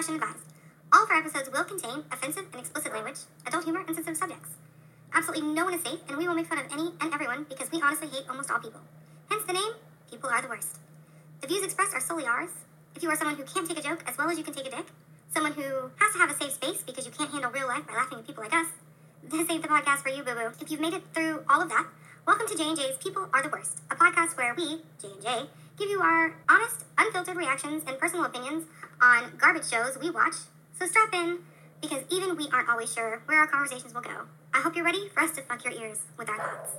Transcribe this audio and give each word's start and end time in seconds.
discretion 0.00 0.22
advised. 0.22 0.46
All 0.92 1.04
of 1.04 1.10
our 1.10 1.18
episodes 1.18 1.50
will 1.52 1.64
contain 1.64 2.04
offensive 2.10 2.46
and 2.52 2.60
explicit 2.60 2.92
language, 2.92 3.20
adult 3.46 3.64
humor, 3.64 3.84
and 3.86 3.94
sensitive 3.94 4.16
subjects. 4.16 4.48
Absolutely 5.12 5.52
no 5.52 5.64
one 5.64 5.74
is 5.74 5.82
safe, 5.82 6.00
and 6.08 6.16
we 6.16 6.26
will 6.26 6.34
make 6.34 6.46
fun 6.46 6.58
of 6.58 6.72
any 6.72 6.88
and 7.00 7.12
everyone 7.12 7.44
because 7.48 7.70
we 7.70 7.82
honestly 7.82 8.08
hate 8.08 8.24
almost 8.28 8.50
all 8.50 8.58
people. 8.58 8.80
Hence 9.28 9.44
the 9.44 9.52
name, 9.52 9.72
People 10.10 10.30
Are 10.30 10.40
the 10.40 10.48
Worst. 10.48 10.78
The 11.42 11.48
views 11.48 11.64
expressed 11.64 11.94
are 11.94 12.00
solely 12.00 12.24
ours. 12.24 12.48
If 12.96 13.02
you 13.02 13.10
are 13.10 13.16
someone 13.16 13.36
who 13.36 13.44
can't 13.44 13.68
take 13.68 13.78
a 13.78 13.82
joke 13.82 14.02
as 14.06 14.16
well 14.16 14.30
as 14.30 14.38
you 14.38 14.44
can 14.44 14.54
take 14.54 14.66
a 14.66 14.70
dick, 14.70 14.86
someone 15.34 15.52
who 15.52 15.92
has 16.00 16.12
to 16.14 16.18
have 16.18 16.30
a 16.30 16.34
safe 16.34 16.52
space 16.52 16.82
because 16.82 17.04
you 17.04 17.12
can't 17.12 17.30
handle 17.30 17.50
real 17.50 17.68
life 17.68 17.86
by 17.86 17.92
laughing 17.92 18.18
at 18.18 18.26
people 18.26 18.42
like 18.42 18.54
us, 18.54 18.68
this 19.22 19.50
ain't 19.50 19.62
the 19.62 19.68
podcast 19.68 20.00
for 20.00 20.08
you, 20.08 20.22
boo 20.22 20.32
boo. 20.32 20.50
If 20.60 20.70
you've 20.70 20.80
made 20.80 20.94
it 20.94 21.02
through 21.12 21.44
all 21.48 21.60
of 21.60 21.68
that, 21.68 21.86
welcome 22.26 22.46
to 22.48 22.56
J&J's 22.56 22.96
People 23.04 23.28
Are 23.34 23.42
the 23.42 23.50
Worst, 23.50 23.80
a 23.90 23.96
podcast 23.96 24.36
where 24.38 24.54
we, 24.54 24.80
J&J, 25.00 25.44
give 25.78 25.90
you 25.90 26.00
our 26.00 26.34
honest, 26.48 26.84
unfiltered 26.96 27.36
reactions 27.36 27.82
and 27.86 27.98
personal 27.98 28.24
opinions 28.24 28.64
on 29.00 29.32
garbage 29.38 29.68
shows 29.68 29.98
we 30.00 30.10
watch. 30.10 30.34
So 30.78 30.86
strap 30.86 31.12
in, 31.14 31.38
because 31.80 32.02
even 32.10 32.36
we 32.36 32.48
aren't 32.52 32.68
always 32.68 32.92
sure 32.92 33.22
where 33.26 33.38
our 33.38 33.46
conversations 33.46 33.92
will 33.94 34.00
go. 34.02 34.26
I 34.54 34.60
hope 34.60 34.74
you're 34.76 34.84
ready 34.84 35.08
for 35.14 35.20
us 35.20 35.30
to 35.32 35.42
fuck 35.42 35.64
your 35.64 35.74
ears 35.74 36.00
with 36.18 36.28
our 36.28 36.36
thoughts. 36.36 36.70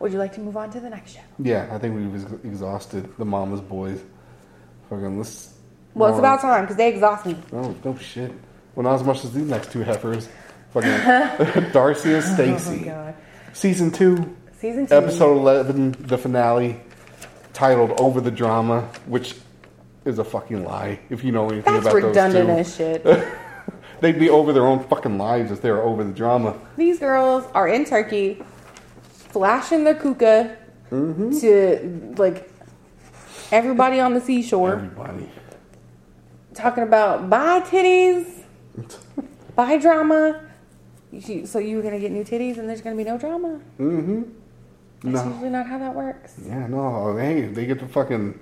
Would 0.00 0.12
you 0.12 0.18
like 0.18 0.32
to 0.34 0.40
move 0.40 0.56
on 0.56 0.70
to 0.70 0.80
the 0.80 0.90
next 0.90 1.12
show? 1.12 1.20
Yeah, 1.38 1.68
I 1.70 1.78
think 1.78 1.94
we've 1.94 2.14
ex- 2.24 2.44
exhausted 2.44 3.08
the 3.18 3.24
Mama's 3.24 3.60
Boys. 3.60 4.00
Fucking 4.90 5.16
let's. 5.16 5.54
Well, 5.94 6.08
it's 6.08 6.14
more- 6.14 6.20
about 6.20 6.40
time 6.40 6.62
because 6.64 6.76
they 6.76 6.88
exhaust 6.88 7.26
me. 7.26 7.36
Oh, 7.52 7.74
no 7.84 7.96
shit. 7.96 8.32
Well, 8.74 8.84
not 8.84 8.94
as 8.94 9.04
much 9.04 9.24
as 9.24 9.32
these 9.32 9.48
next 9.48 9.70
two 9.70 9.82
heifers. 9.82 10.28
Fucking 10.70 10.90
Darcey 11.70 12.14
and 12.16 12.16
oh 12.52 12.58
Stacey. 12.58 12.82
Oh 12.82 12.84
God. 12.86 13.14
Season 13.52 13.90
two, 13.90 14.34
Season 14.58 14.86
two. 14.86 14.94
episode 14.94 15.36
11, 15.36 15.92
the 16.00 16.16
finale, 16.16 16.80
titled 17.52 17.92
Over 18.00 18.20
the 18.20 18.30
Drama, 18.30 18.88
which 19.06 19.34
is 20.04 20.18
a 20.18 20.24
fucking 20.24 20.64
lie 20.64 20.98
if 21.10 21.22
you 21.22 21.32
know 21.32 21.48
anything 21.50 21.72
That's 21.74 21.86
about 21.86 21.94
redundant 21.94 22.48
those 22.48 22.58
as 22.58 22.76
shit. 22.76 23.04
They'd 24.00 24.18
be 24.18 24.30
over 24.30 24.52
their 24.52 24.66
own 24.66 24.82
fucking 24.84 25.16
lives 25.16 25.52
if 25.52 25.62
they 25.62 25.70
were 25.70 25.82
over 25.82 26.02
the 26.02 26.12
drama. 26.12 26.58
These 26.76 26.98
girls 26.98 27.44
are 27.54 27.68
in 27.68 27.84
Turkey, 27.84 28.42
flashing 29.08 29.84
their 29.84 29.94
kuka 29.94 30.56
Mm-hmm. 30.90 31.38
to 31.38 32.14
like 32.20 32.50
everybody 33.50 33.98
on 33.98 34.12
the 34.12 34.20
seashore, 34.20 34.74
Everybody. 34.74 35.30
talking 36.52 36.82
about 36.82 37.30
buy 37.30 37.60
titties, 37.60 38.42
buy 39.56 39.78
drama. 39.78 40.42
So 41.46 41.58
you 41.58 41.76
were 41.76 41.82
gonna 41.82 41.98
get 41.98 42.12
new 42.12 42.24
titties, 42.24 42.58
and 42.58 42.68
there's 42.68 42.82
gonna 42.82 42.96
be 42.96 43.04
no 43.04 43.16
drama. 43.16 43.58
Mm-hmm. 43.80 44.22
That's 45.04 45.24
No. 45.24 45.32
usually 45.32 45.50
not 45.50 45.66
how 45.66 45.78
that 45.78 45.94
works. 45.94 46.34
Yeah, 46.46 46.66
no. 46.66 47.16
Hey, 47.16 47.46
they 47.46 47.66
get 47.66 47.80
the 47.80 47.88
fucking 47.88 48.38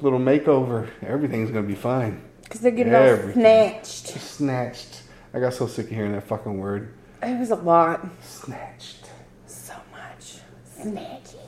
little 0.00 0.18
makeover. 0.18 0.88
Everything's 1.06 1.50
gonna 1.50 1.66
be 1.66 1.74
fine. 1.74 2.20
Because 2.42 2.60
they're 2.60 2.70
getting 2.72 2.94
all 2.94 3.32
snatched. 3.32 4.08
Snatched. 4.08 5.02
I 5.32 5.40
got 5.40 5.54
so 5.54 5.66
sick 5.66 5.86
of 5.86 5.92
hearing 5.92 6.12
that 6.12 6.24
fucking 6.24 6.58
word. 6.58 6.92
It 7.22 7.38
was 7.38 7.50
a 7.50 7.56
lot. 7.56 8.06
Snatched. 8.22 9.08
So 9.46 9.72
much. 9.92 10.40
Snatchy. 10.78 11.38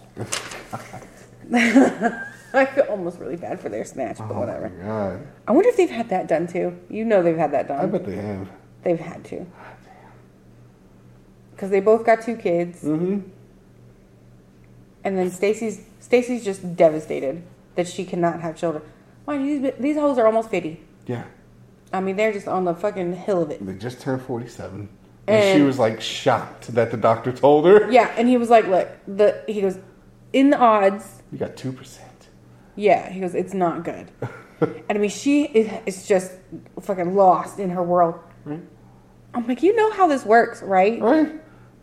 I 2.55 2.65
feel 2.67 2.85
almost 2.85 3.19
really 3.19 3.37
bad 3.37 3.61
for 3.61 3.69
their 3.69 3.85
snatch, 3.85 4.19
but 4.19 4.31
Oh 4.31 4.41
whatever. 4.41 4.69
my 4.71 4.85
god. 4.85 5.27
I 5.49 5.53
wonder 5.53 5.69
if 5.69 5.77
they've 5.77 5.91
had 5.91 6.09
that 6.11 6.29
done 6.29 6.47
too. 6.47 6.79
You 6.89 7.05
know 7.05 7.23
they've 7.23 7.37
had 7.37 7.51
that 7.53 7.69
done. 7.69 7.81
I 7.81 7.87
bet 7.87 8.07
they 8.07 8.17
have. 8.17 8.49
They've 8.85 8.99
had 9.01 9.25
to. 9.27 9.45
Because 11.51 11.71
they 11.71 11.81
both 11.81 12.07
got 12.07 12.23
two 12.23 12.37
kids. 12.37 12.83
Mm-hmm. 12.83 13.29
And 15.05 15.17
then 15.17 15.31
Stacey's 15.31 15.85
Stacey's 16.01 16.45
just 16.45 16.77
devastated 16.77 17.43
that 17.75 17.87
she 17.87 18.05
cannot 18.05 18.41
have 18.41 18.57
children. 18.57 18.83
Mind 19.27 19.47
you, 19.47 19.61
these, 19.61 19.73
these 19.79 19.97
hoes 19.97 20.19
are 20.19 20.27
almost 20.27 20.51
50. 20.51 20.81
Yeah. 21.07 21.25
I 21.93 22.01
mean, 22.01 22.17
they're 22.17 22.33
just 22.33 22.49
on 22.49 22.65
the 22.65 22.75
fucking 22.75 23.15
hill 23.15 23.43
of 23.43 23.51
it. 23.51 23.65
They 23.65 23.75
just 23.75 24.01
turned 24.01 24.23
47. 24.23 24.89
And, 25.27 25.59
she 25.59 25.63
was 25.63 25.79
like 25.79 26.01
shocked 26.01 26.75
that 26.75 26.91
the 26.91 26.97
doctor 26.97 27.33
told 27.33 27.67
her. 27.67 27.91
Yeah, 27.91 28.13
and 28.17 28.29
he 28.29 28.37
was 28.37 28.51
like, 28.51 28.67
look, 28.67 28.89
the 29.07 29.43
he 29.47 29.61
goes, 29.61 29.79
in 30.33 30.51
the 30.51 30.59
odds, 30.59 31.23
You 31.33 31.39
got 31.39 31.57
2%. 31.57 31.99
yeah, 32.77 33.11
he 33.11 33.21
goes, 33.21 33.35
it's 33.35 33.55
not 33.55 33.85
good. 33.85 34.11
and 34.61 34.85
I 34.91 34.95
mean, 34.95 35.11
she 35.11 35.45
is, 35.45 35.73
is 35.87 36.07
just 36.07 36.33
fucking 36.81 37.15
lost 37.15 37.59
in 37.59 37.71
her 37.71 37.83
world. 37.83 38.19
Right? 38.45 38.61
I'm 39.33 39.47
like, 39.47 39.63
you 39.63 39.75
know 39.75 39.91
how 39.93 40.07
this 40.07 40.25
works, 40.25 40.63
right? 40.63 41.01
Right? 41.01 41.33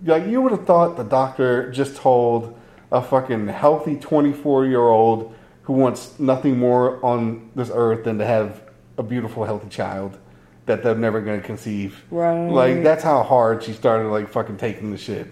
Like, 0.04 0.28
you 0.28 0.42
would 0.42 0.52
have 0.52 0.66
thought 0.66 0.98
the 0.98 1.04
doctor 1.04 1.72
just 1.72 1.96
told 1.98 2.58
a 2.92 3.02
fucking 3.02 3.48
healthy 3.48 3.96
24 3.96 4.66
year 4.66 4.82
old 4.82 5.34
who 5.64 5.74
wants 5.74 6.20
nothing 6.20 6.58
more 6.58 7.04
on 7.06 7.50
this 7.56 7.72
earth 7.74 8.04
than 8.04 8.18
to 8.18 8.26
have 8.26 8.62
a 8.98 9.04
beautiful, 9.04 9.46
healthy 9.46 9.70
child 9.70 10.18
that 10.66 10.84
they're 10.84 10.96
never 10.96 11.22
going 11.22 11.40
to 11.40 11.46
conceive. 11.46 12.04
Right. 12.12 12.48
Like, 12.48 12.84
that's 12.84 13.04
how 13.04 13.24
hard 13.24 13.64
she 13.64 13.74
started, 13.74 14.10
like, 14.10 14.30
fucking 14.30 14.58
taking 14.58 14.92
the 14.92 14.98
shit. 14.98 15.28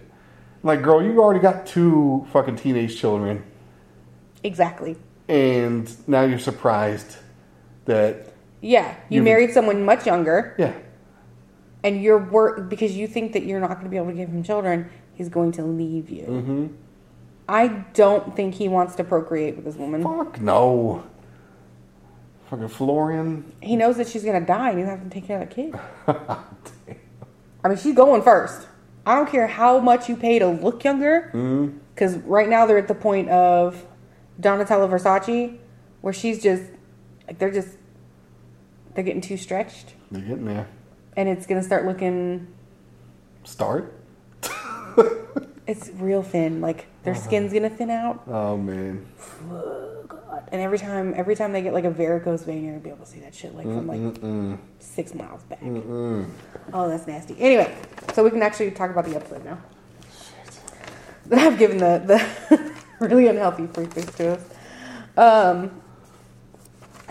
Like, 0.63 0.81
girl, 0.81 1.01
you 1.03 1.21
already 1.21 1.39
got 1.39 1.65
two 1.65 2.25
fucking 2.31 2.57
teenage 2.57 2.97
children, 2.99 3.43
Exactly. 4.43 4.97
and 5.27 5.89
now 6.07 6.23
you're 6.23 6.39
surprised 6.39 7.17
that, 7.85 8.33
Yeah, 8.61 8.95
you, 9.09 9.23
married 9.23 9.51
someone 9.51 9.85
much 9.85 10.05
younger, 10.05 10.55
yeah, 10.57 10.73
and 11.83 12.01
you're 12.03 12.17
work 12.17 12.69
because 12.69 12.95
you 12.97 13.07
think 13.07 13.33
that 13.33 13.43
you're 13.43 13.59
not 13.61 13.69
going 13.71 13.85
to 13.85 13.89
be 13.89 13.95
able 13.97 14.07
to 14.07 14.13
give 14.13 14.29
him 14.29 14.43
children. 14.43 14.89
He's 15.13 15.29
going 15.29 15.51
to 15.53 15.63
leave 15.63 16.09
you. 16.09 16.23
mm-hmm. 16.23 16.67
I 17.49 17.67
don't 17.93 18.35
think 18.35 18.53
he 18.53 18.67
wants 18.67 18.95
to 18.95 19.03
procreate 19.03 19.55
with 19.55 19.65
this 19.65 19.75
woman. 19.75 20.03
Fuck 20.03 20.39
no. 20.39 21.03
Fucking 22.49 22.67
Florian. 22.67 23.51
He 23.61 23.75
knows 23.75 23.97
that 23.97 24.07
she's 24.07 24.23
going 24.23 24.39
to 24.39 24.45
die, 24.45 24.69
and 24.69 24.77
he's 24.79 24.87
going 24.87 24.97
to 24.99 25.03
have 25.03 25.11
to 25.11 25.19
take 25.19 25.25
care 25.27 25.41
of 25.41 25.49
the 25.49 25.55
kid. 25.55 25.79
I 27.63 27.67
mean, 27.67 27.77
she's 27.77 27.95
going 27.95 28.21
first. 28.21 28.67
I 29.05 29.15
don't 29.15 29.29
care 29.29 29.47
how 29.47 29.79
much 29.79 30.07
you 30.09 30.15
pay 30.15 30.37
to 30.39 30.47
look 30.47 30.83
younger, 30.83 31.31
Mm-hmm. 31.33 31.77
because 31.95 32.17
right 32.17 32.47
now 32.47 32.65
they're 32.67 32.77
at 32.77 32.87
the 32.87 32.95
point 32.95 33.29
of 33.29 33.83
Donatella 34.39 34.87
Versace, 34.89 35.57
where 36.01 36.13
she's 36.13 36.41
just 36.43 36.63
like 37.27 37.39
they're 37.39 37.51
just 37.51 37.69
they're 38.93 39.03
getting 39.03 39.21
too 39.21 39.37
stretched, 39.37 39.93
They're 40.11 40.21
getting 40.21 40.45
there. 40.45 40.67
and 41.17 41.27
it's 41.29 41.45
going 41.47 41.59
to 41.59 41.65
start 41.65 41.85
looking. 41.85 42.47
Start? 43.43 43.93
It's 45.69 45.89
real 45.89 46.23
thin. 46.23 46.61
Like 46.61 46.87
their 47.03 47.13
skin's 47.13 47.51
going 47.51 47.61
to 47.61 47.69
thin 47.69 47.91
out. 47.91 48.23
Oh 48.25 48.57
man. 48.57 49.05
Oh 49.51 50.03
god! 50.07 50.49
And 50.51 50.59
every 50.59 50.79
time, 50.79 51.13
every 51.15 51.35
time 51.35 51.53
they 51.53 51.61
get 51.61 51.75
like 51.75 51.83
a 51.83 51.91
varicose 51.91 52.41
vein, 52.41 52.63
you're 52.63 52.73
gonna 52.73 52.83
be 52.83 52.89
able 52.89 53.05
to 53.05 53.11
see 53.11 53.19
that 53.19 53.35
shit 53.35 53.53
like 53.53 53.67
from 53.67 53.85
like 53.85 53.99
Mm-mm. 53.99 54.57
six 54.79 55.13
miles 55.13 55.43
back. 55.43 55.61
Mm-mm. 55.61 56.27
Oh, 56.73 56.89
that's 56.89 57.05
nasty. 57.05 57.35
Anyway, 57.39 57.77
so 58.15 58.23
we 58.23 58.31
can 58.31 58.41
actually 58.41 58.71
talk 58.71 58.89
about 58.89 59.05
the 59.05 59.15
episode 59.15 59.45
now. 59.45 59.59
That 61.27 61.37
I've 61.45 61.59
given 61.59 61.77
the 61.77 62.01
the 62.03 62.73
really 62.99 63.27
unhealthy 63.27 63.67
freakers 63.67 64.15
to 64.15 64.39
us. 64.39 64.43
Um. 65.15 65.81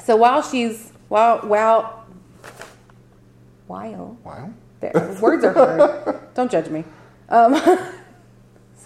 So 0.02 0.16
while 0.16 0.42
she's 0.42 0.90
while 1.06 1.38
while 1.46 2.06
while 3.68 4.52
there, 4.80 5.16
words 5.22 5.44
are 5.44 5.52
hard. 5.52 6.20
Don't 6.34 6.50
judge 6.50 6.68
me. 6.70 6.82
Um, 7.28 7.54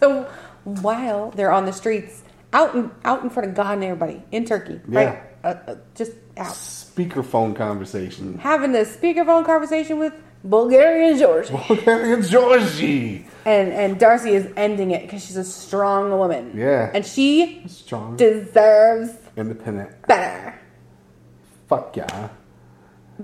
so 0.02 0.28
while 0.64 1.30
they're 1.30 1.52
on 1.52 1.64
the 1.64 1.72
streets, 1.72 2.22
out 2.52 2.74
in 2.74 2.90
out 3.04 3.22
in 3.22 3.30
front 3.30 3.48
of 3.48 3.54
God 3.54 3.74
and 3.74 3.84
everybody 3.84 4.22
in 4.32 4.44
Turkey, 4.44 4.80
right? 4.86 5.22
Uh, 5.44 5.54
uh, 5.66 5.74
just 5.94 6.12
out 6.36 6.52
Speakerphone 6.52 7.54
conversation. 7.56 8.38
having 8.38 8.74
a 8.74 8.80
speakerphone 8.80 9.44
conversation 9.44 9.98
with 9.98 10.12
Bulgarian 10.44 11.18
George, 11.18 11.48
Bulgarian 11.68 12.22
Georgie. 12.22 13.26
and 13.44 13.72
and 13.72 13.98
Darcey 13.98 14.32
is 14.32 14.48
ending 14.56 14.90
it 14.90 15.02
because 15.02 15.24
she's 15.24 15.36
a 15.36 15.44
strong 15.44 16.10
woman. 16.10 16.52
Yeah. 16.56 16.90
and 16.92 17.06
she 17.06 17.62
Strong. 17.68 18.16
deserves 18.16 19.12
Independent. 19.36 19.90
better 20.06 20.58
Fuck 21.68 21.96
yeah. 21.96 22.28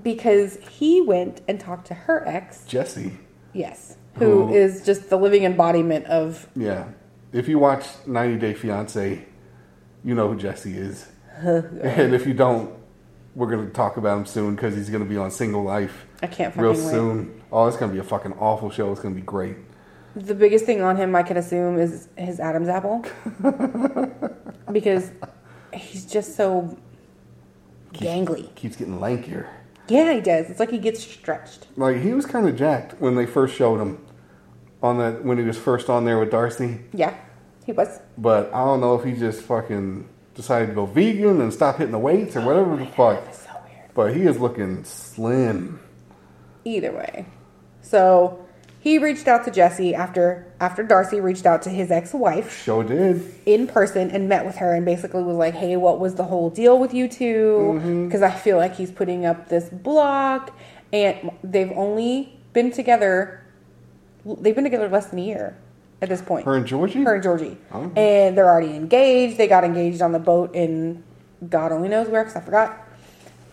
because 0.01 0.57
he 0.71 1.01
went 1.01 1.41
and 1.47 1.59
talked 1.59 1.85
to 1.87 1.93
her 1.93 2.27
ex, 2.27 2.63
Jesse. 2.65 3.17
yes, 3.53 3.95
who 4.19 4.47
Who- 4.47 4.53
is 4.53 4.85
just 4.85 5.09
the 5.09 5.17
living 5.17 5.43
embodiment 5.43 6.05
of 6.05 6.47
Yeah. 6.55 6.85
If 7.31 7.47
you 7.47 7.59
watch 7.59 7.85
90 8.07 8.37
Day 8.39 8.53
Fiance, 8.53 9.25
you 10.03 10.15
know 10.15 10.29
who 10.31 10.37
Jesse 10.37 10.75
is. 10.77 11.07
and 11.37 12.13
if 12.13 12.25
you 12.27 12.33
don't, 12.33 12.73
we're 13.35 13.49
going 13.49 13.65
to 13.67 13.71
talk 13.71 13.97
about 13.97 14.17
him 14.17 14.25
soon 14.25 14.55
because 14.55 14.75
he's 14.75 14.89
going 14.89 15.03
to 15.03 15.09
be 15.09 15.15
on 15.17 15.29
Single 15.31 15.63
Life 15.63 16.05
I 16.23 16.27
can't 16.27 16.55
real 16.57 16.71
wait. 16.71 16.79
soon. 16.79 17.41
Oh, 17.51 17.67
it's 17.67 17.77
going 17.77 17.89
to 17.91 17.93
be 17.93 17.99
a 17.99 18.03
fucking 18.03 18.33
awful 18.33 18.69
show. 18.71 18.91
It's 18.91 18.99
going 19.01 19.13
to 19.13 19.19
be 19.21 19.25
great. 19.25 19.55
The 20.15 20.33
biggest 20.35 20.65
thing 20.65 20.81
on 20.81 20.97
him, 20.97 21.15
I 21.15 21.21
can 21.23 21.37
assume, 21.37 21.77
is 21.79 22.09
his 22.17 22.39
Adam's 22.39 22.67
apple, 22.67 23.05
because 24.71 25.11
he's 25.73 26.05
just 26.05 26.35
so 26.35 26.75
gangly. 27.93 28.53
Keeps 28.55 28.75
getting 28.75 28.99
lankier. 28.99 29.47
Yeah, 29.87 30.13
he 30.13 30.21
does. 30.21 30.49
It's 30.49 30.59
like 30.59 30.71
he 30.71 30.77
gets 30.77 31.03
stretched. 31.03 31.67
Like 31.77 31.97
he 31.97 32.13
was 32.13 32.25
kind 32.25 32.47
of 32.49 32.55
jacked 32.55 32.99
when 32.99 33.15
they 33.15 33.25
first 33.25 33.55
showed 33.55 33.79
him 33.79 34.03
on 34.81 34.97
that 34.99 35.23
when 35.23 35.37
he 35.37 35.43
was 35.43 35.57
first 35.57 35.89
on 35.89 36.05
there 36.05 36.19
with 36.19 36.31
Darcey. 36.31 36.81
Yeah, 36.93 37.15
he 37.65 37.71
was. 37.71 37.99
But 38.17 38.53
I 38.53 38.63
don't 38.63 38.81
know 38.81 38.95
if 38.95 39.03
he 39.03 39.13
just 39.13 39.41
fucking 39.41 40.07
decided 40.35 40.67
to 40.67 40.73
go 40.73 40.85
vegan 40.85 41.41
and 41.41 41.53
stop 41.53 41.77
hitting 41.77 41.91
the 41.91 41.99
weights 41.99 42.35
or 42.35 42.39
oh, 42.41 42.45
whatever 42.45 42.77
the 42.77 42.85
fuck. 42.85 43.23
It's 43.27 43.43
so 43.43 43.51
weird. 43.65 43.93
But 43.93 44.15
he 44.15 44.23
is 44.23 44.39
looking 44.39 44.83
slim. 44.83 45.79
Either 46.63 46.91
way. 46.91 47.25
So 47.81 48.45
he 48.79 48.97
reached 48.97 49.27
out 49.27 49.43
to 49.45 49.51
Jesse 49.51 49.93
after 49.93 50.45
after 50.59 50.83
Darcey 50.83 51.21
reached 51.21 51.45
out 51.45 51.61
to 51.63 51.69
his 51.69 51.91
ex-wife 51.91 52.63
Sure 52.63 52.83
did. 52.83 53.33
in 53.45 53.67
person 53.67 54.11
and 54.11 54.29
met 54.29 54.45
with 54.45 54.55
her 54.57 54.73
and 54.73 54.85
basically 54.85 55.23
was 55.23 55.35
like, 55.35 55.53
"Hey, 55.53 55.75
what 55.75 55.99
was 55.99 56.15
the 56.15 56.23
whole 56.23 56.49
deal 56.49 56.79
with 56.79 56.93
you 56.93 57.07
two? 57.07 57.73
Mm-hmm. 57.75 58.05
Because 58.05 58.21
I 58.21 58.31
feel 58.31 58.57
like 58.57 58.75
he's 58.75 58.91
putting 58.91 59.25
up 59.25 59.49
this 59.49 59.67
block, 59.69 60.57
and 60.93 61.31
they've 61.43 61.71
only 61.73 62.39
been 62.53 62.71
together. 62.71 63.38
They've 64.35 64.55
been 64.55 64.63
together 64.63 64.89
less 64.89 65.07
than 65.07 65.19
a 65.19 65.23
year 65.23 65.57
at 66.01 66.09
this 66.09 66.21
point. 66.21 66.45
Her 66.45 66.55
and 66.55 66.65
Georgie? 66.65 67.03
Her 67.03 67.15
and 67.15 67.23
Georgie, 67.23 67.57
Oh. 67.71 67.91
and 67.95 68.37
they're 68.37 68.49
already 68.49 68.75
engaged. 68.75 69.37
They 69.37 69.47
got 69.47 69.63
engaged 69.63 70.01
on 70.01 70.11
the 70.11 70.19
boat 70.19 70.53
in 70.55 71.03
God 71.49 71.71
only 71.71 71.89
knows 71.89 72.07
where, 72.09 72.23
because 72.23 72.35
I 72.35 72.41
forgot. 72.41 72.77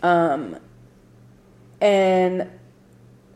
Um, 0.02 0.56
and 1.80 2.48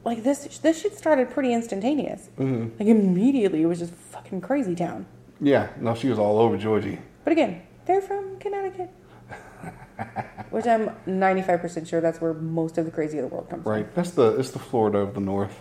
like 0.05 0.23
this, 0.23 0.59
this 0.59 0.81
shit 0.81 0.97
started 0.97 1.31
pretty 1.31 1.53
instantaneous. 1.53 2.29
Mm-hmm. 2.39 2.79
Like 2.79 2.89
immediately, 2.89 3.63
it 3.63 3.67
was 3.67 3.79
just 3.79 3.93
fucking 3.95 4.41
crazy 4.41 4.75
town. 4.75 5.07
Yeah, 5.41 5.69
no, 5.81 5.95
she 5.95 6.09
was 6.09 6.19
all 6.19 6.39
over 6.39 6.57
Georgie. 6.57 6.99
But 7.25 7.33
again, 7.33 7.63
they're 7.87 8.01
from 8.03 8.39
Connecticut. 8.39 8.91
Which 10.51 10.67
I'm 10.67 10.91
95% 11.07 11.87
sure 11.87 12.01
that's 12.01 12.21
where 12.21 12.33
most 12.35 12.79
of 12.79 12.85
the 12.87 12.91
crazy 12.91 13.19
of 13.19 13.29
the 13.29 13.35
world 13.35 13.49
comes 13.51 13.63
from. 13.63 13.73
Right. 13.73 13.95
That's 13.95 14.11
the 14.11 14.37
it's 14.39 14.51
the 14.51 14.59
Florida 14.59 14.99
of 14.99 15.15
the 15.15 15.21
North. 15.21 15.61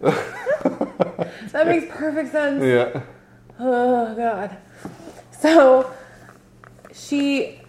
That 1.56 1.68
makes 1.68 1.86
perfect 1.88 2.32
sense. 2.32 2.62
Yeah. 2.62 3.02
Oh, 3.58 4.14
God. 4.14 4.58
So 5.40 5.90
she 6.92 7.60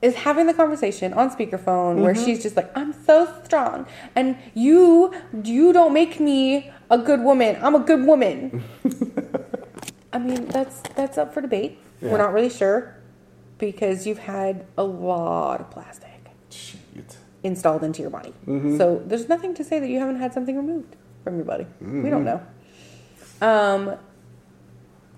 is 0.00 0.16
having 0.16 0.48
the 0.48 0.54
conversation 0.54 1.12
on 1.12 1.30
speakerphone 1.30 2.02
where 2.02 2.12
mm-hmm. 2.12 2.24
she's 2.24 2.42
just 2.42 2.56
like, 2.56 2.76
I'm 2.76 2.92
so 3.04 3.32
strong. 3.44 3.86
And 4.16 4.36
you, 4.54 5.14
you 5.44 5.72
don't 5.72 5.92
make 5.92 6.18
me 6.18 6.72
a 6.90 6.98
good 6.98 7.20
woman. 7.20 7.56
I'm 7.62 7.76
a 7.76 7.80
good 7.80 8.04
woman. 8.04 8.64
I 10.12 10.18
mean, 10.18 10.46
that's 10.48 10.80
that's 10.96 11.16
up 11.16 11.32
for 11.32 11.40
debate. 11.40 11.78
Yeah. 12.00 12.10
We're 12.10 12.18
not 12.18 12.32
really 12.32 12.50
sure 12.50 12.96
because 13.58 14.08
you've 14.08 14.18
had 14.18 14.66
a 14.76 14.82
lot 14.82 15.60
of 15.60 15.70
plastic 15.70 16.10
Shit. 16.50 17.16
installed 17.44 17.84
into 17.84 18.02
your 18.02 18.10
body. 18.10 18.34
Mm-hmm. 18.46 18.76
So 18.76 19.02
there's 19.06 19.28
nothing 19.28 19.54
to 19.54 19.62
say 19.64 19.78
that 19.78 19.88
you 19.88 20.00
haven't 20.00 20.16
had 20.16 20.34
something 20.34 20.56
removed 20.56 20.96
from 21.24 21.36
your 21.36 21.44
body. 21.44 21.66
We 21.80 22.10
don't 22.10 22.24
know. 22.24 22.40
Um, 23.40 23.96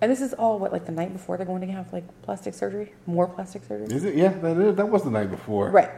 and 0.00 0.10
this 0.10 0.20
is 0.20 0.34
all 0.34 0.58
what 0.58 0.72
like 0.72 0.86
the 0.86 0.92
night 0.92 1.12
before 1.12 1.36
they're 1.36 1.46
going 1.46 1.60
to 1.62 1.66
have 1.72 1.92
like 1.92 2.04
plastic 2.22 2.54
surgery, 2.54 2.92
more 3.06 3.26
plastic 3.26 3.64
surgery. 3.64 3.94
Is 3.94 4.04
it? 4.04 4.14
Yeah, 4.14 4.28
that 4.28 4.56
is. 4.58 4.76
That 4.76 4.88
was 4.88 5.04
the 5.04 5.10
night 5.10 5.30
before. 5.30 5.70
Right. 5.70 5.90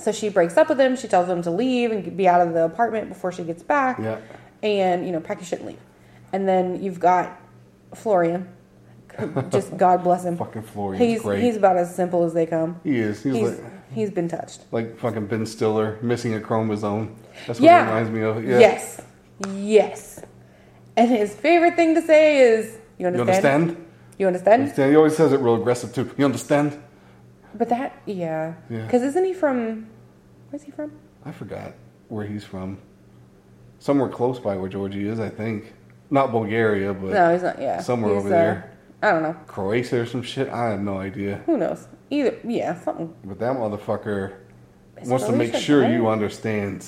So 0.00 0.12
she 0.12 0.28
breaks 0.28 0.56
up 0.56 0.68
with 0.68 0.80
him. 0.80 0.96
She 0.96 1.08
tells 1.08 1.28
him 1.28 1.42
to 1.42 1.50
leave 1.50 1.90
and 1.92 2.16
be 2.16 2.28
out 2.28 2.46
of 2.46 2.54
the 2.54 2.64
apartment 2.64 3.08
before 3.08 3.32
she 3.32 3.42
gets 3.42 3.62
back. 3.62 3.98
Yeah. 3.98 4.18
And 4.62 5.06
you 5.06 5.12
know, 5.12 5.20
pack 5.20 5.42
shouldn't 5.42 5.66
leave. 5.66 5.80
And 6.32 6.46
then 6.48 6.82
you've 6.82 7.00
got 7.00 7.40
Florian. 7.94 8.48
Just 9.50 9.76
God 9.76 10.04
bless 10.04 10.24
him. 10.24 10.36
Fucking 10.36 10.62
Florian's 10.62 11.04
He's 11.04 11.22
great. 11.22 11.42
he's 11.42 11.56
about 11.56 11.76
as 11.76 11.94
simple 11.94 12.24
as 12.24 12.32
they 12.32 12.46
come. 12.46 12.80
He 12.84 12.98
is. 12.98 13.22
He's, 13.22 13.34
He's 13.34 13.48
like 13.50 13.64
he's 13.92 14.10
been 14.10 14.28
touched. 14.28 14.60
like 14.72 14.98
fucking 14.98 15.26
Ben 15.26 15.44
Stiller 15.46 15.98
missing 16.02 16.34
a 16.34 16.40
chromosome. 16.40 17.14
That's 17.46 17.60
what 17.60 17.66
Yeah. 17.66 17.82
it 17.84 17.88
reminds 17.88 18.10
me 18.10 18.22
of. 18.22 18.44
Yeah. 18.44 18.58
Yes. 18.58 19.00
Yes. 19.54 20.20
And 20.96 21.08
his 21.10 21.34
favorite 21.34 21.76
thing 21.76 21.94
to 21.94 22.02
say 22.02 22.40
is, 22.40 22.66
"You 22.98 23.04
You 23.04 23.06
understand? 23.06 23.44
understand? 23.46 23.86
You 24.18 24.26
understand?" 24.26 24.62
understand? 24.62 24.90
He 24.90 24.96
always 24.96 25.16
says 25.16 25.32
it 25.32 25.40
real 25.40 25.54
aggressive 25.54 25.94
too. 25.94 26.10
You 26.18 26.24
understand? 26.24 26.78
But 27.54 27.68
that, 27.70 27.96
yeah, 28.06 28.54
Yeah. 28.68 28.82
because 28.82 29.02
isn't 29.02 29.24
he 29.24 29.32
from? 29.32 29.86
Where's 30.50 30.62
he 30.62 30.70
from? 30.70 30.92
I 31.24 31.32
forgot 31.32 31.72
where 32.08 32.24
he's 32.26 32.44
from. 32.44 32.78
Somewhere 33.78 34.08
close 34.08 34.38
by 34.38 34.56
where 34.56 34.68
Georgie 34.68 35.08
is, 35.08 35.18
I 35.20 35.28
think. 35.30 35.72
Not 36.10 36.32
Bulgaria, 36.32 36.92
but 36.92 37.12
No, 37.12 37.32
he's 37.32 37.42
not. 37.42 37.60
Yeah, 37.60 37.80
somewhere 37.80 38.12
He's, 38.14 38.20
over 38.20 38.28
there. 38.28 38.64
Uh, 38.66 38.69
I 39.02 39.12
don't 39.12 39.22
know. 39.22 39.34
Croatia 39.46 40.00
or 40.00 40.06
some 40.06 40.22
shit. 40.22 40.48
I 40.48 40.70
have 40.70 40.80
no 40.80 40.98
idea. 40.98 41.42
Who 41.46 41.56
knows? 41.56 41.86
Either, 42.10 42.36
yeah, 42.44 42.78
something. 42.82 43.14
But 43.24 43.38
that 43.38 43.56
motherfucker 43.56 44.34
Is 45.00 45.08
wants 45.08 45.26
to 45.26 45.32
make 45.32 45.54
sure 45.54 45.88
you 45.90 46.08
understand. 46.08 46.86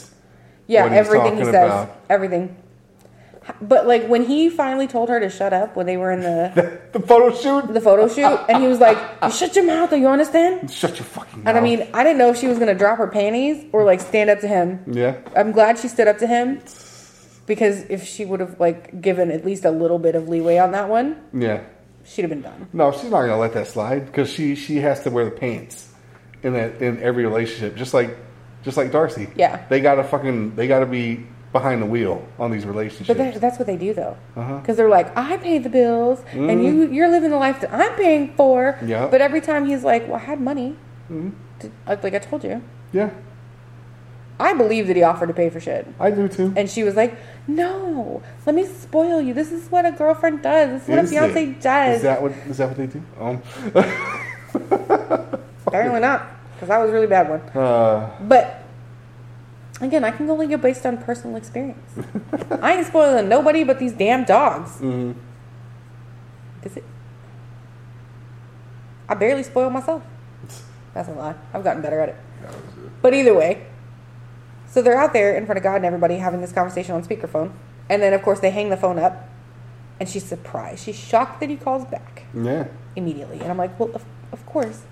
Yeah, 0.67 0.82
what 0.85 0.93
he's 0.93 0.99
everything 1.00 1.37
he 1.38 1.44
says, 1.44 1.55
about. 1.55 1.97
everything. 2.11 2.56
But 3.61 3.88
like 3.88 4.06
when 4.06 4.25
he 4.25 4.49
finally 4.50 4.87
told 4.87 5.09
her 5.09 5.19
to 5.19 5.29
shut 5.29 5.53
up 5.53 5.75
when 5.75 5.87
they 5.87 5.97
were 5.97 6.12
in 6.12 6.20
the 6.20 6.81
The 6.93 7.00
photo 7.00 7.35
shoot? 7.35 7.73
the 7.75 7.81
photo 7.81 8.06
shoot, 8.06 8.38
and 8.49 8.62
he 8.62 8.69
was 8.69 8.79
like, 8.79 8.97
"You 9.23 9.31
shut 9.41 9.56
your 9.56 9.64
mouth, 9.64 9.91
do 9.91 9.97
you 9.97 10.06
understand?" 10.06 10.70
Shut 10.70 10.91
your 10.97 11.05
fucking 11.06 11.41
mouth. 11.43 11.49
And 11.49 11.59
I 11.59 11.61
mean, 11.61 11.88
I 11.93 12.05
didn't 12.05 12.19
know 12.19 12.29
if 12.31 12.37
she 12.38 12.47
was 12.47 12.59
gonna 12.61 12.75
drop 12.75 12.99
her 12.99 13.09
panties 13.09 13.64
or 13.73 13.82
like 13.85 14.00
stand 14.00 14.31
up 14.31 14.38
to 14.41 14.49
him. 14.49 14.85
yeah. 14.87 15.17
I'm 15.35 15.50
glad 15.50 15.79
she 15.79 15.88
stood 15.88 16.06
up 16.06 16.19
to 16.19 16.26
him 16.29 16.61
because 17.47 17.82
if 17.91 18.05
she 18.06 18.25
would 18.25 18.38
have 18.41 18.61
like 18.61 19.00
given 19.00 19.31
at 19.32 19.44
least 19.44 19.64
a 19.64 19.70
little 19.73 19.99
bit 19.99 20.14
of 20.14 20.29
leeway 20.29 20.59
on 20.59 20.70
that 20.73 20.88
one, 20.88 21.20
Yeah. 21.32 21.62
She'd 22.04 22.22
have 22.22 22.31
been 22.31 22.43
done. 22.43 22.69
No, 22.72 22.93
she's 22.93 23.04
not 23.10 23.20
gonna 23.22 23.38
let 23.38 23.52
that 23.54 23.66
slide 23.69 24.06
because 24.06 24.31
she 24.31 24.54
she 24.54 24.76
has 24.76 25.00
to 25.04 25.10
wear 25.10 25.25
the 25.25 25.31
pants 25.31 25.88
in 26.43 26.52
that 26.54 26.82
in 26.82 27.00
every 27.02 27.25
relationship, 27.25 27.76
just 27.76 27.94
like 27.94 28.16
just 28.62 28.76
like 28.76 28.90
Darcey. 28.93 29.31
Yeah. 29.37 29.64
they 29.69 29.81
gotta 29.81 30.04
fucking 30.04 30.54
they 30.56 30.66
gotta 30.69 30.87
be 30.87 31.26
behind 31.52 31.82
the 31.82 31.87
wheel 31.87 32.26
on 32.38 32.50
these 32.50 32.64
relationships. 32.64 33.19
But 33.19 33.40
that's 33.40 33.58
what 33.58 33.66
they 33.66 33.76
do 33.76 33.93
though, 33.94 34.16
because 34.34 34.46
Uh-huh. 34.60 34.72
they're 34.75 34.88
like, 34.88 35.14
I 35.16 35.37
pay 35.37 35.58
the 35.58 35.69
bills, 35.69 36.22
and 36.32 36.64
you 36.64 36.88
you're 36.90 37.10
living 37.10 37.31
the 37.31 37.37
life 37.37 37.60
that 37.60 37.72
I'm 37.72 37.94
paying 37.96 38.32
for. 38.37 38.78
Yeah. 38.84 39.06
But 39.06 39.20
every 39.20 39.40
time 39.43 39.66
he's 39.66 39.84
like, 39.84 40.06
Well, 40.08 40.16
I 40.16 40.20
had 40.20 40.40
money. 40.40 40.76
To, 41.08 41.70
like 41.87 42.02
like 42.02 42.14
I 42.14 42.19
told 42.19 42.43
you, 42.43 42.62
yeah, 42.93 43.10
I 44.42 44.52
believe 44.54 44.86
that 44.88 44.96
he 44.96 45.02
offered 45.02 45.28
to 45.28 45.34
pay 45.34 45.48
for 45.50 45.60
shit, 45.60 45.86
I 46.00 46.10
do 46.10 46.26
too. 46.28 46.52
and 46.56 46.68
she 46.68 46.82
was 46.82 46.96
like, 46.96 47.16
No, 47.46 48.22
let 48.46 48.54
me 48.54 48.66
spoil 48.66 49.20
you. 49.22 49.32
This 49.34 49.52
is 49.52 49.70
what 49.70 49.86
a 49.86 49.92
girlfriend 49.92 50.42
does. 50.42 50.70
This 50.70 50.82
is 50.82 50.88
what 50.88 50.98
a 50.98 51.02
Is 51.02 51.10
fiance 51.10 51.44
it? 51.44 51.60
does. 51.60 51.96
Is 51.96 52.02
that 52.02 52.20
what 52.22 52.32
is 52.48 52.56
that 52.58 52.68
what 52.68 52.76
they 52.76 52.86
do? 52.86 53.02
Um, 53.20 53.42
Apparently 55.66 56.00
not, 56.00 56.26
because 56.54 56.68
that 56.68 56.78
was 56.78 56.90
a 56.90 56.92
really 56.92 57.06
bad 57.06 57.28
one. 57.30 57.40
uh, 57.62 58.10
But 58.20 58.62
again, 59.80 60.04
I 60.04 60.10
can 60.10 60.28
only 60.28 60.46
go 60.46 60.56
based 60.56 60.84
on 60.84 60.98
personal 60.98 61.36
experience. 61.36 61.78
I 62.50 62.74
ain't 62.76 62.86
spoiling 62.86 63.28
nobody 63.28 63.64
but 63.64 63.78
these 63.78 63.92
damn 63.92 64.24
dogs. 64.24 64.72
mm, 64.80 65.14
Is 66.64 66.76
it? 66.76 66.84
I 69.08 69.14
barely 69.14 69.42
spoil 69.42 69.70
myself. 69.70 70.02
That's 70.94 71.08
a 71.08 71.12
lie. 71.12 71.34
I've 71.54 71.64
gotten 71.64 71.80
better 71.82 72.00
at 72.00 72.11
it. 72.11 72.16
But 73.00 73.14
either 73.14 73.34
way, 73.34 73.66
so 74.73 74.81
they're 74.81 74.97
out 74.97 75.12
there 75.12 75.37
in 75.37 75.45
front 75.45 75.59
of 75.59 75.62
God 75.62 75.76
and 75.76 75.85
everybody 75.85 76.17
having 76.17 76.41
this 76.41 76.50
conversation 76.50 76.95
on 76.95 77.05
speakerphone. 77.05 77.52
And 77.91 78.00
then, 78.00 78.14
of 78.14 78.23
course, 78.23 78.41
they 78.41 78.50
hang 78.50 78.71
the 78.71 78.76
phone 78.79 78.99
up. 78.99 79.29
And 80.00 80.09
she's 80.09 80.25
surprised. 80.25 80.85
She's 80.85 80.97
shocked 80.97 81.41
that 81.41 81.50
he 81.50 81.57
calls 81.57 81.85
back 81.85 82.25
yeah, 82.35 82.69
immediately. 82.97 83.38
And 83.38 83.50
I'm 83.50 83.59
like, 83.59 83.79
well, 83.79 83.91
of, 83.95 84.02
of 84.33 84.45
course. 84.47 84.83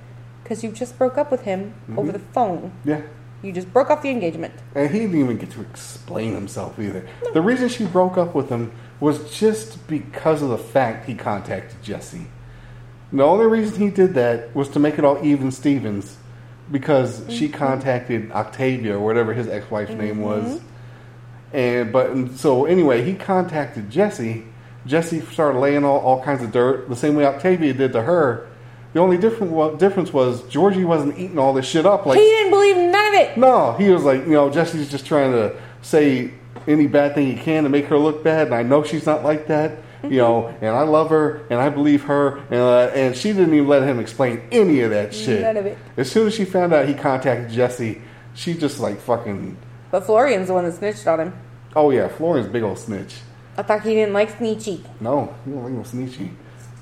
Because 0.42 0.62
you 0.62 0.70
just 0.70 0.98
broke 0.98 1.16
up 1.16 1.30
with 1.30 1.42
him 1.42 1.74
over 1.92 2.02
mm-hmm. 2.02 2.12
the 2.12 2.18
phone. 2.18 2.72
yeah. 2.84 3.00
You 3.42 3.52
just 3.52 3.72
broke 3.72 3.88
off 3.88 4.02
the 4.02 4.10
engagement. 4.10 4.52
And 4.74 4.90
he 4.90 4.98
didn't 4.98 5.18
even 5.18 5.38
get 5.38 5.50
to 5.52 5.62
explain 5.62 6.34
himself 6.34 6.78
either. 6.78 7.08
The 7.32 7.40
reason 7.40 7.70
she 7.70 7.86
broke 7.86 8.18
up 8.18 8.34
with 8.34 8.50
him 8.50 8.70
was 9.00 9.34
just 9.34 9.88
because 9.88 10.42
of 10.42 10.50
the 10.50 10.58
fact 10.58 11.06
he 11.06 11.14
contacted 11.14 11.82
Jesse. 11.82 12.26
The 13.10 13.22
only 13.22 13.46
reason 13.46 13.80
he 13.80 13.88
did 13.88 14.12
that 14.12 14.54
was 14.54 14.68
to 14.68 14.78
make 14.78 14.98
it 14.98 15.06
all 15.06 15.24
even 15.24 15.50
Stevens 15.50 16.18
because 16.70 17.24
she 17.28 17.48
mm-hmm. 17.48 17.58
contacted 17.58 18.30
Octavia 18.32 18.96
or 18.96 19.00
whatever 19.00 19.34
his 19.34 19.48
ex-wife's 19.48 19.92
name 19.92 20.16
mm-hmm. 20.16 20.22
was. 20.22 20.60
And 21.52 21.92
but 21.92 22.10
and 22.10 22.38
so 22.38 22.64
anyway, 22.64 23.02
he 23.02 23.14
contacted 23.14 23.90
Jesse. 23.90 24.44
Jesse 24.86 25.20
started 25.20 25.58
laying 25.58 25.84
all, 25.84 25.98
all 25.98 26.22
kinds 26.22 26.42
of 26.42 26.52
dirt 26.52 26.88
the 26.88 26.96
same 26.96 27.14
way 27.14 27.24
Octavia 27.24 27.72
did 27.72 27.92
to 27.92 28.02
her. 28.02 28.48
The 28.92 29.00
only 29.00 29.18
different 29.18 29.78
difference 29.78 30.12
was 30.12 30.42
Georgie 30.48 30.84
wasn't 30.84 31.18
eating 31.18 31.38
all 31.38 31.52
this 31.52 31.66
shit 31.66 31.86
up 31.86 32.06
like 32.06 32.18
he 32.18 32.24
didn't 32.24 32.50
believe 32.50 32.76
none 32.76 33.14
of 33.14 33.20
it. 33.20 33.36
no, 33.36 33.74
he 33.74 33.90
was 33.90 34.02
like, 34.02 34.22
you 34.22 34.32
know, 34.32 34.50
Jesse's 34.50 34.90
just 34.90 35.06
trying 35.06 35.32
to 35.32 35.54
say 35.82 36.32
any 36.66 36.86
bad 36.86 37.14
thing 37.14 37.26
he 37.26 37.40
can 37.40 37.62
to 37.64 37.68
make 37.68 37.86
her 37.86 37.98
look 37.98 38.24
bad, 38.24 38.46
and 38.46 38.54
I 38.54 38.62
know 38.62 38.82
she's 38.82 39.06
not 39.06 39.22
like 39.22 39.46
that, 39.46 39.78
you 40.02 40.16
know, 40.18 40.48
and 40.60 40.70
I 40.74 40.82
love 40.82 41.10
her, 41.10 41.46
and 41.50 41.60
I 41.60 41.68
believe 41.68 42.04
her, 42.04 42.38
and, 42.50 42.54
uh, 42.60 42.90
and 42.94 43.16
she 43.16 43.32
didn't 43.32 43.54
even 43.54 43.68
let 43.68 43.82
him 43.82 43.98
explain 44.00 44.42
any 44.50 44.80
of 44.80 44.90
that 44.90 45.14
shit. 45.14 45.42
None 45.42 45.56
of 45.56 45.66
it. 45.66 45.76
As 45.96 46.10
soon 46.10 46.26
as 46.26 46.34
she 46.34 46.44
found 46.44 46.72
out 46.72 46.86
he 46.88 46.94
contacted 46.94 47.50
Jesse, 47.50 48.00
she 48.34 48.54
just 48.54 48.80
like 48.80 49.00
fucking, 49.00 49.56
But 49.90 50.04
Florian's 50.06 50.48
the 50.48 50.54
one 50.54 50.64
that 50.64 50.72
snitched 50.72 51.06
on 51.06 51.20
him. 51.20 51.32
oh 51.76 51.90
yeah, 51.90 52.08
Florian's 52.08 52.48
big 52.50 52.62
old 52.62 52.78
snitch. 52.78 53.16
I 53.56 53.62
thought 53.62 53.82
he 53.82 53.94
didn't 53.94 54.14
like 54.14 54.38
Sneechy. 54.38 54.82
No, 55.00 55.34
he 55.44 55.50
don't 55.50 55.64
like 55.64 55.72
no 55.72 55.80
snitchy, 55.80 56.30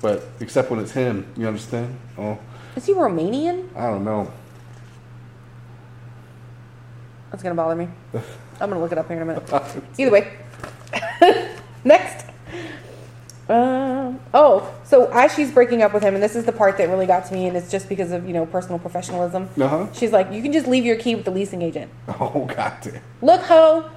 but 0.01 0.23
except 0.39 0.69
when 0.71 0.79
it's 0.79 0.91
him, 0.91 1.25
you 1.35 1.47
understand? 1.47 1.97
Oh, 2.17 2.37
Is 2.75 2.85
he 2.85 2.93
Romanian? 2.93 3.67
I 3.75 3.87
don't 3.89 4.05
know. 4.05 4.31
That's 7.31 7.43
gonna 7.43 7.55
bother 7.55 7.75
me. 7.75 7.87
I'm 8.61 8.69
gonna 8.69 8.79
look 8.79 8.91
it 8.91 8.97
up 8.97 9.07
here 9.07 9.17
in 9.17 9.23
a 9.23 9.25
minute. 9.25 9.49
Either 9.97 10.11
way. 10.11 10.37
Next. 11.83 12.25
Um, 13.49 14.19
oh, 14.33 14.71
So 14.83 15.05
as 15.11 15.33
she's 15.33 15.51
breaking 15.51 15.81
up 15.81 15.91
with 15.93 16.03
him, 16.03 16.13
and 16.13 16.21
this 16.23 16.35
is 16.35 16.45
the 16.45 16.51
part 16.51 16.77
that 16.77 16.87
really 16.87 17.07
got 17.07 17.25
to 17.27 17.33
me, 17.33 17.47
and 17.47 17.57
it's 17.57 17.71
just 17.71 17.89
because 17.89 18.11
of 18.11 18.27
you 18.27 18.33
know 18.33 18.45
personal 18.45 18.77
professionalism. 18.79 19.49
Uh-huh. 19.59 19.87
She's 19.93 20.11
like, 20.11 20.31
you 20.31 20.41
can 20.43 20.53
just 20.53 20.67
leave 20.67 20.85
your 20.85 20.95
key 20.97 21.15
with 21.15 21.25
the 21.25 21.31
leasing 21.31 21.61
agent. 21.61 21.91
Oh 22.19 22.45
god 22.45 22.73
damn. 22.81 23.01
Look, 23.21 23.41
ho, 23.41 23.89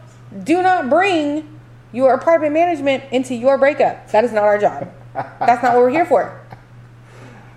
do 0.43 0.63
not 0.63 0.89
bring 0.89 1.59
your 1.93 2.15
apartment 2.15 2.55
management 2.55 3.05
into 3.13 3.35
your 3.35 3.59
breakup. 3.59 4.11
That 4.13 4.25
is 4.25 4.33
not 4.33 4.45
our 4.45 4.57
job. 4.59 4.91
That's 5.15 5.63
not 5.63 5.75
what 5.75 5.83
we're 5.83 5.91
here 5.91 6.07
for. 6.07 6.41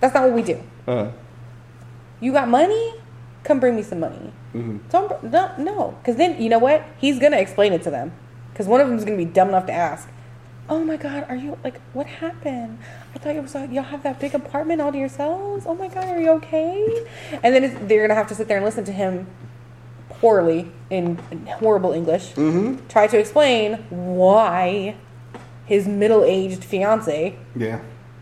That's 0.00 0.12
not 0.14 0.24
what 0.24 0.32
we 0.34 0.42
do. 0.42 0.62
Uh, 0.86 1.10
You 2.20 2.32
got 2.32 2.48
money? 2.48 2.94
Come 3.44 3.60
bring 3.60 3.74
me 3.76 3.82
some 3.82 4.00
money. 4.00 4.32
mhm. 4.54 4.80
Don't 4.90 5.22
no 5.22 5.50
no, 5.56 5.94
because 6.02 6.16
then 6.16 6.40
you 6.42 6.50
know 6.50 6.58
what? 6.58 6.82
He's 6.98 7.18
gonna 7.18 7.38
explain 7.38 7.72
it 7.72 7.82
to 7.84 7.90
them. 7.90 8.12
Because 8.52 8.66
one 8.66 8.80
of 8.82 8.88
them 8.88 8.98
is 8.98 9.04
gonna 9.04 9.16
be 9.16 9.24
dumb 9.24 9.48
enough 9.48 9.64
to 9.66 9.72
ask, 9.72 10.08
"Oh 10.68 10.84
my 10.84 10.96
God, 10.96 11.26
are 11.28 11.36
you 11.36 11.56
like 11.64 11.80
what 11.92 12.06
happened? 12.06 12.78
I 13.14 13.18
thought 13.18 13.34
you 13.34 13.42
was 13.42 13.54
like 13.54 13.70
y'all 13.72 13.82
have 13.84 14.02
that 14.02 14.20
big 14.20 14.34
apartment 14.34 14.80
all 14.80 14.92
to 14.92 14.98
yourselves. 14.98 15.64
Oh 15.66 15.74
my 15.74 15.88
God, 15.88 16.04
are 16.08 16.20
you 16.20 16.30
okay?" 16.32 17.06
And 17.42 17.54
then 17.54 17.64
it's, 17.64 17.76
they're 17.82 18.06
gonna 18.06 18.18
have 18.18 18.28
to 18.28 18.34
sit 18.34 18.48
there 18.48 18.56
and 18.56 18.64
listen 18.66 18.84
to 18.84 18.92
him 18.92 19.26
poorly 20.08 20.70
in 20.90 21.16
horrible 21.58 21.92
English 21.92 22.32
Mhm. 22.34 22.78
try 22.88 23.06
to 23.06 23.18
explain 23.18 23.84
why 23.90 24.94
his 25.66 25.86
middle-aged 25.86 26.64
fiance 26.64 27.36
Yeah. 27.54 27.80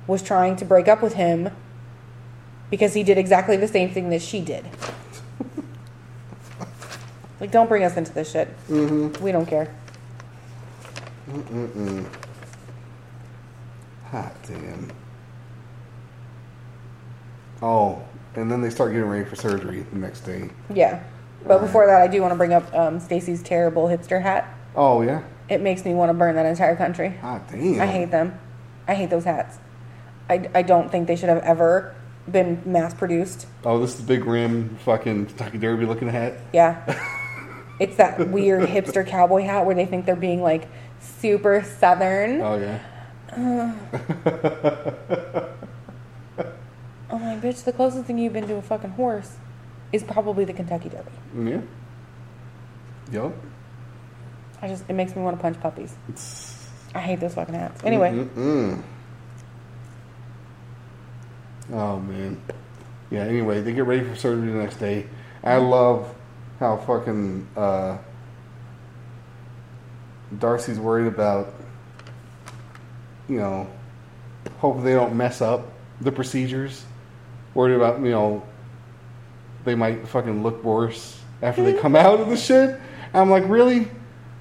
was 0.09 0.23
trying 0.23 0.57
to 0.57 0.65
break 0.65 0.89
up 0.89 1.03
with 1.03 1.15
him 1.15 1.51
because 2.71 2.95
he 2.95 3.03
did 3.05 3.17
exactly 3.19 3.57
the 3.57 3.69
same 3.69 3.91
thing 3.91 4.09
that 4.11 4.23
she 4.23 4.41
did. 4.41 4.65
like, 7.41 7.53
don't 7.53 7.69
bring 7.69 7.85
us 7.85 7.97
into 7.97 8.13
this 8.13 8.33
shit. 8.33 8.49
Mm-hmm. 8.69 9.23
We 9.23 9.31
don't 9.31 9.47
care. 9.47 9.69
Mm-mm. 11.31 12.07
Hot 14.15 14.33
damn. 14.47 14.93
Oh, 17.61 18.01
and 18.37 18.49
then 18.49 18.63
they 18.63 18.71
start 18.71 18.93
getting 18.93 19.09
ready 19.09 19.29
for 19.29 19.35
surgery 19.35 19.85
the 19.93 19.99
next 19.99 20.21
day. 20.21 20.51
Yeah. 20.73 21.03
But 21.45 21.61
before 21.61 21.89
that, 21.89 22.01
I 22.01 22.07
do 22.07 22.21
want 22.23 22.31
to 22.31 22.37
bring 22.37 22.53
up 22.53 22.73
um, 22.73 23.01
Stacey's 23.01 23.43
terrible 23.43 23.89
hipster 23.89 24.23
hat. 24.23 24.57
Oh 24.77 25.03
yeah. 25.03 25.25
It 25.49 25.63
makes 25.63 25.85
me 25.85 25.95
want 25.95 26.11
to 26.11 26.15
burn 26.15 26.37
that 26.37 26.47
entire 26.47 26.77
country. 26.77 27.09
Hot 27.23 27.51
damn. 27.51 27.81
I 27.81 27.87
hate 27.87 28.13
them. 28.13 28.39
I 28.87 28.95
hate 28.95 29.11
those 29.11 29.25
hats. 29.25 29.59
I, 30.31 30.49
I 30.55 30.63
don't 30.63 30.93
think 30.93 31.09
they 31.09 31.17
should 31.17 31.29
have 31.29 31.43
ever 31.43 31.97
been 32.31 32.63
mass 32.65 32.95
produced. 32.95 33.49
Oh, 33.65 33.81
this 33.81 33.95
is 33.95 33.97
the 33.97 34.07
big 34.07 34.27
rim, 34.27 34.77
fucking 34.85 35.27
Kentucky 35.27 35.59
Derby 35.59 35.87
looking 35.87 36.09
hat. 36.09 36.35
Yeah. 36.53 36.85
it's 37.81 37.97
that 37.97 38.29
weird 38.29 38.69
hipster 38.69 39.05
cowboy 39.05 39.43
hat 39.43 39.67
where 39.67 39.75
they 39.75 39.87
think 39.87 40.07
they're 40.07 40.15
being 40.15 40.41
like 40.41 40.69
super 41.01 41.65
southern. 41.65 42.41
Oh 42.41 42.55
yeah. 42.61 42.79
Oh 47.11 47.19
my 47.19 47.37
bitch, 47.37 47.63
the 47.65 47.73
closest 47.73 48.07
thing 48.07 48.19
you've 48.19 48.33
been 48.33 48.49
to 48.49 48.55
a 48.57 48.63
fucking 48.63 48.91
horse 48.91 49.37
is 49.93 50.03
probably 50.03 50.45
the 50.45 50.53
Kentucky 50.53 50.89
Derby. 50.89 51.51
Yeah. 51.51 51.61
Yup. 53.13 53.33
I 54.61 54.69
just 54.69 54.85
it 54.89 54.95
makes 54.95 55.15
me 55.15 55.23
want 55.23 55.37
to 55.37 55.43
punch 55.43 55.61
puppies. 55.61 55.95
I 56.95 57.01
hate 57.01 57.21
those 57.21 57.35
fucking 57.35 57.55
hats. 57.55 57.85
Anyway, 57.85 58.11
Mm-mm. 58.13 58.83
Oh 61.73 62.01
man. 62.01 62.41
Yeah. 63.11 63.21
Anyway, 63.25 63.61
they 63.61 63.73
get 63.73 63.85
ready 63.85 64.03
for 64.05 64.17
surgery 64.17 64.51
the 64.51 64.59
next 64.59 64.77
day. 64.77 65.07
I 65.45 65.57
love 65.59 66.13
how 66.59 66.79
fucking 66.79 67.47
uh, 67.57 67.99
Darcey's 70.37 70.81
worried 70.81 71.07
about, 71.07 71.55
you 73.29 73.39
know, 73.39 73.69
hope 74.59 74.83
they 74.83 74.93
don't 74.93 75.17
mess 75.17 75.41
up 75.41 75.73
the 76.01 76.13
procedures. 76.13 76.85
Worried 77.55 77.77
about 77.77 78.01
you 78.01 78.11
know, 78.11 78.43
they 79.65 79.75
might 79.75 80.07
fucking 80.09 80.43
look 80.43 80.63
worse 80.65 81.21
after 81.43 81.63
they 81.63 81.75
come 81.75 81.97
out 81.97 82.21
of 82.21 82.29
the 82.29 82.37
shit. 82.37 82.79
I'm 83.13 83.31
like, 83.31 83.45
really? 83.47 83.89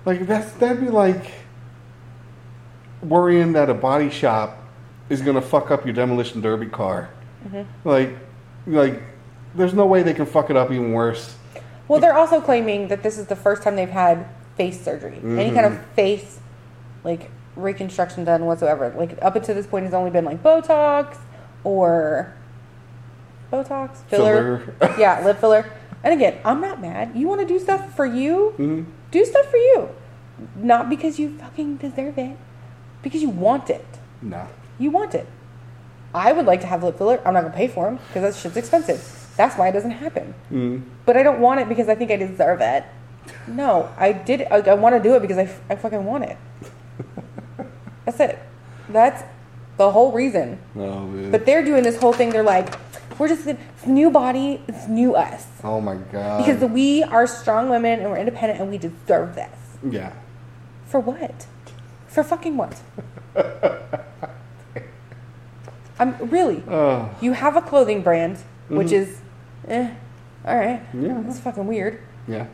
Like 0.05 0.25
that's 0.25 0.51
that'd 0.53 0.81
be 0.81 0.89
like 0.89 1.31
worrying 3.01 3.53
that 3.53 3.69
a 3.69 3.73
body 3.73 4.09
shop 4.09 4.57
is 5.09 5.21
gonna 5.21 5.41
fuck 5.41 5.71
up 5.71 5.85
your 5.85 5.93
demolition 5.93 6.41
derby 6.41 6.67
car. 6.67 7.09
Mm-hmm. 7.47 7.87
Like, 7.87 8.17
like, 8.65 9.01
there's 9.53 9.73
no 9.73 9.85
way 9.85 10.01
they 10.01 10.13
can 10.13 10.25
fuck 10.25 10.49
it 10.49 10.55
up 10.55 10.71
even 10.71 10.93
worse. 10.93 11.35
well, 11.87 11.99
they're 11.99 12.15
also 12.15 12.39
claiming 12.39 12.87
that 12.87 13.03
this 13.03 13.17
is 13.17 13.27
the 13.27 13.35
first 13.35 13.61
time 13.61 13.75
they've 13.75 13.89
had 13.89 14.25
face 14.55 14.81
surgery, 14.81 15.19
any 15.23 15.53
kind 15.53 15.65
of 15.65 15.73
mm-hmm. 15.73 15.93
face 15.93 16.39
like 17.03 17.29
reconstruction 17.55 18.23
done 18.23 18.45
whatsoever. 18.45 18.93
Like 18.97 19.17
up 19.21 19.35
until 19.35 19.55
this 19.55 19.67
point, 19.67 19.85
it's 19.85 19.93
only 19.93 20.11
been 20.11 20.25
like 20.25 20.41
Botox 20.43 21.17
or 21.63 22.33
Botox 23.51 23.97
filler. 24.07 24.75
Filler. 24.79 24.95
yeah, 24.99 25.23
lip 25.25 25.39
filler. 25.39 25.71
And 26.03 26.13
again, 26.13 26.39
I'm 26.43 26.59
not 26.59 26.81
mad. 26.81 27.11
You 27.15 27.27
want 27.27 27.41
to 27.41 27.47
do 27.47 27.59
stuff 27.59 27.95
for 27.95 28.05
you? 28.05 28.53
Mhm. 28.57 28.85
Do 29.11 29.23
stuff 29.25 29.45
for 29.49 29.57
you, 29.57 29.89
not 30.55 30.89
because 30.89 31.19
you 31.19 31.37
fucking 31.37 31.77
deserve 31.77 32.17
it, 32.17 32.35
because 33.03 33.21
you 33.21 33.29
want 33.29 33.69
it. 33.69 33.85
Nah. 34.21 34.47
You 34.79 34.89
want 34.89 35.13
it. 35.13 35.27
I 36.15 36.31
would 36.31 36.45
like 36.45 36.61
to 36.61 36.67
have 36.67 36.83
lip 36.83 36.97
filler. 36.97 37.21
I'm 37.25 37.33
not 37.33 37.43
gonna 37.43 37.55
pay 37.55 37.67
for 37.67 37.85
them 37.85 37.99
because 38.07 38.21
that 38.23 38.35
shit's 38.35 38.57
expensive. 38.57 39.31
That's 39.37 39.57
why 39.57 39.67
it 39.69 39.71
doesn't 39.71 39.91
happen. 39.91 40.33
Mm. 40.51 40.83
But 41.05 41.17
I 41.17 41.23
don't 41.23 41.39
want 41.39 41.59
it 41.59 41.69
because 41.69 41.89
I 41.89 41.95
think 41.95 42.11
I 42.11 42.17
deserve 42.17 42.61
it. 42.61 42.83
No, 43.47 43.89
I 43.97 44.11
did. 44.11 44.43
I, 44.51 44.57
I 44.57 44.73
want 44.73 44.95
to 44.95 45.01
do 45.01 45.15
it 45.15 45.21
because 45.21 45.37
I, 45.37 45.49
I 45.69 45.75
fucking 45.75 46.03
want 46.05 46.25
it. 46.25 46.37
That's 48.17 48.33
it. 48.33 48.39
That's 48.89 49.23
the 49.77 49.89
whole 49.91 50.11
reason. 50.11 50.59
Oh 50.75 51.01
man. 51.07 51.31
But 51.31 51.45
they're 51.45 51.63
doing 51.65 51.83
this 51.83 51.97
whole 51.99 52.13
thing. 52.13 52.29
They're 52.29 52.43
like, 52.43 52.75
we're 53.19 53.27
just 53.27 53.47
it's 53.47 53.85
new 53.85 54.09
body. 54.11 54.61
It's 54.67 54.87
new 54.87 55.15
us 55.15 55.47
oh 55.63 55.79
my 55.81 55.95
god. 56.11 56.45
because 56.45 56.61
we 56.69 57.03
are 57.03 57.25
strong 57.27 57.69
women 57.69 57.99
and 57.99 58.09
we're 58.09 58.17
independent 58.17 58.59
and 58.59 58.69
we 58.69 58.77
deserve 58.77 59.35
this. 59.35 59.57
yeah. 59.89 60.13
For 60.85 60.99
what? 60.99 61.47
For 62.07 62.23
fucking 62.23 62.55
what? 62.57 62.79
I'm 65.99 66.15
really. 66.29 66.63
Oh. 66.69 67.09
You 67.21 67.33
have 67.33 67.55
a 67.55 67.61
clothing 67.61 68.01
brand, 68.03 68.37
which 68.67 68.91
is, 68.91 69.19
eh, 69.67 69.89
all 70.45 70.55
right. 70.57 70.81
Yeah. 70.93 71.21
That's 71.25 71.39
fucking 71.39 71.65
weird. 71.65 71.99
Yeah. 72.27 72.47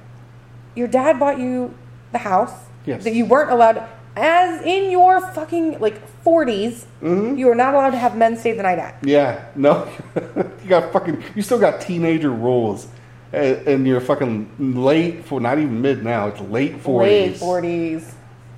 Your 0.76 0.88
dad 0.88 1.20
bought 1.20 1.40
you 1.40 1.74
the 2.12 2.20
house 2.20 2.54
Yes. 2.86 3.04
that 3.04 3.14
you 3.14 3.26
weren't 3.26 3.52
allowed, 3.52 3.84
as 4.20 4.62
in 4.66 4.92
your 4.92 5.22
fucking 5.34 5.80
like 5.80 6.00
40s, 6.24 6.86
Mm-hmm. 7.02 7.38
you 7.38 7.50
are 7.50 7.56
not 7.56 7.74
allowed 7.74 7.92
to 7.92 7.98
have 7.98 8.18
men 8.18 8.36
stay 8.38 8.52
the 8.52 8.62
night 8.64 8.78
at. 8.78 8.98
Yeah. 9.04 9.46
No. 9.56 9.88
you 10.16 10.68
got 10.68 10.92
fucking. 10.92 11.24
You 11.34 11.42
still 11.42 11.60
got 11.60 11.80
teenager 11.80 12.30
rules, 12.30 12.88
and 13.32 13.88
you're 13.88 14.02
fucking 14.02 14.76
late 14.84 15.24
for 15.26 15.40
not 15.40 15.58
even 15.60 15.82
mid 15.82 16.04
now. 16.04 16.28
It's 16.28 16.42
late 16.42 16.84
40s. 16.84 17.00
Late 17.00 17.38
forties. 17.38 18.04
40s. 18.04 18.14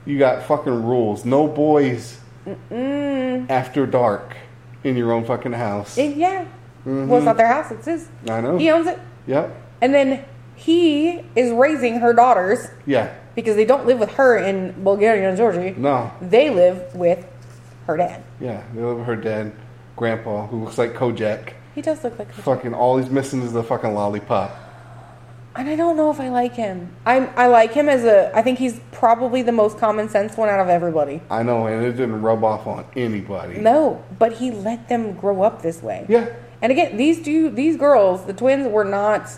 You 0.06 0.18
got 0.18 0.44
fucking 0.44 0.84
rules. 0.84 1.24
No 1.26 1.48
boys 1.48 2.18
Mm. 2.72 3.48
after 3.52 3.86
dark 3.86 4.36
in 4.84 4.98
your 4.98 5.12
own 5.12 5.24
fucking 5.26 5.52
house. 5.54 5.96
It- 6.00 6.16
yeah. 6.18 6.46
Well, 6.84 7.18
it's 7.18 7.26
not 7.26 7.38
their 7.38 7.46
house, 7.48 7.70
it's 7.70 7.86
his. 7.86 8.08
I 8.28 8.42
know. 8.42 8.58
He 8.58 8.72
owns 8.72 8.88
it. 8.88 8.98
Yep. 9.28 9.56
And 9.82 9.94
then 9.94 10.26
he 10.56 11.22
is 11.36 11.52
raising 11.52 12.00
her 12.00 12.14
daughters 12.14 12.68
Yeah. 12.88 13.14
Because 13.36 13.56
they 13.56 13.66
don't 13.66 13.86
live 13.86 14.00
with 14.00 14.12
her 14.12 14.38
in 14.38 14.84
Bulgaria 14.84 15.30
and 15.30 15.38
Georgia. 15.38 15.74
No. 15.78 16.12
They 16.22 16.50
live 16.50 16.94
with 16.96 17.26
her 17.88 17.98
dad. 17.98 18.24
Yeah. 18.40 18.64
They 18.74 18.82
live 18.82 18.98
with 18.98 19.08
her 19.08 19.16
dad, 19.16 19.54
grandpa, 19.96 20.48
who 20.48 20.64
looks 20.64 20.78
like 20.78 20.94
Kojak. 20.94 21.54
He 21.76 21.82
does 21.82 22.04
look 22.04 22.20
like 22.20 22.30
a 22.30 22.42
Fucking 22.42 22.74
all 22.74 22.98
he's 22.98 23.10
missing 23.10 23.42
is 23.42 23.54
the 23.54 23.64
fucking 23.64 23.94
lollipop. 23.94 24.58
And 25.56 25.68
I 25.68 25.76
don't 25.76 25.98
know 25.98 26.10
if 26.12 26.20
I 26.20 26.30
like 26.30 26.54
him. 26.54 26.96
I 27.06 27.26
I 27.36 27.48
like 27.48 27.74
him 27.74 27.90
as 27.90 28.06
a. 28.06 28.32
I 28.34 28.42
think 28.42 28.58
he's 28.58 28.80
probably 28.94 29.42
the 29.42 29.52
most 29.52 29.78
common 29.78 30.08
sense 30.08 30.38
one 30.38 30.48
out 30.48 30.62
of 30.62 30.70
everybody. 30.70 31.22
I 31.30 31.44
know, 31.44 31.66
and 31.68 31.84
it 31.84 31.92
didn't 31.92 32.22
rub 32.22 32.44
off 32.46 32.68
on 32.68 32.86
anybody. 32.96 33.60
No, 33.60 34.02
but 34.18 34.34
he 34.34 34.52
let 34.52 34.88
them 34.88 35.14
grow 35.14 35.42
up 35.42 35.62
this 35.62 35.84
way. 35.84 36.06
Yeah. 36.08 36.30
And 36.62 36.72
again, 36.72 36.96
these 36.96 37.22
two, 37.22 37.50
these 37.50 37.76
girls, 37.76 38.26
the 38.26 38.34
twins, 38.34 38.68
were 38.68 38.86
not 38.86 39.30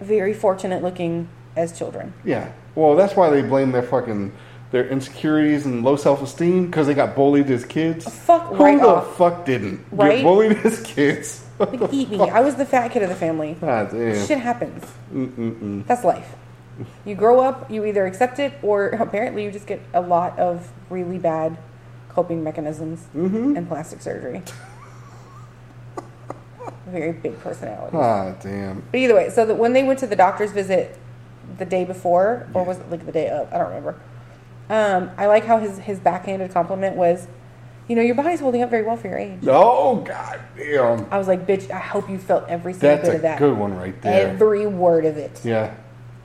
very 0.00 0.34
fortunate 0.34 0.82
looking 0.82 1.28
as 1.56 1.76
children. 1.76 2.12
Yeah. 2.24 2.52
Well, 2.74 2.96
that's 2.96 3.14
why 3.16 3.30
they 3.30 3.42
blame 3.42 3.72
their 3.72 3.82
fucking 3.82 4.32
their 4.70 4.88
insecurities 4.88 5.66
and 5.66 5.84
low 5.84 5.94
self 5.96 6.20
esteem 6.22 6.66
because 6.66 6.86
they 6.88 6.94
got 6.94 7.14
bullied 7.14 7.48
as 7.50 7.64
kids. 7.64 8.04
Fuck 8.24 8.48
Who 8.48 8.56
right 8.56 8.80
the 8.80 8.88
off. 8.88 9.16
fuck 9.16 9.44
didn't 9.44 9.84
Right? 9.92 10.16
get 10.16 10.22
bullied 10.24 10.56
as 10.64 10.80
kids? 10.82 11.44
Like, 11.60 11.92
eat 11.92 12.10
me. 12.10 12.18
I 12.18 12.40
was 12.40 12.56
the 12.56 12.64
fat 12.66 12.88
kid 12.90 13.02
of 13.04 13.08
the 13.08 13.14
family. 13.14 13.56
Damn. 13.60 14.26
Shit 14.26 14.38
happens. 14.38 14.84
Mm-mm-mm. 15.12 15.86
That's 15.86 16.02
life. 16.02 16.34
You 17.04 17.14
grow 17.14 17.38
up, 17.38 17.70
you 17.70 17.84
either 17.84 18.04
accept 18.06 18.40
it, 18.40 18.52
or 18.62 18.88
apparently 19.00 19.44
you 19.44 19.52
just 19.52 19.68
get 19.68 19.80
a 19.94 20.00
lot 20.00 20.36
of 20.40 20.68
really 20.90 21.18
bad 21.18 21.56
coping 22.08 22.42
mechanisms 22.42 23.06
Mm-hmm. 23.14 23.56
and 23.56 23.68
plastic 23.68 24.00
surgery. 24.02 24.42
Very 26.86 27.12
big 27.12 27.38
personality. 27.40 27.96
Ah, 27.96 28.32
damn. 28.42 28.82
But 28.90 28.98
either 28.98 29.14
way, 29.14 29.30
so 29.30 29.46
that 29.46 29.54
when 29.54 29.72
they 29.72 29.84
went 29.84 29.98
to 30.00 30.06
the 30.06 30.16
doctor's 30.16 30.50
visit 30.52 30.98
the 31.58 31.64
day 31.64 31.84
before, 31.84 32.48
or 32.54 32.64
was 32.64 32.78
it 32.78 32.90
like 32.90 33.04
the 33.06 33.12
day 33.12 33.28
of? 33.28 33.52
I 33.52 33.58
don't 33.58 33.68
remember. 33.68 34.00
Um, 34.70 35.10
I 35.18 35.26
like 35.26 35.44
how 35.44 35.58
his 35.58 35.78
his 35.78 35.98
backhanded 36.00 36.52
compliment 36.52 36.96
was, 36.96 37.26
You 37.88 37.96
know, 37.96 38.02
your 38.02 38.14
body's 38.14 38.40
holding 38.40 38.62
up 38.62 38.70
very 38.70 38.82
well 38.82 38.96
for 38.96 39.08
your 39.08 39.18
age. 39.18 39.40
Oh 39.46 39.96
god 39.96 40.40
damn. 40.56 41.06
I 41.10 41.18
was 41.18 41.28
like, 41.28 41.46
bitch, 41.46 41.70
I 41.70 41.78
hope 41.78 42.08
you 42.08 42.18
felt 42.18 42.48
every 42.48 42.72
single 42.72 42.88
That's 42.96 43.02
bit 43.08 43.12
a 43.12 43.16
of 43.16 43.22
that. 43.22 43.38
good 43.38 43.56
one 43.58 43.76
right 43.76 44.00
there. 44.02 44.28
Every 44.30 44.66
word 44.66 45.04
of 45.04 45.16
it. 45.18 45.40
yeah. 45.44 45.74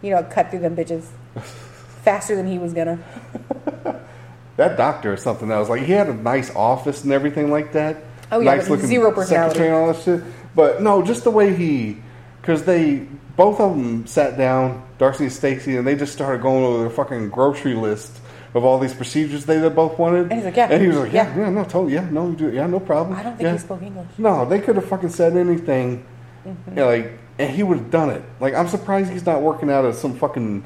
You 0.01 0.11
know, 0.11 0.23
cut 0.23 0.49
through 0.49 0.59
them 0.59 0.75
bitches 0.77 1.03
faster 2.03 2.35
than 2.35 2.47
he 2.47 2.57
was 2.57 2.73
gonna. 2.73 2.99
That 4.57 4.75
doctor 4.75 5.13
or 5.13 5.17
something 5.17 5.49
else. 5.51 5.69
Like 5.69 5.83
he 5.83 5.93
had 5.93 6.09
a 6.09 6.13
nice 6.13 6.53
office 6.53 7.03
and 7.05 7.13
everything 7.13 7.49
like 7.49 7.71
that. 7.73 7.95
Oh, 8.29 8.41
yeah, 8.41 8.55
nice 8.55 8.67
but 8.67 8.79
zero 8.79 9.09
personality. 9.13 9.53
secretary 9.55 9.67
and 9.69 9.87
all 9.87 9.93
that 9.93 10.01
shit. 10.03 10.21
But 10.53 10.81
no, 10.81 11.01
just 11.01 11.23
the 11.23 11.31
way 11.31 11.55
he, 11.55 11.97
because 12.41 12.63
they 12.65 13.07
both 13.35 13.59
of 13.59 13.75
them 13.75 14.05
sat 14.07 14.37
down, 14.37 14.83
Darcey 14.99 15.21
and 15.21 15.31
Stacey, 15.31 15.77
and 15.77 15.87
they 15.87 15.95
just 15.95 16.13
started 16.13 16.41
going 16.41 16.63
over 16.63 16.79
their 16.79 16.89
fucking 16.89 17.29
grocery 17.29 17.73
list 17.73 18.19
of 18.53 18.65
all 18.65 18.79
these 18.79 18.93
procedures 18.93 19.45
they 19.45 19.67
both 19.69 19.97
wanted. 19.99 20.23
And 20.23 20.33
he's 20.33 20.43
like, 20.45 20.55
yeah, 20.57 20.67
and 20.71 20.81
he 20.81 20.87
was 20.87 20.97
like, 20.97 21.13
yeah, 21.13 21.33
yeah. 21.35 21.43
yeah, 21.43 21.49
no, 21.51 21.63
totally, 21.63 21.93
yeah, 21.93 22.09
no, 22.09 22.29
you 22.29 22.35
do, 22.35 22.51
yeah, 22.51 22.65
no 22.67 22.79
problem. 22.79 23.15
I 23.17 23.23
don't 23.23 23.33
think 23.37 23.43
yeah. 23.47 23.53
he 23.53 23.57
spoke 23.59 23.81
English. 23.81 24.07
No, 24.17 24.45
they 24.45 24.59
could 24.59 24.75
have 24.75 24.85
fucking 24.89 25.09
said 25.09 25.37
anything, 25.37 26.05
Mm-hmm. 26.47 26.77
yeah, 26.77 26.85
like, 26.85 27.11
and 27.37 27.49
he 27.53 27.63
would 27.63 27.77
have 27.77 27.91
done 27.91 28.09
it. 28.09 28.23
Like, 28.39 28.53
I'm 28.53 28.69
surprised 28.69 29.11
he's 29.11 29.25
not 29.25 29.41
working 29.41 29.69
out 29.69 29.83
of 29.85 29.95
some 29.95 30.15
fucking 30.17 30.63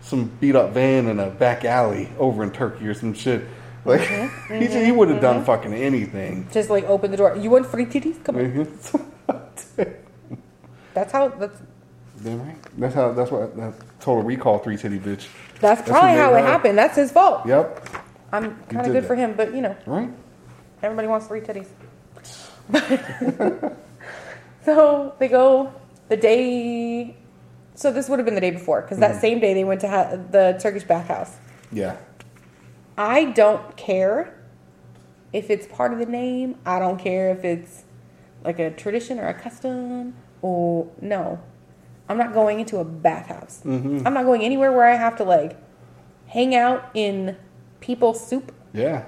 some 0.00 0.30
beat 0.40 0.54
up 0.54 0.70
van 0.72 1.08
in 1.08 1.18
a 1.18 1.28
back 1.30 1.64
alley 1.64 2.08
over 2.18 2.44
in 2.44 2.52
Turkey 2.52 2.86
or 2.86 2.94
some 2.94 3.12
shit. 3.14 3.42
Like, 3.84 4.00
Mm-hmm. 4.00 4.60
he 4.60 4.84
he 4.86 4.90
would 4.92 5.08
have 5.10 5.20
done 5.20 5.44
fucking 5.44 5.72
anything. 5.72 6.48
Just 6.50 6.70
like 6.70 6.84
open 6.86 7.12
the 7.12 7.16
door. 7.16 7.36
You 7.36 7.50
want 7.50 7.66
free 7.66 7.86
titties? 7.86 8.22
Come 8.24 8.36
on. 8.36 9.86
That's 10.96 11.12
how. 11.12 11.28
That's 11.28 11.60
Damn 12.24 12.42
right. 12.42 12.56
That's 12.78 12.94
how. 12.94 13.12
That's 13.12 13.30
what. 13.30 13.54
That 13.58 13.74
total 14.00 14.22
recall 14.22 14.58
three 14.58 14.78
titty 14.78 14.98
bitch. 14.98 15.28
that's 15.60 15.82
That's 15.82 15.88
probably 15.90 16.16
how 16.16 16.34
it 16.34 16.40
happened. 16.40 16.78
That's 16.78 16.96
his 16.96 17.12
fault. 17.12 17.46
Yep. 17.46 17.86
I'm 18.32 18.56
kind 18.70 18.86
of 18.86 18.92
good 18.94 19.04
that. 19.04 19.06
for 19.06 19.14
him, 19.14 19.34
but 19.36 19.54
you 19.54 19.60
know, 19.60 19.76
Right. 19.84 20.08
everybody 20.82 21.06
wants 21.06 21.26
three 21.26 21.42
titties. 21.42 21.68
so 24.64 25.14
they 25.18 25.28
go 25.28 25.72
the 26.08 26.16
day. 26.16 27.14
So 27.74 27.92
this 27.92 28.08
would 28.08 28.18
have 28.18 28.24
been 28.24 28.34
the 28.34 28.40
day 28.40 28.50
before, 28.52 28.80
because 28.80 28.96
Mm-hmm. 28.98 29.12
that 29.12 29.20
same 29.20 29.38
day 29.38 29.52
they 29.52 29.64
went 29.64 29.82
to 29.82 29.88
ha- 29.88 30.16
the 30.30 30.58
Turkish 30.60 30.84
bathhouse. 30.84 31.36
Yeah. 31.70 31.96
I 32.96 33.24
don't 33.24 33.76
care 33.76 34.34
if 35.34 35.50
it's 35.50 35.66
part 35.66 35.92
of 35.92 35.98
the 35.98 36.06
name. 36.06 36.56
I 36.64 36.78
don't 36.78 36.98
care 36.98 37.30
if 37.32 37.44
it's 37.44 37.84
like 38.42 38.58
a 38.58 38.70
tradition 38.70 39.18
or 39.20 39.28
a 39.28 39.34
custom. 39.34 40.14
Or 40.42 40.86
no, 41.00 41.40
I'm 42.08 42.18
not 42.18 42.32
going 42.32 42.60
into 42.60 42.78
a 42.78 42.84
bathhouse. 42.84 43.62
Mm-hmm. 43.64 44.06
I'm 44.06 44.14
not 44.14 44.24
going 44.24 44.42
anywhere 44.42 44.72
where 44.72 44.86
I 44.86 44.94
have 44.96 45.16
to 45.16 45.24
like 45.24 45.56
hang 46.28 46.54
out 46.54 46.90
in 46.94 47.36
people 47.80 48.14
soup 48.14 48.52
Yeah. 48.72 49.04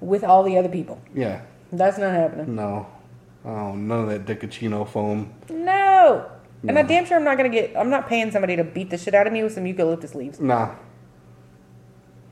with 0.00 0.24
all 0.24 0.42
the 0.42 0.56
other 0.58 0.68
people. 0.68 1.00
Yeah. 1.14 1.42
That's 1.72 1.98
not 1.98 2.12
happening. 2.12 2.54
No. 2.54 2.86
Oh, 3.44 3.74
none 3.74 4.08
of 4.08 4.08
that 4.08 4.24
Dicacino 4.26 4.88
foam. 4.88 5.32
No. 5.50 6.26
And 6.62 6.74
No. 6.74 6.80
I'm 6.80 6.86
damn 6.86 7.04
sure 7.04 7.16
I'm 7.18 7.24
not 7.24 7.36
gonna 7.36 7.50
get. 7.50 7.76
I'm 7.76 7.90
not 7.90 8.08
paying 8.08 8.30
somebody 8.30 8.56
to 8.56 8.64
beat 8.64 8.88
the 8.90 8.96
shit 8.96 9.14
out 9.14 9.26
of 9.26 9.32
me 9.32 9.42
with 9.42 9.52
some 9.52 9.66
eucalyptus 9.66 10.14
leaves. 10.14 10.40
Nah. 10.40 10.74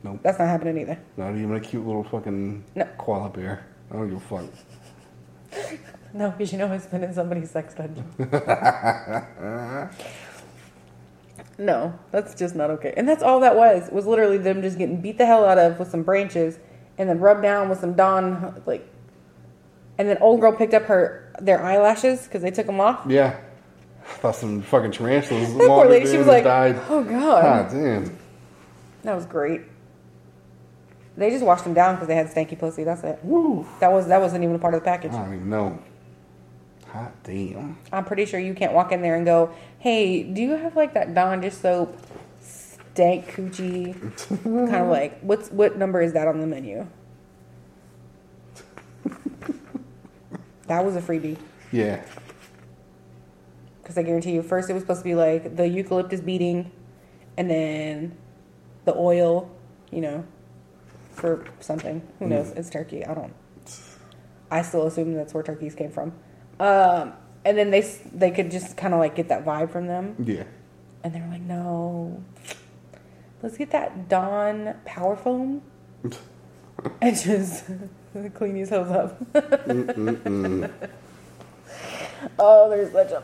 Nope. 0.02 0.20
That's 0.22 0.38
not 0.38 0.48
happening 0.48 0.78
either. 0.78 0.98
Not 1.16 1.34
even 1.36 1.54
a 1.54 1.60
cute 1.60 1.86
little 1.86 2.02
fucking 2.04 2.64
No. 2.74 2.86
koala 2.98 3.28
bear. 3.28 3.66
I 3.90 3.96
don't 3.96 4.08
give 4.08 4.16
a 4.16 4.20
fuck. 4.20 4.44
No, 6.14 6.30
because 6.30 6.52
you 6.52 6.58
know 6.58 6.70
it's 6.72 6.86
been 6.86 7.02
in 7.02 7.14
somebody's 7.14 7.50
sex 7.50 7.72
dungeon. 7.74 8.04
no, 11.58 11.98
that's 12.10 12.34
just 12.34 12.54
not 12.54 12.70
okay. 12.70 12.92
And 12.96 13.08
that's 13.08 13.22
all 13.22 13.40
that 13.40 13.56
was. 13.56 13.88
Was 13.90 14.06
literally 14.06 14.36
them 14.36 14.60
just 14.60 14.76
getting 14.76 15.00
beat 15.00 15.16
the 15.16 15.24
hell 15.24 15.44
out 15.46 15.56
of 15.58 15.78
with 15.78 15.90
some 15.90 16.02
branches, 16.02 16.58
and 16.98 17.08
then 17.08 17.18
rubbed 17.18 17.42
down 17.42 17.68
with 17.70 17.80
some 17.80 17.94
Dawn 17.94 18.62
like. 18.66 18.86
And 19.98 20.08
then 20.08 20.18
old 20.20 20.40
girl 20.40 20.52
picked 20.52 20.74
up 20.74 20.84
her 20.84 21.32
their 21.40 21.62
eyelashes 21.62 22.24
because 22.24 22.42
they 22.42 22.50
took 22.50 22.66
them 22.66 22.80
off. 22.80 23.06
Yeah. 23.08 23.38
I 24.02 24.14
thought 24.16 24.36
some 24.36 24.60
fucking 24.62 24.92
tarantulas. 24.92 25.54
That 25.54 25.58
poor 25.66 25.86
lady, 25.86 26.10
she 26.10 26.18
was 26.18 26.26
like, 26.26 26.44
died. 26.44 26.76
"Oh 26.88 27.04
God, 27.04 27.42
God 27.42 27.70
damn. 27.70 28.18
that 29.02 29.14
was 29.14 29.24
great." 29.24 29.62
They 31.16 31.30
just 31.30 31.44
washed 31.44 31.64
them 31.64 31.74
down 31.74 31.94
because 31.96 32.08
they 32.08 32.14
had 32.14 32.28
stanky 32.28 32.58
pussy. 32.58 32.84
That's 32.84 33.02
it. 33.04 33.18
Woo. 33.22 33.66
That 33.80 33.92
was 33.92 34.06
that 34.08 34.20
wasn't 34.20 34.44
even 34.44 34.56
a 34.56 34.58
part 34.58 34.74
of 34.74 34.80
the 34.80 34.84
package. 34.84 35.12
I 35.12 35.24
don't 35.24 35.34
even 35.34 35.50
know. 35.50 35.78
Hot 36.88 37.12
damn. 37.22 37.78
I'm 37.92 38.04
pretty 38.04 38.24
sure 38.26 38.38
you 38.40 38.54
can't 38.54 38.72
walk 38.72 38.92
in 38.92 39.02
there 39.02 39.16
and 39.16 39.24
go, 39.24 39.52
"Hey, 39.78 40.22
do 40.22 40.40
you 40.42 40.52
have 40.52 40.74
like 40.76 40.94
that 40.94 41.14
Dawn 41.14 41.40
dish 41.40 41.54
soap, 41.54 41.96
stank 42.40 43.26
coochie?" 43.32 43.94
kind 44.44 44.74
of 44.76 44.88
like, 44.88 45.20
what's 45.20 45.50
what 45.50 45.76
number 45.76 46.00
is 46.00 46.12
that 46.14 46.28
on 46.28 46.40
the 46.40 46.46
menu? 46.46 46.86
that 50.66 50.84
was 50.84 50.96
a 50.96 51.00
freebie 51.00 51.36
Yeah. 51.70 52.02
because 53.82 53.98
I 53.98 54.02
guarantee 54.02 54.32
you, 54.32 54.42
first 54.42 54.70
it 54.70 54.74
was 54.74 54.82
supposed 54.82 55.00
to 55.00 55.04
be 55.04 55.14
like 55.14 55.56
the 55.56 55.66
eucalyptus 55.68 56.20
beating, 56.20 56.70
and 57.36 57.50
then 57.50 58.16
the 58.84 58.94
oil, 58.96 59.50
you 59.90 60.00
know, 60.00 60.24
for 61.22 61.46
something. 61.60 62.06
Who 62.18 62.26
knows? 62.26 62.50
It's 62.50 62.68
turkey. 62.68 63.06
I 63.06 63.14
don't. 63.14 63.32
I 64.50 64.60
still 64.60 64.86
assume 64.86 65.14
that's 65.14 65.32
where 65.32 65.42
turkeys 65.42 65.74
came 65.74 65.90
from. 65.90 66.12
Um, 66.60 67.14
and 67.44 67.56
then 67.56 67.70
they 67.70 67.80
they 68.12 68.30
could 68.30 68.50
just 68.50 68.76
kind 68.76 68.92
of 68.92 69.00
like 69.00 69.14
get 69.14 69.28
that 69.28 69.46
vibe 69.46 69.70
from 69.70 69.86
them. 69.86 70.16
Yeah. 70.22 70.44
And 71.02 71.14
they 71.14 71.20
were 71.20 71.28
like, 71.28 71.40
no, 71.42 72.22
let's 73.42 73.56
get 73.56 73.70
that 73.70 74.08
Dawn 74.08 74.74
Power 74.84 75.16
Foam 75.16 75.62
and 77.00 77.16
just 77.16 77.64
clean 78.34 78.54
these 78.54 78.70
hoes 78.70 78.90
up. 78.90 79.18
oh, 82.38 82.68
they're 82.68 82.90
such 82.92 83.12
a, 83.12 83.22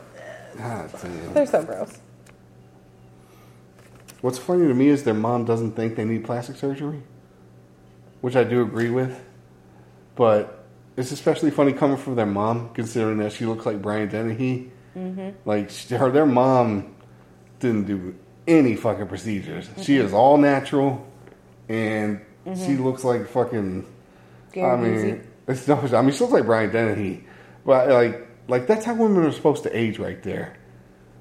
God 0.57 0.91
they're 1.35 1.47
so 1.47 1.63
gross. 1.65 1.99
What's 4.21 4.39
funny 4.39 4.67
to 4.67 4.75
me 4.75 4.89
is 4.89 5.05
their 5.05 5.15
mom 5.15 5.45
doesn't 5.45 5.73
think 5.73 5.95
they 5.95 6.05
need 6.05 6.25
plastic 6.25 6.57
surgery, 6.57 7.03
which 8.21 8.37
I 8.37 8.45
do 8.45 8.63
agree 8.63 8.91
with. 8.91 9.21
But 10.17 10.67
it's 10.97 11.13
especially 11.13 11.51
funny 11.51 11.73
coming 11.73 11.97
from 11.97 12.17
their 12.17 12.27
mom, 12.27 12.71
considering 12.75 13.19
that 13.19 13.33
she 13.33 13.47
looks 13.47 13.65
like 13.65 13.81
Brian 13.81 14.09
Dennehy. 14.09 14.73
Mm-hmm. 14.97 15.31
Like 15.45 15.71
she, 15.71 15.95
her, 15.95 16.11
their 16.11 16.27
mom 16.27 16.97
didn't 17.61 17.87
do 17.87 18.17
any 18.47 18.75
fucking 18.75 19.07
procedures. 19.07 19.69
She 19.83 19.97
is 19.97 20.13
all 20.13 20.37
natural, 20.39 21.07
and 21.69 22.21
she 22.57 22.77
looks 22.77 23.05
like 23.05 23.29
fucking. 23.29 23.87
Gary 24.53 24.71
I 24.71 24.77
mean, 24.77 25.29
it's 25.47 25.69
no. 25.69 25.77
I 25.77 26.03
mean, 26.03 26.13
she 26.13 26.21
looks 26.21 26.33
like 26.33 26.47
Brian 26.47 26.71
Dennehy, 26.71 27.25
but 27.65 27.89
like, 27.89 28.29
like 28.49 28.67
that's 28.67 28.85
how 28.85 28.95
women 28.95 29.25
are 29.25 29.33
supposed 29.33 29.63
to 29.65 29.77
age, 29.77 29.99
right 29.99 30.23
there. 30.23 30.57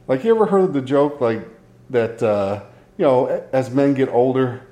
Like, 0.08 0.24
you 0.24 0.34
ever 0.34 0.46
heard 0.46 0.74
the 0.74 0.82
joke 0.82 1.22
like 1.22 1.48
that? 1.90 2.24
Uh, 2.24 2.64
you 2.98 3.06
know, 3.06 3.28
as 3.54 3.70
men 3.70 3.94
get 3.94 4.10
older, 4.10 4.67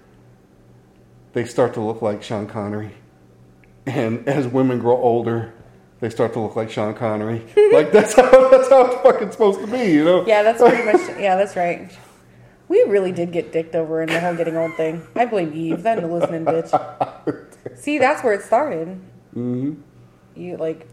they 1.36 1.44
start 1.44 1.74
to 1.74 1.82
look 1.82 2.02
like 2.02 2.24
Sean 2.24 2.48
Connery, 2.48 2.94
and 3.86 4.26
as 4.26 4.48
women 4.48 4.80
grow 4.80 4.96
older, 4.96 5.54
they 6.00 6.10
start 6.10 6.32
to 6.34 6.40
look 6.40 6.56
like 6.56 6.72
Sean 6.72 6.94
Connery. 6.94 7.40
like 7.74 7.92
that's 7.92 8.16
how 8.16 8.50
that's 8.50 8.70
how 8.70 8.86
it's 8.86 8.96
fucking 9.04 9.32
supposed 9.32 9.60
to 9.60 9.68
be, 9.68 9.92
you 9.92 10.06
know? 10.06 10.26
Yeah, 10.26 10.44
that's 10.44 10.62
pretty 10.62 10.84
much. 10.84 11.20
Yeah, 11.20 11.36
that's 11.36 11.58
right. 11.58 11.92
We 12.70 12.84
really 12.84 13.12
did 13.12 13.34
get 13.34 13.52
dicked 13.52 13.76
over 13.76 14.02
in 14.02 14.10
the 14.10 14.20
whole 14.20 14.34
getting 14.34 14.56
old 14.56 14.76
thing. 14.76 15.06
I 15.14 15.26
blame 15.26 15.52
Eve, 15.54 15.84
that 15.84 16.02
listening 16.10 16.46
bitch. 16.46 17.46
See, 17.76 18.00
that's 18.00 18.24
where 18.24 18.34
it 18.34 18.42
started. 18.42 18.88
Mm-hmm. 19.36 19.74
You 20.36 20.58
like, 20.58 20.88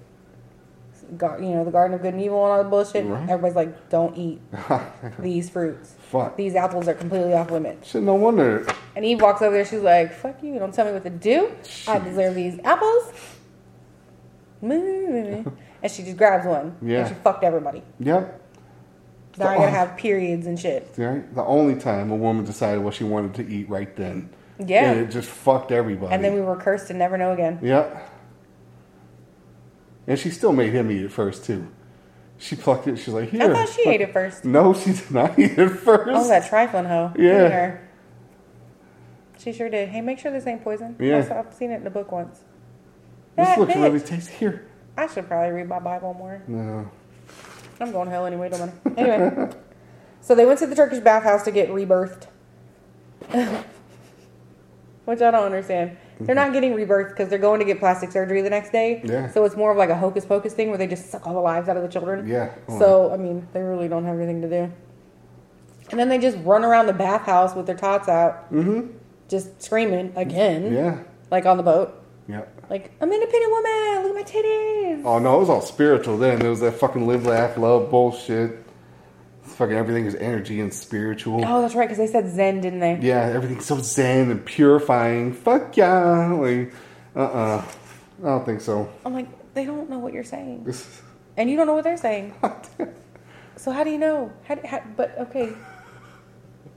you 1.12 1.54
know, 1.54 1.64
the 1.64 1.70
Garden 1.70 1.94
of 1.94 2.02
Good 2.02 2.14
and 2.14 2.22
Evil 2.22 2.42
and 2.44 2.52
all 2.52 2.64
the 2.64 2.68
bullshit. 2.68 3.04
Right. 3.04 3.28
Everybody's 3.28 3.56
like, 3.56 3.90
don't 3.90 4.16
eat 4.16 4.40
these 5.18 5.50
fruits. 5.50 5.94
Fuck. 6.10 6.36
These 6.36 6.54
apples 6.54 6.88
are 6.88 6.94
completely 6.94 7.34
off 7.34 7.50
limits. 7.50 7.90
Shit, 7.90 8.02
no 8.02 8.14
wonder. 8.14 8.66
And 8.96 9.04
Eve 9.04 9.20
walks 9.20 9.42
over 9.42 9.54
there. 9.54 9.64
She's 9.64 9.80
like, 9.80 10.12
"Fuck 10.12 10.42
you! 10.42 10.58
Don't 10.58 10.74
tell 10.74 10.84
me 10.84 10.92
what 10.92 11.04
to 11.04 11.10
do. 11.10 11.50
I 11.88 11.98
deserve 11.98 12.34
these 12.34 12.60
apples." 12.64 13.12
and 14.62 15.46
she 15.88 16.02
just 16.02 16.16
grabs 16.16 16.46
one. 16.46 16.76
Yeah. 16.82 17.00
And 17.00 17.08
she 17.08 17.14
fucked 17.22 17.44
everybody. 17.44 17.82
Yep. 17.98 18.40
Now 19.38 19.48
I 19.48 19.56
gotta 19.56 19.70
have 19.70 19.96
periods 19.96 20.46
and 20.46 20.60
shit. 20.60 20.92
Right? 20.96 21.34
The 21.34 21.42
only 21.44 21.80
time 21.80 22.10
a 22.10 22.16
woman 22.16 22.44
decided 22.44 22.84
what 22.84 22.94
she 22.94 23.04
wanted 23.04 23.34
to 23.34 23.50
eat 23.50 23.68
right 23.68 23.94
then. 23.96 24.28
Yeah. 24.58 24.92
And 24.92 25.00
it 25.00 25.10
just 25.10 25.28
fucked 25.28 25.72
everybody. 25.72 26.12
And 26.12 26.22
then 26.22 26.34
we 26.34 26.40
were 26.42 26.56
cursed 26.56 26.88
to 26.88 26.94
never 26.94 27.16
know 27.16 27.32
again. 27.32 27.58
Yep. 27.62 28.11
And 30.06 30.18
she 30.18 30.30
still 30.30 30.52
made 30.52 30.72
him 30.72 30.90
eat 30.90 31.02
it 31.02 31.12
first 31.12 31.44
too. 31.44 31.68
She 32.38 32.56
plucked 32.56 32.88
it. 32.88 32.96
She's 32.96 33.08
like, 33.14 33.30
"Here." 33.30 33.42
I 33.42 33.54
thought 33.54 33.68
she 33.68 33.88
ate 33.88 34.00
it 34.00 34.12
first. 34.12 34.44
No, 34.44 34.74
she 34.74 34.92
did 34.94 35.10
not 35.10 35.38
eat 35.38 35.56
it 35.58 35.68
first. 35.68 36.10
Oh, 36.12 36.28
that 36.28 36.48
trifling 36.48 36.86
hoe. 36.86 37.12
Yeah. 37.16 37.32
Look 37.34 37.42
at 37.44 37.52
her. 37.52 37.88
She 39.38 39.52
sure 39.52 39.68
did. 39.68 39.88
Hey, 39.90 40.00
make 40.00 40.18
sure 40.18 40.32
this 40.32 40.46
ain't 40.46 40.62
poison. 40.64 40.96
Yeah. 40.98 41.18
I've- 41.18 41.30
I've 41.32 41.54
seen 41.54 41.70
it 41.70 41.76
in 41.76 41.84
the 41.84 41.90
book 41.90 42.10
once. 42.12 42.40
this 43.36 43.46
That 43.46 43.58
looks 43.58 43.74
really 43.76 44.00
bitch. 44.00 44.06
tasty. 44.06 44.32
Here. 44.34 44.66
I 44.96 45.06
should 45.06 45.26
probably 45.28 45.52
read 45.52 45.68
my 45.68 45.78
Bible 45.78 46.14
more. 46.14 46.42
No. 46.48 46.90
I'm 47.80 47.90
going 47.92 48.06
to 48.06 48.10
hell 48.12 48.26
anyway, 48.26 48.48
don't 48.50 48.60
matter. 48.60 49.00
Anyway, 49.00 49.50
so 50.20 50.34
they 50.34 50.44
went 50.44 50.58
to 50.60 50.66
the 50.66 50.76
Turkish 50.76 50.98
bathhouse 51.00 51.42
to 51.44 51.50
get 51.50 51.70
rebirthed. 51.70 52.26
Which 55.04 55.20
I 55.20 55.30
don't 55.30 55.44
understand. 55.44 55.96
They're 56.26 56.34
not 56.34 56.52
getting 56.52 56.74
rebirth 56.74 57.10
because 57.10 57.28
they're 57.28 57.38
going 57.38 57.58
to 57.60 57.64
get 57.66 57.78
plastic 57.78 58.10
surgery 58.12 58.42
the 58.42 58.50
next 58.50 58.70
day. 58.72 59.00
Yeah. 59.04 59.30
So 59.30 59.44
it's 59.44 59.56
more 59.56 59.70
of 59.70 59.76
like 59.76 59.90
a 59.90 59.96
hocus 59.96 60.24
pocus 60.24 60.52
thing 60.54 60.68
where 60.68 60.78
they 60.78 60.86
just 60.86 61.10
suck 61.10 61.26
all 61.26 61.34
the 61.34 61.40
lives 61.40 61.68
out 61.68 61.76
of 61.76 61.82
the 61.82 61.88
children. 61.88 62.26
Yeah. 62.26 62.54
So 62.78 63.12
I 63.12 63.16
mean, 63.16 63.46
they 63.52 63.60
really 63.62 63.88
don't 63.88 64.04
have 64.04 64.16
anything 64.16 64.40
to 64.42 64.48
do. 64.48 64.72
And 65.90 66.00
then 66.00 66.08
they 66.08 66.18
just 66.18 66.38
run 66.44 66.64
around 66.64 66.86
the 66.86 66.92
bathhouse 66.94 67.54
with 67.54 67.66
their 67.66 67.76
tots 67.76 68.08
out, 68.08 68.50
Mm-hmm. 68.52 68.96
just 69.28 69.62
screaming 69.62 70.12
again, 70.16 70.72
Yeah. 70.72 70.98
like 71.30 71.44
on 71.44 71.56
the 71.58 71.62
boat, 71.62 71.92
Yeah. 72.28 72.42
like 72.70 72.90
I'm 73.00 73.08
an 73.08 73.14
independent 73.14 73.52
woman. 73.52 74.02
Look 74.02 74.10
at 74.10 74.14
my 74.14 74.22
titties. 74.40 75.02
Oh 75.04 75.18
no, 75.18 75.36
it 75.36 75.40
was 75.40 75.50
all 75.50 75.60
spiritual 75.60 76.16
then. 76.16 76.40
It 76.44 76.48
was 76.48 76.60
that 76.60 76.72
fucking 76.72 77.06
live, 77.06 77.26
laugh, 77.26 77.56
love 77.58 77.90
bullshit. 77.90 78.61
Fucking 79.52 79.76
everything 79.76 80.06
is 80.06 80.14
energy 80.14 80.60
and 80.60 80.72
spiritual. 80.72 81.44
Oh, 81.44 81.62
that's 81.62 81.74
right, 81.74 81.88
because 81.88 81.98
they 81.98 82.06
said 82.06 82.30
Zen, 82.30 82.60
didn't 82.60 82.80
they? 82.80 82.98
Yeah, 83.00 83.26
everything's 83.26 83.66
so 83.66 83.78
zen 83.78 84.30
and 84.30 84.44
purifying. 84.44 85.32
Fuck 85.32 85.76
yeah. 85.76 86.32
Like, 86.32 86.72
uh-uh. 87.14 87.64
I 88.22 88.24
don't 88.24 88.44
think 88.44 88.60
so. 88.60 88.90
I'm 89.04 89.14
like, 89.14 89.28
they 89.54 89.64
don't 89.64 89.90
know 89.90 89.98
what 89.98 90.12
you're 90.12 90.24
saying, 90.24 90.72
and 91.36 91.50
you 91.50 91.56
don't 91.56 91.66
know 91.66 91.74
what 91.74 91.84
they're 91.84 91.96
saying. 91.96 92.34
so 93.56 93.72
how 93.72 93.84
do 93.84 93.90
you 93.90 93.98
know? 93.98 94.32
How, 94.44 94.58
how, 94.64 94.82
but 94.96 95.18
okay, 95.18 95.52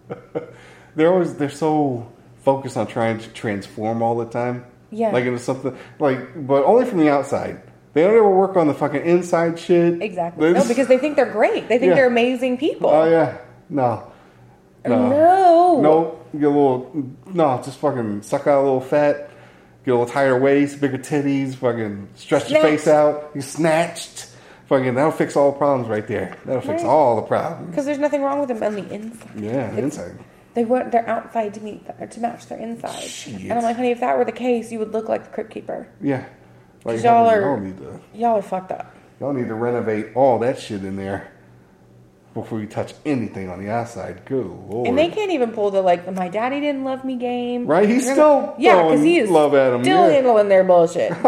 they're 0.96 1.12
always 1.12 1.36
they're 1.36 1.50
so 1.50 2.12
focused 2.44 2.78
on 2.78 2.88
trying 2.88 3.20
to 3.20 3.30
transform 3.30 4.02
all 4.02 4.18
the 4.18 4.26
time. 4.26 4.66
Yeah. 4.92 5.12
Like 5.12 5.26
into 5.26 5.40
something 5.40 5.78
like 6.00 6.48
but 6.48 6.64
only 6.64 6.86
from 6.86 7.00
the 7.00 7.10
outside. 7.10 7.62
They 7.96 8.04
don't 8.04 8.14
ever 8.14 8.30
work 8.30 8.58
on 8.58 8.68
the 8.68 8.74
fucking 8.74 9.06
inside 9.06 9.58
shit. 9.58 10.02
exactly. 10.02 10.52
They 10.52 10.60
No, 10.60 10.68
because 10.68 10.88
they 10.90 10.98
think 10.98 11.16
they're 11.16 11.32
great. 11.32 11.70
They 11.70 11.80
think 11.80 11.92
Yeah. 11.92 11.96
they're 11.96 12.08
amazing 12.08 12.58
people. 12.58 12.90
Oh 12.90 13.10
yeah. 13.10 13.38
No. 13.70 14.12
No. 14.86 15.08
No. 15.10 15.82
No. 15.82 16.20
Get 16.34 16.44
a 16.44 16.50
little 16.50 16.92
no, 17.34 17.62
just 17.64 17.80
fucking 17.80 18.22
suck 18.24 18.48
out 18.48 18.60
a 18.60 18.64
little 18.64 18.82
fat, 18.82 19.30
get 19.86 19.92
a 19.92 19.98
little 19.98 20.06
tighter 20.06 20.38
waist, 20.38 20.82
bigger 20.82 20.98
titties, 20.98 21.56
fucking 21.56 22.10
stretch 22.16 22.52
your 22.52 22.62
face 22.62 22.86
out, 22.86 23.32
you 23.34 23.42
snatched. 23.42 24.28
Fucking 24.68 24.94
that'll 24.96 25.12
fix 25.12 25.38
all 25.38 25.52
the 25.54 25.58
problems 25.58 25.88
right 25.88 26.06
there. 26.06 26.36
That'll 26.44 26.62
fix 26.62 26.84
all 26.84 27.16
the 27.16 27.22
problems. 27.22 27.70
Because 27.70 27.86
there's 27.86 28.00
nothing 28.00 28.24
wrong 28.24 28.40
with 28.40 28.50
them 28.50 28.62
on 28.62 28.76
the 28.76 28.94
inside. 28.94 29.40
Yeah, 29.40 29.72
inside. 29.78 30.18
They 30.56 30.66
want 30.66 30.92
their 30.92 31.08
outside 31.08 31.54
to 31.54 31.62
meet 31.62 31.86
to 32.12 32.20
match 32.20 32.48
their 32.48 32.58
inside. 32.60 33.04
Shit. 33.04 33.42
And 33.44 33.54
I'm 33.54 33.62
like, 33.64 33.76
honey, 33.78 33.92
if 33.92 34.00
that 34.02 34.18
were 34.18 34.26
the 34.26 34.32
case, 34.34 34.72
you 34.72 34.80
would 34.80 34.92
look 34.92 35.08
like 35.08 35.24
the 35.24 35.30
crypt 35.30 35.52
keeper. 35.52 35.88
Yeah. 36.02 36.26
Like 36.86 37.04
y'all 37.04 37.28
are- 37.28 37.42
y'all 37.42 37.58
need 37.60 37.78
to 37.80 38.00
Y'all 38.14 38.38
are 38.38 38.42
fucked 38.42 38.72
up. 38.72 38.94
y'all 39.20 39.34
need 39.34 39.48
to 39.50 39.56
renovate 39.56 40.16
all 40.16 40.40
that 40.40 40.58
shit 40.60 40.86
in 40.86 40.96
there 40.96 41.32
before 42.34 42.60
you 42.60 42.68
touch 42.68 42.94
anything 43.06 43.50
on 43.50 43.64
the 43.64 43.70
outside. 43.72 44.24
Good 44.26 44.46
lord. 44.46 44.88
And 44.88 44.98
they 44.98 45.10
can't 45.10 45.32
even 45.32 45.52
pull 45.52 45.72
the 45.72 45.82
like, 45.82 46.12
my 46.14 46.28
daddy 46.28 46.60
didn't 46.60 46.84
love 46.84 47.04
me 47.06 47.16
game. 47.16 47.66
Right, 47.66 47.88
he's 47.90 48.04
Remember- 48.08 48.14
still 48.52 48.56
yeah, 48.60 48.84
because 48.84 49.02
he 49.02 49.18
is 49.18 49.30
love 49.30 49.54
at 49.56 49.74
'em, 49.74 49.84
still 49.84 50.08
yeah. 50.08 50.14
handling 50.16 50.48
their 50.50 50.64
bullshit. 50.64 51.12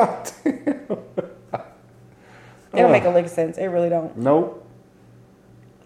It 2.73 2.81
don't 2.81 2.91
make 2.91 3.05
a 3.05 3.09
lick 3.09 3.25
of 3.25 3.31
sense. 3.31 3.57
It 3.57 3.65
really 3.67 3.89
don't. 3.89 4.15
Nope. 4.17 4.63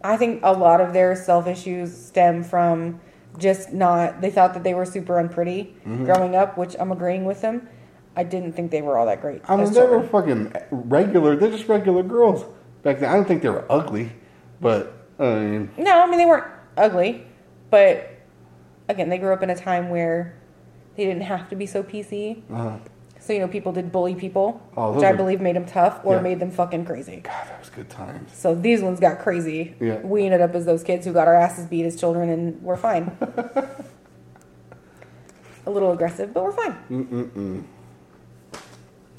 I 0.04 0.18
think 0.18 0.42
a 0.44 0.52
lot 0.52 0.82
of 0.82 0.92
their 0.94 1.16
self 1.16 1.48
issues 1.48 1.96
stem 1.96 2.44
from 2.44 3.00
just 3.38 3.72
not. 3.72 4.20
They 4.20 4.30
thought 4.30 4.54
that 4.56 4.64
they 4.64 4.74
were 4.74 4.86
super 4.86 5.18
unpretty 5.18 5.76
Mm-hmm. 5.86 6.06
growing 6.06 6.36
up, 6.36 6.58
which 6.58 6.76
I'm 6.80 6.92
agreeing 6.92 7.24
with 7.24 7.40
them. 7.42 7.70
I 8.16 8.24
didn't 8.24 8.54
think 8.54 8.72
they 8.72 8.82
were 8.82 8.98
all 8.98 9.06
that 9.06 9.22
great. 9.22 9.42
I 9.48 9.56
mean, 9.56 9.72
they 9.74 9.86
were 9.86 10.04
fucking 10.04 10.54
regular. 10.72 11.36
They're 11.36 11.52
just 11.52 11.68
regular 11.70 12.04
girls 12.04 12.44
back 12.84 13.00
then. 13.00 13.10
I 13.10 13.14
don't 13.16 13.28
think 13.28 13.42
they 13.42 13.50
were 13.50 13.66
ugly, 13.70 14.12
but 14.60 14.94
I 15.20 15.36
mean, 15.40 15.72
No, 15.78 16.02
I 16.02 16.08
mean 16.08 16.18
they 16.18 16.26
weren't 16.26 16.48
ugly, 16.78 17.26
but 17.70 18.10
again, 18.90 19.10
they 19.10 19.18
grew 19.18 19.32
up 19.34 19.44
in 19.44 19.50
a 19.50 19.56
time 19.56 19.90
where 19.90 20.36
they 20.98 21.06
didn't 21.06 21.24
have 21.24 21.48
to 21.50 21.56
be 21.56 21.66
so 21.66 21.84
PC. 21.84 22.42
uh, 22.54 22.78
So 23.20 23.32
you 23.34 23.40
know, 23.40 23.48
people 23.48 23.72
did 23.72 23.92
bully 23.94 24.16
people, 24.16 24.62
Oh, 24.76 24.92
which 24.94 25.04
I 25.06 25.12
are- 25.12 25.16
believe 25.16 25.40
made 25.40 25.56
them 25.56 25.66
tough 25.66 26.02
or 26.04 26.16
Yeah. 26.16 26.22
made 26.22 26.40
them 26.42 26.52
fucking 26.52 26.84
crazy. 26.86 27.22
God, 27.24 27.48
that 27.48 27.60
was 27.60 27.70
good 27.70 27.90
times. 27.90 28.32
So 28.34 28.54
these 28.56 28.82
ones 28.82 29.00
got 29.00 29.20
crazy. 29.20 29.76
Yeah. 29.80 30.00
We 30.02 30.26
ended 30.26 30.42
up 30.42 30.54
as 30.56 30.66
those 30.66 30.84
kids 30.84 31.06
who 31.06 31.14
got 31.14 31.28
our 31.30 31.36
asses 31.36 31.66
beat 31.68 31.86
as 31.86 31.96
children, 31.96 32.28
and 32.30 32.62
we're 32.62 32.76
fine. 32.76 33.16
a 35.66 35.70
little 35.70 35.92
aggressive, 35.92 36.34
but 36.34 36.44
we're 36.44 36.52
fine. 36.52 36.76
Mm-mm-mm. 36.90 37.64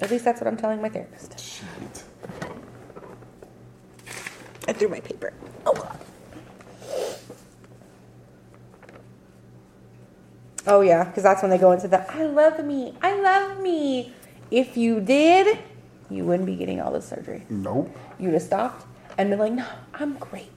At 0.02 0.10
least 0.10 0.24
that's 0.24 0.40
what 0.40 0.48
I'm 0.48 0.56
telling 0.56 0.82
my 0.82 0.88
therapist. 0.88 1.38
Shit. 1.38 2.04
I 4.66 4.72
threw 4.72 4.88
my 4.88 5.00
paper. 5.00 5.32
Oh 5.64 5.96
Oh 10.66 10.80
yeah, 10.80 11.04
because 11.04 11.22
that's 11.22 11.42
when 11.42 11.50
they 11.50 11.58
go 11.58 11.72
into 11.72 11.88
the 11.88 12.08
"I 12.12 12.24
love 12.24 12.64
me, 12.64 12.94
I 13.00 13.20
love 13.20 13.60
me." 13.60 14.12
If 14.50 14.76
you 14.76 15.00
did, 15.00 15.58
you 16.10 16.24
wouldn't 16.24 16.46
be 16.46 16.56
getting 16.56 16.80
all 16.80 16.92
this 16.92 17.08
surgery. 17.08 17.44
Nope. 17.48 17.96
You'd 18.18 18.34
have 18.34 18.42
stopped 18.42 18.86
and 19.18 19.30
been 19.30 19.38
like, 19.38 19.52
"No, 19.52 19.66
I'm 19.94 20.18
great. 20.18 20.50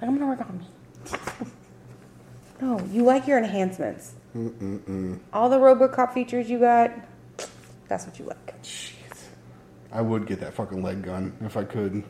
I'm 0.00 0.16
gonna 0.16 0.26
work 0.26 0.40
on 0.40 0.58
me." 0.58 0.66
No, 2.60 2.78
you 2.92 3.02
like 3.02 3.26
your 3.26 3.38
enhancements. 3.38 4.12
Mm-mm-mm. 4.36 5.18
All 5.32 5.50
the 5.50 5.58
RoboCop 5.58 6.14
features 6.14 6.48
you 6.48 6.60
got. 6.60 6.92
That's 7.92 8.06
what 8.06 8.18
you 8.18 8.24
like. 8.24 8.54
Shit. 8.62 8.96
I 9.92 10.00
would 10.00 10.26
get 10.26 10.40
that 10.40 10.54
fucking 10.54 10.82
leg 10.82 11.02
gun 11.02 11.36
if 11.42 11.58
I 11.58 11.64
could. 11.64 12.02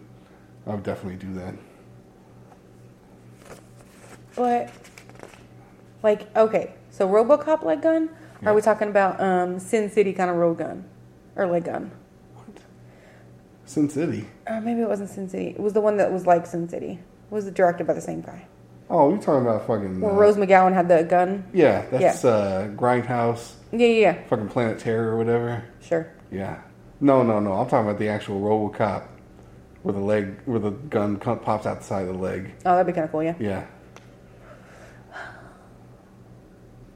I 0.64 0.74
would 0.74 0.84
definitely 0.84 1.16
do 1.16 1.34
that. 1.34 1.54
But, 4.36 4.70
like, 6.04 6.36
okay, 6.36 6.74
so 6.90 7.08
RoboCop 7.08 7.64
leg 7.64 7.82
gun? 7.82 8.10
Yeah. 8.40 8.50
Are 8.50 8.54
we 8.54 8.62
talking 8.62 8.90
about 8.90 9.20
um, 9.20 9.58
Sin 9.58 9.90
City 9.90 10.12
kind 10.12 10.30
of 10.30 10.36
road 10.36 10.58
gun 10.58 10.84
or 11.34 11.48
leg 11.48 11.64
gun? 11.64 11.90
What? 12.36 12.60
Sin 13.64 13.90
City. 13.90 14.28
Uh, 14.46 14.60
maybe 14.60 14.82
it 14.82 14.88
wasn't 14.88 15.10
Sin 15.10 15.28
City. 15.28 15.48
It 15.48 15.58
was 15.58 15.72
the 15.72 15.80
one 15.80 15.96
that 15.96 16.12
was 16.12 16.28
like 16.28 16.46
Sin 16.46 16.68
City. 16.68 16.92
It 16.92 17.34
was 17.34 17.50
directed 17.50 17.88
by 17.88 17.94
the 17.94 18.00
same 18.00 18.20
guy. 18.20 18.46
Oh, 18.88 19.08
you're 19.08 19.18
talking 19.18 19.48
about 19.48 19.66
fucking. 19.66 20.00
Where 20.00 20.12
uh, 20.12 20.14
Rose 20.14 20.36
McGowan 20.36 20.74
had 20.74 20.86
the 20.86 21.02
gun. 21.02 21.44
Yeah, 21.52 21.84
that's 21.90 22.24
uh, 22.24 22.70
Grindhouse, 22.76 23.54
Yeah, 23.72 23.86
yeah, 23.86 24.00
yeah. 24.00 24.26
fucking 24.28 24.48
Planet 24.48 24.78
Terror 24.78 25.12
or 25.12 25.16
whatever. 25.16 25.64
Sure. 25.80 26.12
Yeah. 26.30 26.60
No, 27.00 27.22
no, 27.22 27.40
no. 27.40 27.54
I'm 27.54 27.68
talking 27.68 27.88
about 27.88 27.98
the 27.98 28.08
actual 28.08 28.40
RoboCop, 28.40 29.06
where 29.82 29.92
the 29.94 30.00
leg, 30.00 30.36
where 30.44 30.60
the 30.60 30.70
gun 30.70 31.18
co- 31.18 31.36
pops 31.36 31.66
out 31.66 31.78
the 31.78 31.84
side 31.84 32.06
of 32.06 32.14
the 32.14 32.20
leg. 32.20 32.52
Oh, 32.66 32.76
that'd 32.76 32.86
be 32.86 32.92
kind 32.92 33.04
of 33.04 33.10
cool, 33.10 33.22
yeah. 33.22 33.34
Yeah. 33.40 33.66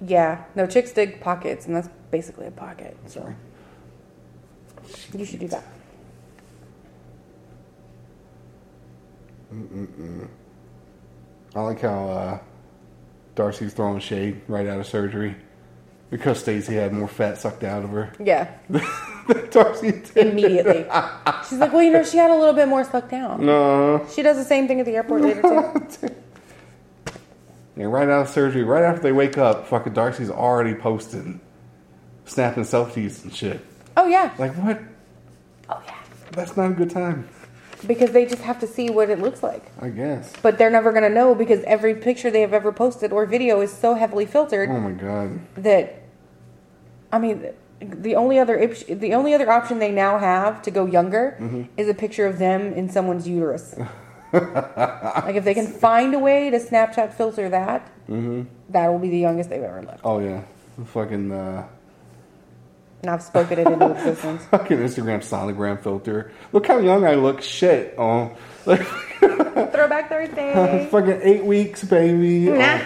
Yeah. 0.02 0.44
No, 0.54 0.66
chicks 0.66 0.92
dig 0.92 1.20
pockets, 1.20 1.66
and 1.66 1.74
that's 1.74 1.88
basically 2.10 2.46
a 2.46 2.50
pocket. 2.50 2.96
So 3.06 3.20
Sorry. 3.20 3.36
you 5.18 5.24
should 5.24 5.40
do 5.40 5.48
that. 5.48 5.64
Mm-mm-mm. 9.52 10.28
I 11.54 11.60
like 11.62 11.80
how 11.80 12.08
uh, 12.10 12.38
Darcey's 13.34 13.72
throwing 13.72 14.00
shade 14.00 14.42
right 14.48 14.66
out 14.66 14.78
of 14.78 14.86
surgery 14.86 15.36
because 16.11 16.38
Stacey 16.40 16.75
had 16.75 16.92
more 16.92 17.09
fat 17.09 17.38
sucked 17.38 17.64
out 17.64 17.85
of 17.85 17.90
her. 17.90 18.12
Yeah. 18.19 18.53
Darcey 19.27 20.14
did. 20.14 20.29
Immediately. 20.29 20.87
She's 21.49 21.59
like, 21.59 21.73
well, 21.73 21.83
you 21.83 21.90
know, 21.90 22.05
she 22.05 22.16
had 22.16 22.31
a 22.31 22.37
little 22.37 22.55
bit 22.55 22.69
more 22.69 22.85
sucked 22.85 23.11
down. 23.11 23.45
No. 23.45 24.07
She 24.14 24.23
does 24.23 24.37
the 24.37 24.45
same 24.45 24.69
thing 24.69 24.79
at 24.81 24.87
the 24.87 24.97
airport 24.97 25.23
later, 25.23 25.42
too. 25.42 26.09
Yeah, 27.79 27.85
right 27.87 28.09
out 28.09 28.23
of 28.23 28.29
surgery, 28.31 28.62
right 28.64 28.83
after 28.83 29.03
they 29.03 29.12
wake 29.12 29.37
up, 29.37 29.66
fucking 29.69 29.92
Darcey's 29.92 30.31
already 30.31 30.75
posting, 30.75 31.42
snapping 32.25 32.62
selfies 32.62 33.23
and 33.23 33.35
shit. 33.35 33.61
Oh, 33.99 34.07
yeah. 34.07 34.33
Like, 34.38 34.55
what? 34.55 34.81
Oh, 35.69 35.83
yeah. 35.87 35.95
That's 36.33 36.57
not 36.57 36.71
a 36.71 36.75
good 36.75 36.88
time, 36.88 37.29
Because 37.86 38.12
they 38.12 38.24
just 38.26 38.42
have 38.42 38.58
to 38.60 38.66
see 38.66 38.88
what 38.90 39.10
it 39.10 39.18
looks 39.20 39.42
like. 39.42 39.64
I 39.80 39.88
guess. 39.90 40.32
But 40.42 40.56
they're 40.58 40.70
never 40.70 40.92
going 40.92 41.02
to 41.04 41.10
know 41.10 41.34
because 41.34 41.62
every 41.64 41.94
picture 41.94 42.30
they 42.30 42.40
have 42.40 42.54
ever 42.54 42.72
posted 42.72 43.12
or 43.12 43.26
video 43.26 43.60
is 43.60 43.72
so 43.72 43.94
heavily 43.94 44.24
filtered 44.26 44.70
Oh 44.70 44.80
my 44.80 44.92
god. 44.92 45.40
that, 45.56 46.02
I 47.12 47.18
mean, 47.18 47.46
the 47.80 48.14
only 48.16 48.38
other 48.38 48.58
op- 48.62 48.86
the 48.86 49.12
only 49.14 49.34
other 49.34 49.50
option 49.50 49.78
they 49.78 49.92
now 49.92 50.18
have 50.18 50.62
to 50.62 50.70
go 50.70 50.86
younger 50.86 51.36
Mm-hmm. 51.38 51.62
is 51.76 51.88
a 51.88 51.94
picture 51.94 52.26
of 52.26 52.38
them 52.38 52.72
in 52.72 52.88
someone's 52.88 53.28
uterus. 53.28 53.74
like 54.32 55.34
if 55.36 55.44
they 55.44 55.54
can 55.54 55.66
find 55.66 56.14
a 56.14 56.18
way 56.18 56.50
to 56.50 56.58
Snapchat 56.58 57.12
filter 57.14 57.48
that, 57.50 57.90
Mm-hmm. 58.08 58.42
that 58.70 58.86
will 58.88 58.98
be 59.00 59.10
the 59.10 59.18
youngest 59.18 59.50
they've 59.50 59.62
ever 59.62 59.82
lived. 59.82 60.00
Oh 60.04 60.18
yeah. 60.20 60.42
Fucking 60.86 61.32
uh, 61.32 61.66
And 63.02 63.11
I've 63.11 63.22
spoken 63.22 63.59
it 63.59 63.66
into 63.66 63.90
existence. 63.92 64.44
fucking 64.50 64.78
Instagram 64.78 65.18
sonogram 65.18 65.80
filter. 65.82 66.32
Look 66.52 66.66
how 66.66 66.78
young 66.78 67.04
I 67.04 67.14
look. 67.14 67.40
Shit. 67.42 67.94
Oh, 67.98 68.35
Throwback 68.64 70.09
Thursday. 70.09 70.88
fucking 70.90 71.20
eight 71.22 71.44
weeks, 71.44 71.85
baby. 71.85 72.50
Nah. 72.50 72.80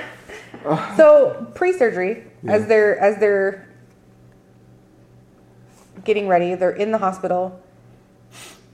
Oh. 0.64 0.94
So 0.96 1.46
pre-surgery, 1.54 2.24
as 2.46 2.66
they're 2.66 2.98
as 2.98 3.18
they're 3.18 3.66
getting 6.04 6.28
ready, 6.28 6.54
they're 6.54 6.70
in 6.70 6.92
the 6.92 6.98
hospital, 6.98 7.60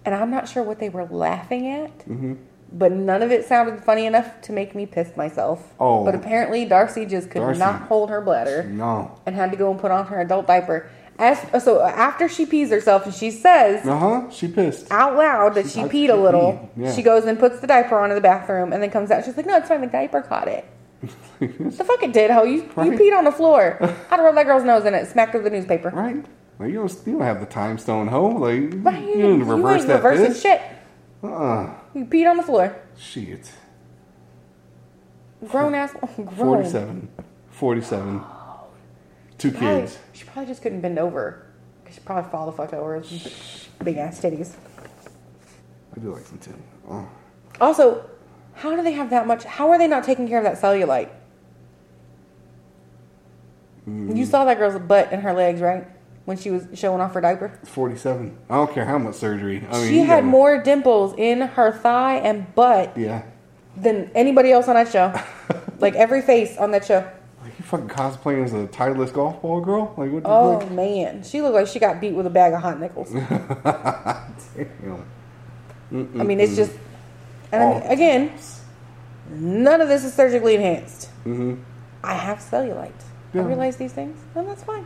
and 0.05 0.15
I'm 0.15 0.31
not 0.31 0.49
sure 0.49 0.63
what 0.63 0.79
they 0.79 0.89
were 0.89 1.05
laughing 1.05 1.69
at, 1.69 1.99
Mm-hmm. 2.01 2.35
but 2.73 2.93
none 2.93 3.23
of 3.23 3.31
it 3.31 3.47
sounded 3.47 3.85
funny 3.85 4.07
enough 4.07 4.41
to 4.43 4.53
make 4.53 4.75
me 4.75 4.87
piss 4.87 5.17
myself. 5.17 5.63
Oh. 5.79 6.05
But 6.05 6.15
apparently, 6.15 6.67
Darcey 6.67 7.09
just 7.09 7.31
could 7.31 7.43
Darcey. 7.43 7.59
not 7.59 7.83
hold 7.83 8.11
her 8.11 8.21
bladder 8.21 8.65
No. 8.65 9.17
and 9.27 9.35
had 9.37 9.51
to 9.53 9.57
go 9.57 9.71
and 9.71 9.79
put 9.79 9.91
on 9.91 10.07
her 10.07 10.21
adult 10.21 10.47
diaper. 10.47 10.89
As 11.19 11.65
so 11.65 11.81
after 11.83 12.29
she 12.29 12.45
pees 12.45 12.69
herself 12.71 13.07
and 13.07 13.15
she 13.15 13.31
says 13.31 13.87
Uh 13.87 13.99
huh. 13.99 14.31
She 14.31 14.49
pissed. 14.49 14.87
out 14.91 15.17
loud 15.17 15.55
that 15.55 15.65
She- 15.65 15.71
she 15.71 15.81
peed 15.83 16.11
a 16.11 16.15
little. 16.17 16.69
yeah. 16.77 16.93
She 16.93 17.03
goes 17.03 17.25
and 17.25 17.39
puts 17.39 17.61
the 17.61 17.67
diaper 17.67 17.97
on 17.99 18.11
in 18.11 18.15
the 18.15 18.21
bathroom 18.21 18.73
and 18.73 18.83
then 18.83 18.91
comes 18.91 19.11
out. 19.11 19.25
She's 19.25 19.37
like, 19.37 19.47
"No, 19.47 19.57
it's 19.57 19.69
fine. 19.69 19.81
The 19.81 19.87
diaper 19.87 20.21
caught 20.21 20.47
it." 20.49 20.65
the 21.41 21.85
fuck 21.85 22.03
it 22.03 22.13
did, 22.13 22.31
ho. 22.31 22.43
You 22.45 22.63
you 22.63 22.93
peed 22.99 23.17
on 23.17 23.25
the 23.25 23.33
floor. 23.33 23.79
I'd 24.11 24.21
rub 24.21 24.35
that 24.35 24.45
girl's 24.47 24.65
nose 24.65 24.85
in 24.85 24.95
it. 24.95 25.07
Smacked 25.09 25.33
her 25.33 25.39
with 25.41 25.51
the 25.51 25.57
newspaper. 25.59 25.91
Right? 25.91 26.25
Like 26.59 26.69
you 26.71 26.77
don't, 26.77 27.07
you 27.07 27.13
don't 27.15 27.23
have 27.23 27.41
the 27.41 27.47
time 27.47 27.79
stone 27.79 28.09
hoe. 28.09 28.29
Like 28.29 28.71
Right, 28.85 29.03
you 29.07 29.15
didn't 29.17 29.47
reverse 29.47 29.81
ain't 29.81 29.89
that 29.89 30.03
reversing 30.03 30.27
piss. 30.29 30.41
shit. 30.43 30.61
Uh-uh. 31.23 31.71
You 31.95 32.05
peed 32.07 32.29
on 32.31 32.37
the 32.37 32.43
floor. 32.43 32.75
Shit. 32.99 33.51
Grown 35.49 35.75
ass. 35.75 35.93
Grown. 36.17 36.35
47. 36.35 37.09
47. 37.51 38.23
Two 39.39 39.51
Probably- 39.53 39.81
kids. 39.83 39.99
she 40.13 40.25
probably 40.25 40.47
just 40.47 40.63
couldn't 40.63 40.81
bend 40.81 40.99
over. 40.99 41.43
She 41.91 42.01
probably 42.01 42.31
fall 42.31 42.47
the 42.47 42.53
fuck 42.53 42.73
over. 42.73 43.03
Big 43.85 43.97
ass 43.99 44.21
titties. 44.21 44.55
I 45.97 46.01
do 46.01 46.13
like 46.13 46.25
some 46.27 46.39
too. 46.39 46.55
Oh. 46.89 47.07
Also, 47.61 48.05
how 48.55 48.75
do 48.75 48.83
they 48.83 48.93
have 48.93 49.11
that 49.11 49.27
much? 49.27 49.45
How 49.45 49.71
are 49.71 49.79
they 49.79 49.87
not 49.87 50.05
taking 50.05 50.27
care 50.29 50.39
of 50.39 50.45
that 50.45 50.61
cellulite? 50.61 51.11
Mm. 53.89 54.17
You 54.17 54.25
saw 54.27 54.45
that 54.45 54.59
girl's 54.59 54.79
butt 54.81 55.09
and 55.13 55.23
her 55.23 55.33
legs, 55.33 55.61
right? 55.61 55.87
When 56.25 56.37
she 56.37 56.51
was 56.51 56.67
showing 56.75 57.01
off 57.01 57.15
her 57.15 57.21
diaper. 57.21 57.57
47. 57.65 58.37
I 58.51 58.55
don't 58.57 58.73
care 58.75 58.85
how 58.85 58.99
much 58.99 59.15
surgery. 59.15 59.65
I 59.71 59.79
mean, 59.79 59.89
she 59.89 59.99
had 60.01 60.09
gotta- 60.23 60.27
more 60.27 60.59
dimples 60.61 61.15
in 61.17 61.41
her 61.41 61.73
thigh 61.73 62.17
and 62.17 62.53
butt 62.55 62.97
Yeah. 62.97 63.23
than 63.77 64.11
anybody 64.15 64.51
else 64.51 64.67
on 64.67 64.75
that 64.75 64.89
show. 64.91 65.15
like 65.79 65.95
every 65.95 66.21
face 66.23 66.57
on 66.59 66.73
that 66.73 66.85
show. 66.85 67.09
Like 67.47 67.59
you 67.61 67.65
fucking 67.65 67.89
cosplaying 67.89 68.45
as 68.45 68.53
a 68.55 68.67
Titleist 68.67 69.13
golf 69.13 69.41
ball 69.41 69.61
girl? 69.61 69.95
Like 69.97 70.11
what 70.11 70.25
the 70.25 70.29
Oh 70.29 70.59
fuck? 70.59 70.71
man, 70.73 71.23
she 71.23 71.41
looked 71.43 71.55
like 71.55 71.69
she 71.69 71.79
got 71.79 72.01
beat 72.01 72.13
with 72.13 72.27
a 72.27 72.31
bag 72.31 72.53
of 72.53 72.61
hot 72.61 72.81
nickels. 72.81 73.13
Damn. 73.13 75.05
I 76.21 76.25
mean, 76.25 76.41
it's 76.41 76.57
just, 76.57 76.73
and 77.53 77.63
I 77.63 77.73
mean, 77.75 77.83
again, 77.85 78.33
none 79.31 79.81
of 79.81 79.87
this 79.87 80.05
is 80.05 80.13
surgically 80.13 80.57
enhanced. 80.57 81.09
Mm-hmm. 81.25 81.55
I 82.03 82.15
have 82.15 82.39
cellulite. 82.39 82.91
Yeah. 83.33 83.43
I 83.43 83.45
realize 83.45 83.77
these 83.77 83.93
things, 83.93 84.19
and 84.35 84.49
that's 84.49 84.65
fine. 84.65 84.85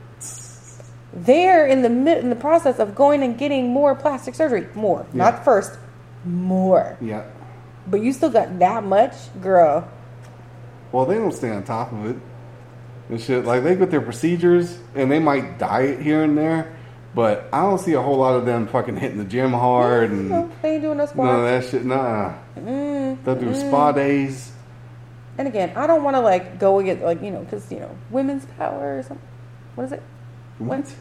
They're 1.14 1.66
in 1.66 1.80
the 1.80 1.88
mid, 1.88 2.18
in 2.18 2.28
the 2.28 2.36
process 2.36 2.78
of 2.78 2.94
going 2.94 3.22
and 3.22 3.38
getting 3.38 3.68
more 3.70 3.94
plastic 3.94 4.34
surgery. 4.34 4.68
More, 4.74 5.06
Yeah. 5.14 5.16
not 5.30 5.44
first, 5.46 5.78
more. 6.26 6.98
Yeah. 7.00 7.24
But 7.86 8.02
you 8.02 8.12
still 8.12 8.28
got 8.30 8.58
that 8.58 8.84
much, 8.84 9.14
girl. 9.40 9.88
Well, 10.92 11.06
they 11.06 11.14
don't 11.14 11.32
stay 11.32 11.48
on 11.50 11.62
top 11.64 11.90
of 11.92 12.04
it 12.04 12.16
and 13.10 13.20
shit. 13.20 13.44
Like 13.44 13.62
they 13.64 13.76
get 13.76 13.90
their 13.90 14.00
procedures 14.00 14.78
and 14.94 15.10
they 15.10 15.18
might 15.18 15.58
diet 15.58 16.00
here 16.00 16.22
and 16.22 16.36
there, 16.36 16.76
but 17.14 17.48
I 17.52 17.62
don't 17.62 17.78
see 17.78 17.92
a 17.94 18.02
whole 18.02 18.16
lot 18.18 18.34
of 18.36 18.46
them 18.46 18.66
fucking 18.66 18.96
hitting 18.96 19.18
the 19.18 19.24
gym 19.24 19.52
hard 19.52 20.10
and 20.10 20.28
No, 20.30 20.50
they 20.62 20.74
ain't 20.74 20.82
doing 20.82 20.98
no 20.98 21.08
none 21.14 21.40
of 21.40 21.44
that 21.44 21.70
shit. 21.70 21.84
Nah. 21.84 22.34
Mm, 22.56 23.22
They'll 23.24 23.34
do 23.34 23.54
spa 23.54 23.92
days. 23.92 24.52
And 25.38 25.48
again, 25.48 25.72
I 25.76 25.86
don't 25.86 26.02
want 26.04 26.16
to 26.16 26.20
like 26.20 26.58
go 26.58 26.78
against 26.80 27.02
like 27.02 27.22
you 27.22 27.30
know 27.30 27.40
because 27.40 27.70
you 27.72 27.80
know 27.80 27.96
women's 28.10 28.44
power 28.58 28.98
or 28.98 29.02
something. 29.02 29.26
What 29.74 29.84
is 29.84 29.92
it? 29.92 30.02
What? 30.58 30.92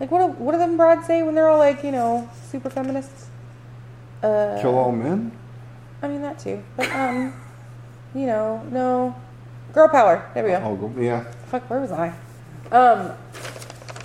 Like 0.00 0.10
what? 0.10 0.18
Do, 0.20 0.42
what 0.42 0.52
do 0.52 0.58
them 0.58 0.76
broads 0.76 1.06
say 1.06 1.22
when 1.22 1.34
they're 1.34 1.48
all 1.48 1.58
like 1.58 1.84
you 1.84 1.92
know 1.92 2.28
super 2.50 2.70
feminists? 2.70 3.28
Uh, 4.22 4.58
Kill 4.62 4.78
all 4.78 4.92
men? 4.92 5.32
I 6.00 6.08
mean 6.08 6.22
that 6.22 6.38
too, 6.38 6.62
but 6.76 6.90
um, 6.92 7.34
you 8.14 8.26
know, 8.26 8.62
no, 8.70 9.14
girl 9.72 9.88
power. 9.88 10.30
There 10.34 10.44
we 10.44 10.50
go. 10.50 10.60
Oh, 10.64 10.76
go- 10.76 11.00
yeah. 11.00 11.24
Fuck, 11.46 11.68
where 11.70 11.80
was 11.80 11.92
I? 11.92 12.08
Um, 12.70 13.12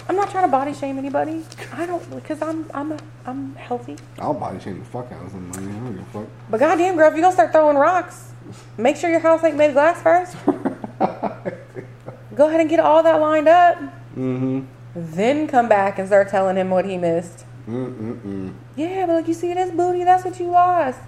I'm 0.09 0.15
not 0.15 0.31
trying 0.31 0.45
to 0.45 0.51
body 0.51 0.73
shame 0.73 0.97
anybody. 0.97 1.43
I 1.73 1.85
don't 1.85 2.09
because 2.15 2.41
I'm 2.41 2.69
I'm 2.73 2.93
a, 2.93 2.99
I'm 3.25 3.55
healthy. 3.55 3.97
I'll 4.19 4.33
body 4.33 4.59
shame 4.59 4.79
the 4.79 4.85
fuck 4.85 5.11
out 5.11 5.25
of 5.25 5.31
somebody. 5.31 5.65
I 5.65 5.69
don't 5.69 5.91
give 5.93 6.01
a 6.01 6.05
fuck. 6.05 6.27
But 6.49 6.59
goddamn, 6.59 6.95
girl, 6.95 7.09
if 7.09 7.15
you 7.15 7.21
gonna 7.21 7.33
start 7.33 7.51
throwing 7.51 7.77
rocks, 7.77 8.31
make 8.77 8.95
sure 8.95 9.09
your 9.09 9.19
house 9.19 9.43
ain't 9.43 9.57
made 9.57 9.69
of 9.69 9.73
glass 9.73 10.01
first. 10.01 10.35
Go 12.35 12.47
ahead 12.47 12.61
and 12.61 12.69
get 12.69 12.79
all 12.79 13.03
that 13.03 13.19
lined 13.19 13.47
up. 13.47 13.77
Mm-hmm. 14.15 14.61
Then 14.95 15.47
come 15.47 15.67
back 15.67 15.99
and 15.99 16.07
start 16.07 16.29
telling 16.29 16.55
him 16.55 16.69
what 16.69 16.85
he 16.85 16.97
missed. 16.97 17.45
Mm-mm-mm. 17.67 18.53
Yeah, 18.75 19.05
but 19.05 19.13
like 19.13 19.27
you 19.27 19.33
see 19.33 19.53
this 19.53 19.71
booty, 19.71 20.03
that's 20.03 20.23
what 20.23 20.39
you 20.39 20.47
lost. 20.51 20.99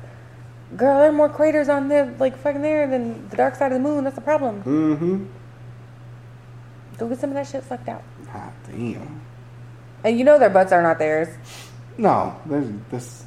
Girl, 0.77 0.99
there 0.99 1.09
are 1.09 1.11
more 1.11 1.29
craters 1.29 1.67
on 1.67 1.87
there, 1.87 2.15
like 2.19 2.37
fucking 2.37 2.61
there, 2.61 2.87
than 2.87 3.27
the 3.29 3.37
dark 3.37 3.55
side 3.55 3.71
of 3.71 3.81
the 3.81 3.87
moon. 3.87 4.03
That's 4.03 4.15
the 4.15 4.21
problem. 4.21 4.63
Mm-hmm. 4.63 5.25
Go 6.97 7.07
get 7.07 7.19
some 7.19 7.31
of 7.31 7.35
that 7.35 7.47
shit 7.47 7.63
sucked 7.63 7.87
out. 7.89 8.03
Ah, 8.29 8.51
damn. 8.67 9.21
And 10.03 10.17
you 10.19 10.23
know 10.23 10.37
their 10.37 10.49
butts 10.49 10.71
are 10.71 10.81
not 10.81 10.99
theirs. 10.99 11.29
No, 11.97 12.39
there's 12.45 12.67
this, 12.91 13.23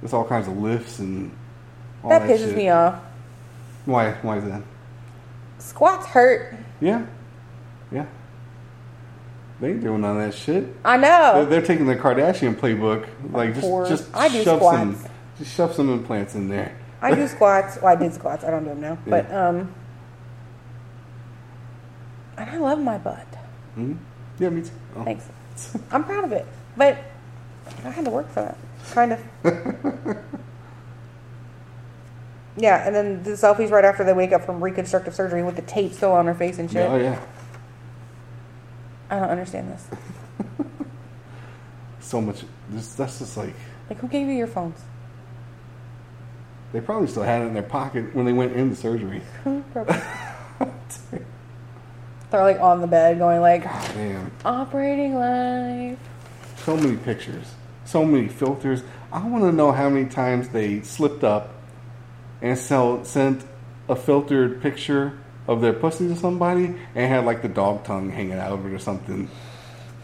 there's 0.00 0.12
all 0.12 0.24
kinds 0.24 0.48
of 0.48 0.56
lifts 0.56 0.98
and 0.98 1.30
all 2.02 2.10
that 2.10 2.26
that, 2.26 2.30
pisses 2.30 2.48
shit. 2.48 2.56
me 2.56 2.68
off. 2.68 3.00
Why? 3.84 4.12
Why 4.22 4.38
is 4.38 4.44
that? 4.44 4.62
Squats 5.58 6.06
hurt. 6.06 6.56
Yeah, 6.80 7.06
yeah. 7.92 8.06
They 9.60 9.70
ain't 9.70 9.82
doing 9.82 10.00
none 10.00 10.20
of 10.20 10.30
that 10.30 10.36
shit. 10.36 10.74
I 10.84 10.98
They're, 10.98 11.34
know. 11.34 11.46
they're 11.46 11.62
taking 11.62 11.86
the 11.86 11.94
Kardashian 11.94 12.56
playbook, 12.56 13.06
like 13.30 13.54
just 13.54 13.68
just 13.88 14.14
I 14.16 14.28
do 14.28 14.42
shove 14.42 14.60
some, 14.60 14.96
squats. 14.96 15.11
Just 15.42 15.54
shove 15.56 15.74
some 15.74 15.90
implants 15.90 16.34
in 16.34 16.48
there. 16.48 16.76
I 17.00 17.14
do 17.14 17.26
squats. 17.26 17.76
Well, 17.82 17.92
I 17.92 17.96
did 17.96 18.14
squats. 18.14 18.44
I 18.44 18.50
don't 18.50 18.62
do 18.62 18.70
them 18.70 18.80
now. 18.80 18.98
But 19.06 19.32
um, 19.32 19.74
and 22.36 22.50
I 22.50 22.56
love 22.58 22.78
my 22.78 22.98
butt. 22.98 23.26
hmm 23.74 23.94
Yeah, 24.38 24.50
me 24.50 24.62
too. 24.62 24.70
Oh. 24.96 25.04
Thanks. 25.04 25.28
I'm 25.90 26.04
proud 26.04 26.24
of 26.24 26.32
it. 26.32 26.46
But 26.76 26.98
I 27.84 27.90
had 27.90 28.04
to 28.04 28.10
work 28.10 28.30
for 28.30 28.42
that. 28.42 28.56
Kind 28.92 29.12
of. 29.12 29.20
yeah, 32.56 32.86
and 32.86 32.94
then 32.94 33.22
the 33.22 33.30
selfies 33.32 33.70
right 33.70 33.84
after 33.84 34.04
they 34.04 34.12
wake 34.12 34.32
up 34.32 34.44
from 34.44 34.62
reconstructive 34.62 35.14
surgery 35.14 35.42
with 35.42 35.56
the 35.56 35.62
tape 35.62 35.92
still 35.92 36.12
on 36.12 36.26
her 36.26 36.34
face 36.34 36.58
and 36.58 36.70
shit. 36.70 36.88
Oh 36.88 36.96
yeah. 36.96 37.20
I 39.10 39.18
don't 39.18 39.28
understand 39.30 39.72
this. 39.72 39.86
So 42.00 42.20
much. 42.20 42.44
This, 42.68 42.94
that's 42.94 43.20
just 43.20 43.36
like 43.38 43.54
Like, 43.88 43.98
who 43.98 44.08
gave 44.08 44.26
you 44.26 44.34
your 44.34 44.46
phones? 44.46 44.78
They 46.72 46.80
probably 46.80 47.08
still 47.08 47.22
had 47.22 47.42
it 47.42 47.46
in 47.46 47.54
their 47.54 47.62
pocket 47.62 48.14
when 48.14 48.24
they 48.24 48.32
went 48.32 48.52
into 48.52 48.74
surgery. 48.74 49.22
They're 49.44 49.62
like 52.42 52.60
on 52.60 52.80
the 52.80 52.86
bed 52.86 53.18
going 53.18 53.42
like, 53.42 53.64
God 53.64 53.90
damn. 53.94 54.32
operating 54.44 55.14
life. 55.14 55.98
So 56.64 56.76
many 56.76 56.96
pictures. 56.96 57.52
So 57.84 58.06
many 58.06 58.28
filters. 58.28 58.82
I 59.12 59.26
want 59.26 59.44
to 59.44 59.52
know 59.52 59.70
how 59.70 59.90
many 59.90 60.08
times 60.08 60.48
they 60.48 60.80
slipped 60.80 61.24
up 61.24 61.52
and 62.40 62.56
sell, 62.56 63.04
sent 63.04 63.44
a 63.88 63.96
filtered 63.96 64.62
picture 64.62 65.18
of 65.46 65.60
their 65.60 65.74
pussy 65.74 66.08
to 66.08 66.16
somebody 66.16 66.74
and 66.94 67.12
had 67.12 67.26
like 67.26 67.42
the 67.42 67.48
dog 67.48 67.84
tongue 67.84 68.10
hanging 68.10 68.38
out 68.38 68.52
of 68.52 68.64
it 68.64 68.72
or 68.72 68.78
something. 68.78 69.28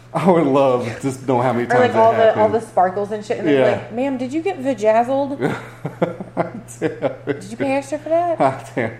I 0.13 0.29
would 0.31 0.47
love 0.47 0.85
just 1.01 1.27
know 1.27 1.39
how 1.41 1.53
many 1.53 1.67
times 1.67 1.79
Or 1.79 1.87
like 1.87 1.95
all 1.95 2.11
the 2.11 2.17
happened. 2.17 2.41
all 2.41 2.49
the 2.49 2.61
sparkles 2.61 3.11
and 3.11 3.23
shit. 3.23 3.37
And 3.39 3.47
they're 3.47 3.59
Yeah. 3.59 3.71
like, 3.83 3.93
ma'am, 3.93 4.17
did 4.17 4.33
you 4.33 4.41
get 4.41 4.59
vajazzled? 4.59 5.37
Did 7.25 7.43
you 7.43 7.57
pay 7.57 7.75
extra 7.77 7.97
for 7.99 8.09
that? 8.09 8.37
Ah, 8.41 8.63
damn. 8.75 8.97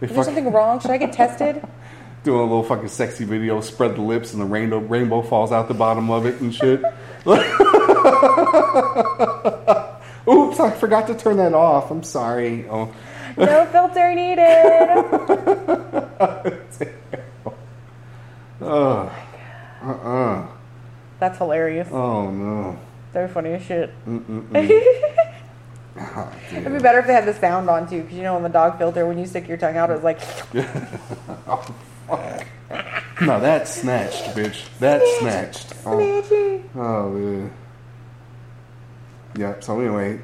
They 0.00 0.06
Is 0.08 0.12
there 0.14 0.24
something 0.24 0.50
wrong? 0.52 0.80
Should 0.80 0.90
I 0.92 0.96
get 0.98 1.12
tested? 1.12 1.62
doing 2.22 2.38
a 2.40 2.42
little 2.42 2.62
fucking 2.62 2.88
sexy 2.88 3.24
video, 3.24 3.60
spread 3.62 3.96
the 3.96 4.02
lips, 4.02 4.32
and 4.34 4.42
the 4.42 4.46
rainbow 4.46 4.78
rainbow 4.78 5.22
falls 5.22 5.52
out 5.52 5.68
the 5.68 5.74
bottom 5.74 6.10
of 6.10 6.26
it 6.26 6.38
and 6.40 6.54
shit. 6.54 6.82
Oops, 10.28 10.60
I 10.60 10.70
forgot 10.78 11.06
to 11.06 11.14
turn 11.14 11.38
that 11.38 11.54
off. 11.54 11.90
I'm 11.90 12.02
sorry. 12.02 12.66
Oh, 12.68 12.92
No 13.38 13.64
filter 13.66 14.14
needed. 14.14 14.38
uh, 18.60 19.08
uh, 19.82 20.46
That's 21.18 21.38
hilarious. 21.38 21.88
oh 21.90 22.30
no. 22.30 22.78
They're 23.12 23.28
funny 23.28 23.54
as 23.54 23.62
shit. 23.62 23.92
Ah, 25.98 26.32
It'd 26.52 26.72
be 26.72 26.78
better 26.78 27.00
if 27.00 27.06
they 27.08 27.12
had 27.12 27.26
the 27.26 27.34
sound 27.34 27.68
on 27.68 27.86
too, 27.88 28.02
because 28.02 28.16
you 28.16 28.22
know, 28.22 28.36
in 28.36 28.44
the 28.44 28.48
dog 28.48 28.78
filter, 28.78 29.04
when 29.06 29.18
you 29.18 29.26
stick 29.26 29.48
your 29.48 29.56
tongue 29.58 29.76
out, 29.76 29.90
it's 29.90 30.04
like, 30.04 30.20
No, 33.20 33.38
that's 33.40 33.74
snatched, 33.74 34.24
bitch. 34.36 34.66
That's 34.78 35.04
snatched. 35.18 35.74
Oh, 35.84 35.96
Snatchy. 35.98 36.62
oh 36.76 37.10
man. 37.10 37.52
Yep. 39.36 39.62
So 39.64 39.78
anyway, 39.80 40.20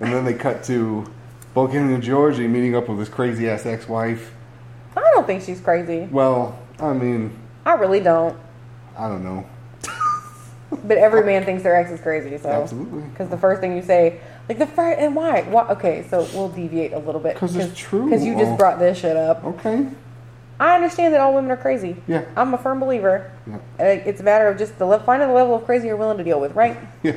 and 0.00 0.12
then 0.12 0.24
they 0.24 0.34
cut 0.34 0.64
to 0.64 1.04
Bulgarian 1.52 1.92
and 1.92 2.02
Georgie 2.02 2.48
meeting 2.48 2.74
up 2.74 2.88
with 2.88 2.98
his 2.98 3.08
crazy 3.08 3.48
ass 3.48 3.66
ex-wife. 3.66 4.32
I 4.96 5.00
don't 5.14 5.26
think 5.26 5.42
she's 5.42 5.60
crazy. 5.60 6.08
Well, 6.10 6.58
I 6.80 6.92
mean, 6.92 7.38
I 7.64 7.74
really 7.74 8.00
don't. 8.00 8.36
I 8.96 9.08
don't 9.08 9.24
know. 9.24 9.44
But 10.84 10.98
every 10.98 11.24
man 11.24 11.44
thinks 11.44 11.62
their 11.62 11.76
ex 11.76 11.90
is 11.90 12.00
crazy, 12.00 12.36
so. 12.38 12.48
Absolutely. 12.48 13.02
Because 13.02 13.28
the 13.28 13.36
first 13.38 13.60
thing 13.60 13.76
you 13.76 13.82
say, 13.82 14.18
like 14.48 14.58
the 14.58 14.66
first, 14.66 14.98
and 14.98 15.14
why? 15.14 15.42
why? 15.42 15.68
Okay, 15.68 16.04
so 16.10 16.26
we'll 16.34 16.48
deviate 16.48 16.92
a 16.92 16.98
little 16.98 17.20
bit. 17.20 17.36
'Cause 17.36 17.54
it's 17.54 17.78
true. 17.78 18.04
Because 18.06 18.24
you 18.24 18.34
just 18.34 18.48
Well- 18.48 18.56
brought 18.56 18.78
this 18.80 18.98
shit 18.98 19.16
up. 19.16 19.44
Okay. 19.44 19.86
I 20.58 20.74
understand 20.74 21.14
that 21.14 21.20
all 21.20 21.34
women 21.34 21.50
are 21.50 21.56
crazy. 21.56 21.96
Yeah. 22.06 22.22
I'm 22.36 22.54
a 22.54 22.58
firm 22.58 22.80
believer. 22.80 23.30
Yeah. 23.46 23.84
It's 23.84 24.20
a 24.20 24.24
matter 24.24 24.48
of 24.48 24.56
just 24.58 24.78
the 24.78 24.86
le- 24.86 25.00
finding 25.00 25.28
the 25.28 25.34
level 25.34 25.54
of 25.54 25.64
crazy 25.64 25.88
you're 25.88 25.96
willing 25.96 26.18
to 26.18 26.24
deal 26.24 26.40
with, 26.40 26.54
right? 26.54 26.76
Yeah. 27.02 27.12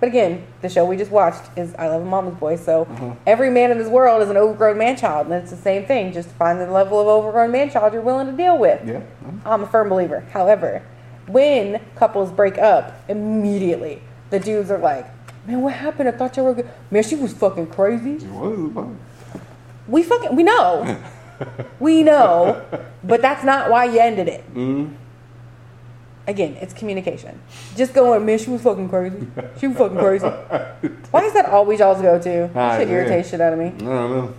But 0.00 0.08
again, 0.08 0.42
the 0.60 0.68
show 0.68 0.84
we 0.84 0.96
just 0.96 1.10
watched 1.12 1.42
is 1.56 1.74
I 1.78 1.86
Love 1.88 2.02
a 2.02 2.04
Mama's 2.04 2.34
Boy. 2.34 2.56
So 2.56 2.82
Uh-huh. 2.82 3.10
every 3.26 3.48
man 3.50 3.70
in 3.70 3.78
this 3.78 3.88
world 3.88 4.22
is 4.22 4.28
an 4.30 4.36
overgrown 4.36 4.76
man 4.76 4.96
child. 4.96 5.26
And 5.26 5.34
it's 5.36 5.50
the 5.50 5.56
same 5.56 5.84
thing. 5.86 6.12
Just 6.12 6.28
find 6.30 6.60
the 6.60 6.66
level 6.70 7.00
of 7.00 7.06
overgrown 7.06 7.50
man 7.52 7.70
child 7.70 7.92
you're 7.92 8.02
willing 8.02 8.26
to 8.26 8.32
deal 8.32 8.58
with. 8.58 8.80
Yeah. 8.86 9.00
I'm 9.46 9.62
a 9.62 9.66
firm 9.66 9.88
believer. 9.88 10.24
However, 10.32 10.82
when 11.26 11.80
couples 11.94 12.30
break 12.32 12.58
up, 12.58 13.02
immediately 13.08 14.02
the 14.30 14.38
dudes 14.38 14.70
are 14.70 14.78
like, 14.78 15.06
man, 15.46 15.60
what 15.60 15.74
happened? 15.74 16.08
I 16.08 16.12
thought 16.12 16.36
you 16.36 16.42
were 16.42 16.54
good. 16.54 16.68
Man, 16.90 17.02
she 17.02 17.16
was 17.16 17.32
fucking 17.32 17.68
crazy. 17.68 18.14
It 18.14 18.22
was, 18.24 18.96
We 19.86 20.02
fucking, 20.02 20.34
we 20.34 20.42
know. 20.42 21.00
we 21.80 22.02
know. 22.02 22.64
But 23.02 23.22
that's 23.22 23.44
not 23.44 23.70
why 23.70 23.84
you 23.84 23.98
ended 24.00 24.28
it. 24.28 24.54
Mm. 24.54 24.96
Again, 26.26 26.56
it's 26.60 26.72
communication. 26.72 27.38
Just 27.76 27.92
going, 27.92 28.24
man, 28.24 28.38
she 28.38 28.48
was 28.48 28.62
fucking 28.62 28.88
crazy. 28.88 29.26
She 29.60 29.66
was 29.66 29.76
fucking 29.76 29.98
crazy. 29.98 30.26
Why 31.10 31.20
is 31.20 31.34
that 31.34 31.44
always 31.50 31.80
y'all's 31.80 32.00
go 32.00 32.18
to? 32.18 32.22
Shit 32.24 32.54
yeah. 32.54 32.80
irritates 32.80 33.28
shit 33.28 33.42
out 33.42 33.52
of 33.52 33.58
me. 33.58 33.66
I 33.66 33.70
don't 33.70 33.86
know. 33.86 34.34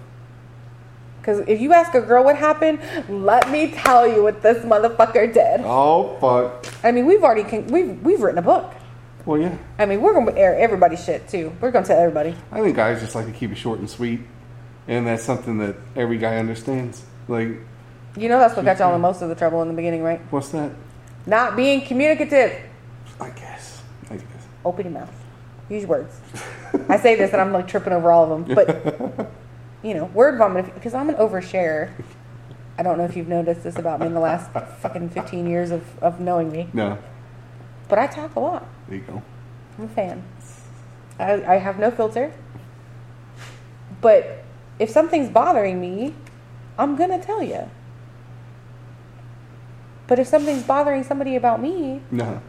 Because 1.25 1.39
if 1.47 1.59
you 1.59 1.73
ask 1.73 1.95
a 1.95 2.01
girl 2.01 2.23
what 2.23 2.35
happened, 2.35 2.79
let 3.09 3.49
me 3.49 3.71
tell 3.71 4.07
you 4.07 4.21
what 4.21 4.43
this 4.43 4.63
motherfucker 4.63 5.33
did. 5.33 5.61
Oh 5.63 6.15
fuck. 6.21 6.71
I 6.83 6.91
mean, 6.91 7.07
we've 7.07 7.23
already 7.23 7.43
con- 7.43 7.65
we've 7.65 7.99
we've 8.03 8.21
written 8.21 8.37
a 8.37 8.43
book. 8.43 8.71
Well, 9.25 9.41
yeah. 9.41 9.57
I 9.79 9.87
mean, 9.87 10.01
we're 10.01 10.13
gonna 10.13 10.37
air 10.39 10.55
everybody's 10.55 11.03
shit 11.03 11.27
too. 11.27 11.51
We're 11.59 11.71
gonna 11.71 11.87
tell 11.87 11.99
everybody. 11.99 12.35
I 12.51 12.61
think 12.61 12.75
guys 12.75 13.01
just 13.01 13.15
like 13.15 13.25
to 13.25 13.31
keep 13.31 13.51
it 13.51 13.55
short 13.55 13.79
and 13.79 13.89
sweet, 13.89 14.19
and 14.87 15.07
that's 15.07 15.23
something 15.23 15.57
that 15.57 15.77
every 15.95 16.19
guy 16.19 16.37
understands. 16.37 17.03
Like, 17.27 17.57
You 18.15 18.29
know 18.29 18.37
that's 18.37 18.55
what 18.55 18.63
got 18.63 18.77
y'all 18.77 18.89
in 18.89 18.93
mm-hmm. 18.93 19.01
most 19.01 19.23
of 19.23 19.29
the 19.29 19.35
trouble 19.35 19.63
in 19.63 19.67
the 19.67 19.73
beginning, 19.73 20.03
right? 20.03 20.21
what's 20.29 20.49
that? 20.49 20.73
Not 21.25 21.55
being 21.55 21.81
communicative. 21.81 22.61
I 23.19 23.31
guess. 23.31 23.81
I 24.11 24.17
guess. 24.17 24.47
Open 24.63 24.85
your 24.85 24.93
mouth. 24.93 25.13
Use 25.69 25.87
words. 25.87 26.19
I 26.87 26.97
say 26.97 27.15
this 27.15 27.31
and 27.31 27.41
I'm 27.41 27.51
like 27.51 27.67
tripping 27.67 27.93
over 27.93 28.11
all 28.11 28.31
of 28.31 28.45
them, 28.45 28.53
but 28.53 29.31
you 29.85 29.93
know, 29.93 30.05
word 30.05 30.37
vomit 30.37 30.73
because 30.73 30.93
I'm 30.93 31.09
an 31.09 31.15
oversharer. 31.15 31.91
I 32.77 32.83
don't 32.83 32.97
know 32.97 33.05
if 33.05 33.15
you've 33.15 33.27
noticed 33.27 33.63
this 33.63 33.77
about 33.77 33.99
me 34.01 34.07
in 34.07 34.13
the 34.13 34.19
last 34.19 34.51
fucking 34.51 35.09
15 35.11 35.47
years 35.47 35.71
of, 35.71 35.83
of 36.03 36.19
knowing 36.19 36.51
me, 36.51 36.67
No. 36.73 36.97
but 37.87 37.99
I 37.99 38.07
talk 38.07 38.35
a 38.35 38.39
lot. 38.39 38.67
There 38.89 38.97
you 38.97 39.03
go. 39.03 39.21
I'm 39.77 39.85
a 39.85 39.87
fan. 39.87 40.23
I, 41.19 41.33
I 41.45 41.55
have 41.57 41.79
no 41.79 41.91
filter. 41.91 42.33
But 44.01 44.43
if 44.79 44.89
something's 44.89 45.29
bothering 45.29 45.79
me, 45.79 46.13
I'm 46.77 46.95
gonna 46.97 47.21
tell 47.23 47.41
you. 47.41 47.69
But 50.07 50.19
if 50.19 50.27
something's 50.27 50.63
bothering 50.63 51.03
somebody 51.03 51.35
about 51.35 51.61
me, 51.61 52.01
No. 52.11 52.41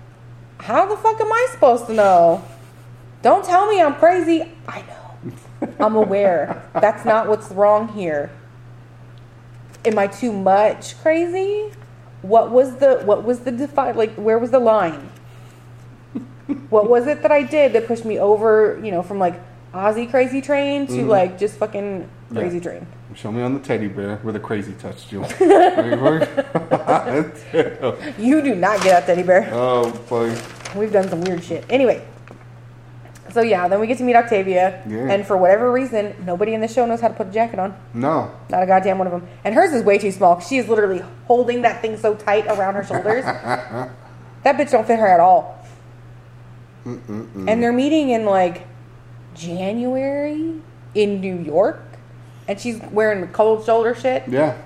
how 0.58 0.86
the 0.86 0.96
fuck 0.96 1.20
am 1.20 1.32
I 1.32 1.48
supposed 1.52 1.86
to 1.86 1.94
know? 1.94 2.42
Don't 3.22 3.44
tell 3.44 3.68
me 3.70 3.80
I'm 3.80 3.94
crazy. 3.94 4.52
I 4.66 4.80
know. 4.82 4.95
I'm 5.80 5.96
aware. 5.96 6.68
That's 6.74 7.04
not 7.04 7.28
what's 7.28 7.50
wrong 7.50 7.88
here. 7.88 8.30
Am 9.84 9.98
I 9.98 10.06
too 10.06 10.32
much 10.32 11.00
crazy? 11.00 11.72
What 12.22 12.50
was 12.50 12.76
the 12.76 13.02
what 13.04 13.24
was 13.24 13.40
the 13.40 13.52
defi- 13.52 13.92
like 13.92 14.14
where 14.14 14.38
was 14.38 14.50
the 14.50 14.58
line? 14.58 15.10
what 16.70 16.88
was 16.88 17.06
it 17.06 17.22
that 17.22 17.32
I 17.32 17.42
did 17.42 17.72
that 17.72 17.86
pushed 17.86 18.04
me 18.04 18.18
over, 18.18 18.80
you 18.82 18.90
know, 18.90 19.02
from 19.02 19.18
like 19.18 19.40
Ozzy 19.72 20.08
crazy 20.10 20.40
train 20.40 20.86
to 20.86 20.92
mm-hmm. 20.92 21.08
like 21.08 21.38
just 21.38 21.56
fucking 21.56 22.08
crazy 22.32 22.56
Yeah. 22.58 22.62
train? 22.62 22.86
Show 23.14 23.32
me 23.32 23.40
on 23.42 23.54
the 23.54 23.60
teddy 23.60 23.88
bear 23.88 24.16
where 24.18 24.32
the 24.32 24.40
crazy 24.40 24.74
touched 24.74 25.10
you. 25.12 25.24
You 28.18 28.42
do 28.42 28.54
not 28.54 28.82
get 28.82 28.94
out 28.94 29.06
teddy 29.06 29.22
bear. 29.22 29.48
oh, 29.52 29.90
fuck. 29.90 30.74
We've 30.74 30.92
done 30.92 31.08
some 31.08 31.22
weird 31.22 31.42
shit. 31.42 31.64
Anyway, 31.70 32.04
so 33.36 33.42
yeah, 33.42 33.68
then 33.68 33.78
we 33.80 33.86
get 33.86 33.98
to 33.98 34.04
meet 34.04 34.16
Octavia, 34.16 34.82
Yeah. 34.88 35.10
and 35.12 35.26
for 35.26 35.36
whatever 35.36 35.70
reason, 35.70 36.14
nobody 36.24 36.54
in 36.54 36.62
the 36.62 36.68
show 36.68 36.86
knows 36.86 37.02
how 37.02 37.08
to 37.08 37.14
put 37.14 37.26
a 37.26 37.30
jacket 37.30 37.58
on. 37.58 37.76
No. 37.92 38.30
Not 38.48 38.62
a 38.62 38.66
goddamn 38.66 38.96
one 38.96 39.06
of 39.06 39.12
them. 39.12 39.28
And 39.44 39.54
hers 39.54 39.72
is 39.74 39.82
way 39.84 39.98
too 39.98 40.10
small. 40.10 40.40
She 40.40 40.56
is 40.56 40.68
literally 40.68 41.02
holding 41.26 41.60
that 41.62 41.82
thing 41.82 41.98
so 41.98 42.14
tight 42.14 42.46
around 42.46 42.76
her 42.76 42.82
shoulders. 42.82 43.24
that 43.26 43.90
bitch 44.56 44.70
don't 44.70 44.86
fit 44.86 44.98
her 44.98 45.06
at 45.06 45.20
all. 45.20 45.62
And 46.86 47.62
they're 47.62 47.72
meeting 47.74 48.08
in 48.10 48.24
like 48.24 48.66
January 49.34 50.54
in 50.94 51.20
New 51.20 51.36
York, 51.38 51.82
and 52.48 52.58
she's 52.58 52.80
wearing 52.90 53.20
the 53.20 53.26
cold 53.26 53.66
shoulder 53.66 53.94
shit, 53.94 54.22
Yeah. 54.28 54.56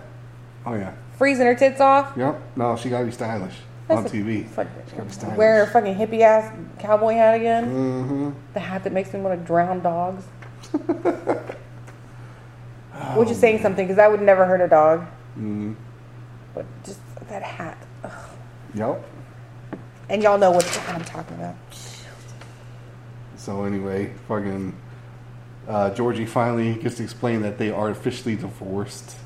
Oh, 0.65 0.75
yeah. 0.75 0.93
freezing 1.19 1.47
her 1.47 1.57
tits 1.57 1.81
off. 1.81 2.13
Yep. 2.17 2.41
No, 2.55 2.77
she 2.77 2.89
gotta 2.89 3.07
be 3.07 3.11
stylish 3.11 3.57
on 3.99 4.07
a 4.07 4.09
TV. 4.09 4.47
fuck- 4.49 4.67
She 4.89 4.93
gotta 4.97 5.05
be 5.05 5.13
stylish. 5.13 5.37
Wearing 5.39 5.67
her 5.67 5.73
fucking 5.73 5.95
hippie 5.95 6.21
ass 6.21 6.53
cowboy 6.79 7.15
hat 7.15 7.35
again. 7.35 7.65
Mm-hmm. 7.67 8.31
The 8.55 8.61
hat 8.61 8.85
that 8.85 8.93
makes 8.93 9.13
me 9.13 9.21
want 9.21 9.39
to 9.41 9.45
drown 9.47 9.81
dogs. 9.81 10.25
Which 13.17 13.31
is 13.31 13.39
saying 13.39 13.61
something 13.63 13.87
because 13.87 13.99
I 13.99 14.09
would 14.09 14.21
never 14.21 14.45
hurt 14.45 14.61
a 14.61 14.69
dog. 14.69 15.01
Mm-hmm. 15.33 15.73
But 16.55 16.67
just 16.85 17.01
that 17.29 17.43
hat. 17.43 17.79
Ugh. 18.05 18.13
Yep. 18.75 19.05
And 20.09 20.23
y'all 20.23 20.39
know 20.39 20.51
what 20.51 20.65
I'm 20.89 21.05
talking 21.05 21.37
about. 21.37 21.55
So 23.37 23.65
anyway, 23.65 24.13
fucking 24.29 24.75
uh, 25.69 25.91
Georgie 25.95 26.27
finally 26.27 26.75
gets 26.75 26.97
to 26.97 27.03
explain 27.03 27.43
that 27.43 27.59
they 27.59 27.71
are 27.71 27.89
officially 27.91 28.37
divorced. 28.37 29.17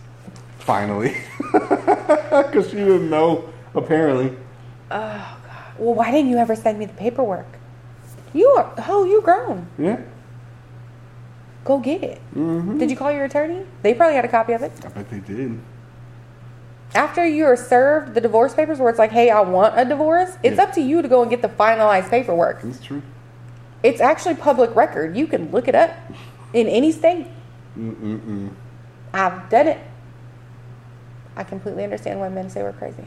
Finally, 0.59 1.17
because 1.53 2.71
she 2.71 2.77
didn't 2.77 3.11
know. 3.11 3.51
Apparently, 3.75 4.35
Well, 4.95 5.95
why 5.95 6.11
didn't 6.11 6.31
you 6.31 6.37
ever 6.39 6.55
send 6.55 6.79
me 6.79 6.87
the 6.87 6.93
paperwork? 6.95 7.47
You 8.33 8.49
are, 8.51 8.73
oh, 8.89 9.05
you 9.05 9.21
grown. 9.23 9.69
yeah. 9.79 10.01
Go 11.65 11.79
get 11.79 12.03
it. 12.05 12.21
Mm-hmm. 12.35 12.79
Did 12.79 12.91
you 12.91 12.97
call 12.97 13.11
your 13.11 13.25
attorney? 13.25 13.65
They 13.83 13.95
probably 13.95 14.17
had 14.17 14.25
a 14.25 14.29
copy 14.29 14.53
of 14.53 14.63
it. 14.63 14.73
I 14.85 14.89
bet 14.89 15.11
they 15.11 15.21
did. 15.21 15.59
After 16.95 17.27
you 17.27 17.45
are 17.47 17.57
served 17.57 18.15
the 18.15 18.21
divorce 18.21 18.55
papers, 18.55 18.79
where 18.79 18.91
it's 18.91 18.99
like, 18.99 19.11
hey, 19.13 19.31
I 19.31 19.41
want 19.41 19.75
a 19.79 19.85
divorce, 19.85 20.37
it's 20.43 20.59
Yeah. 20.59 20.63
up 20.65 20.73
to 20.75 20.81
you 20.81 21.01
to 21.03 21.09
go 21.09 21.23
and 21.23 21.31
get 21.31 21.43
the 21.43 21.49
finalized 21.49 22.11
paperwork. 22.11 22.63
That's 22.63 22.81
true. 22.85 23.03
It's 23.83 24.01
actually 24.01 24.35
public 24.37 24.77
record. 24.77 25.17
You 25.17 25.27
can 25.27 25.51
look 25.51 25.67
it 25.67 25.75
up 25.75 25.91
in 26.53 26.69
any 26.69 26.93
state. 26.93 27.27
Mm-mm-mm. 27.79 28.51
I've 29.13 29.49
done 29.49 29.69
it. 29.69 29.79
I 31.37 31.43
completely 31.45 31.83
understand 31.83 32.21
why 32.21 32.29
men 32.29 32.49
say 32.51 32.63
we're 32.63 32.73
crazy. 32.73 33.07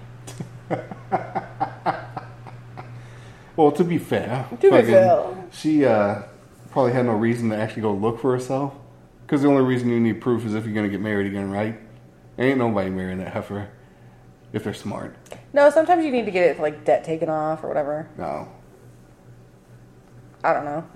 Well, 3.56 3.72
to 3.72 3.84
be 3.84 3.98
fair, 3.98 4.46
To 4.62 4.72
be 4.72 4.82
fair. 4.84 5.26
she 5.52 5.84
uh, 5.84 6.22
probably 6.70 6.94
had 6.94 7.08
no 7.08 7.14
reason 7.14 7.50
to 7.50 7.58
actually 7.58 7.82
go 7.82 7.92
look 7.94 8.20
for 8.20 8.32
herself. 8.32 8.74
Because 9.26 9.42
the 9.42 9.48
only 9.48 9.64
reason 9.64 9.90
you 9.90 10.00
need 10.00 10.22
proof 10.22 10.46
is 10.46 10.54
if 10.54 10.64
you're 10.66 10.76
gonna 10.76 10.90
get 10.90 11.02
married 11.02 11.26
again, 11.28 11.50
right? 11.50 11.78
Ain't 12.38 12.60
nobody 12.60 12.90
marrying 12.92 13.18
that 13.18 13.34
heifer 13.34 13.70
if 14.54 14.64
they're 14.64 14.74
smart. 14.76 15.16
No, 15.54 15.70
sometimes 15.72 16.06
you 16.06 16.12
need 16.12 16.26
to 16.26 16.32
get 16.32 16.44
it 16.52 16.60
like 16.60 16.86
debt 16.86 17.04
taken 17.04 17.30
off 17.30 17.64
or 17.64 17.68
whatever. 17.68 18.08
No. 18.18 18.48
I 20.44 20.54
don't 20.54 20.66
know. 20.66 20.88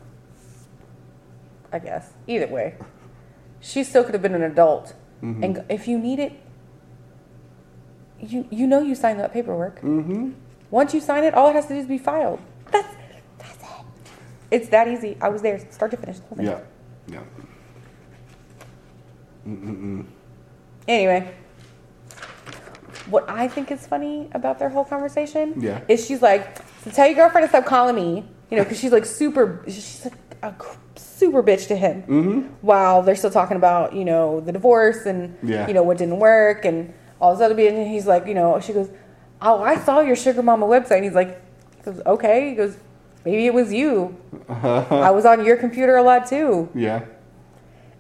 I 1.73 1.79
guess. 1.79 2.13
Either 2.27 2.47
way. 2.47 2.75
She 3.60 3.84
still 3.84 4.03
could 4.03 4.13
have 4.13 4.21
been 4.21 4.36
an 4.36 4.43
adult. 4.43 4.93
And 5.23 5.63
if 5.69 5.88
you 5.88 5.99
need 5.99 6.19
it, 6.19 6.34
you 8.21 8.47
you 8.49 8.67
know 8.67 8.81
you 8.81 8.95
signed 8.95 9.19
that 9.19 9.34
paperwork. 9.34 9.81
Mm-hmm. 9.81 10.31
Once 10.69 10.93
you 10.93 11.01
sign 11.01 11.23
it, 11.23 11.34
all 11.34 11.49
it 11.49 11.53
has 11.53 11.65
to 11.67 11.73
do 11.73 11.79
is 11.79 11.86
be 11.86 11.97
filed. 11.97 12.39
That's 12.71 12.88
that's 13.39 13.57
it. 13.63 13.86
It's 14.51 14.69
that 14.69 14.88
easy. 14.88 15.17
I 15.21 15.29
was 15.29 15.41
there, 15.41 15.60
start 15.71 15.91
to 15.91 15.97
finish. 15.97 16.17
the 16.17 16.25
whole 16.27 16.38
thing. 16.38 16.45
Yeah. 16.47 16.60
Yeah. 17.07 17.19
Mm-mm-mm. 19.47 20.05
Anyway, 20.88 21.31
what 23.10 23.29
I 23.29 23.47
think 23.47 23.71
is 23.71 23.86
funny 23.88 24.29
about 24.34 24.60
their 24.60 24.69
whole 24.69 24.86
conversation 24.86 25.53
Yeah. 25.60 25.81
is 25.88 26.05
she's 26.05 26.21
like, 26.21 26.60
so 26.84 26.91
tell 26.91 27.07
your 27.07 27.15
girlfriend 27.15 27.45
to 27.45 27.49
stop 27.49 27.65
calling 27.65 27.95
me, 27.95 28.26
you 28.49 28.57
know, 28.57 28.63
because 28.63 28.80
she's 28.80 28.91
like 28.91 29.05
super, 29.05 29.63
she's 29.65 30.05
like 30.05 30.13
a 30.43 30.53
super 30.95 31.41
bitch 31.43 31.67
to 31.69 31.76
him. 31.76 32.03
Mm-hmm. 32.03 32.39
While 32.61 33.01
they're 33.03 33.15
still 33.15 33.32
talking 33.32 33.57
about, 33.57 33.93
you 33.93 34.05
know, 34.05 34.39
the 34.41 34.51
divorce 34.51 35.05
and, 35.05 35.38
Yeah. 35.43 35.67
you 35.67 35.74
know, 35.74 35.84
what 35.84 35.97
didn't 35.97 36.19
work 36.19 36.65
and 36.65 36.93
all 37.22 37.34
this 37.36 37.41
other. 37.41 37.57
And 37.67 37.88
he's 37.88 38.05
like, 38.07 38.26
you 38.28 38.34
know, 38.34 38.59
she 38.59 38.74
goes, 38.74 38.89
oh, 39.41 39.61
I 39.61 39.78
saw 39.78 40.01
your 40.01 40.17
sugar 40.17 40.43
mama 40.43 40.65
website. 40.65 40.97
And 40.97 41.05
he's 41.05 41.13
like, 41.13 41.39
he 41.78 41.84
goes, 41.84 42.01
okay. 42.05 42.49
He 42.49 42.55
goes, 42.55 42.76
maybe 43.24 43.45
it 43.45 43.53
was 43.53 43.72
you. 43.72 44.17
I 44.49 45.11
was 45.11 45.26
on 45.26 45.45
your 45.45 45.55
computer 45.55 45.95
a 45.95 46.03
lot 46.03 46.28
too. 46.28 46.67
Yeah. 46.76 47.05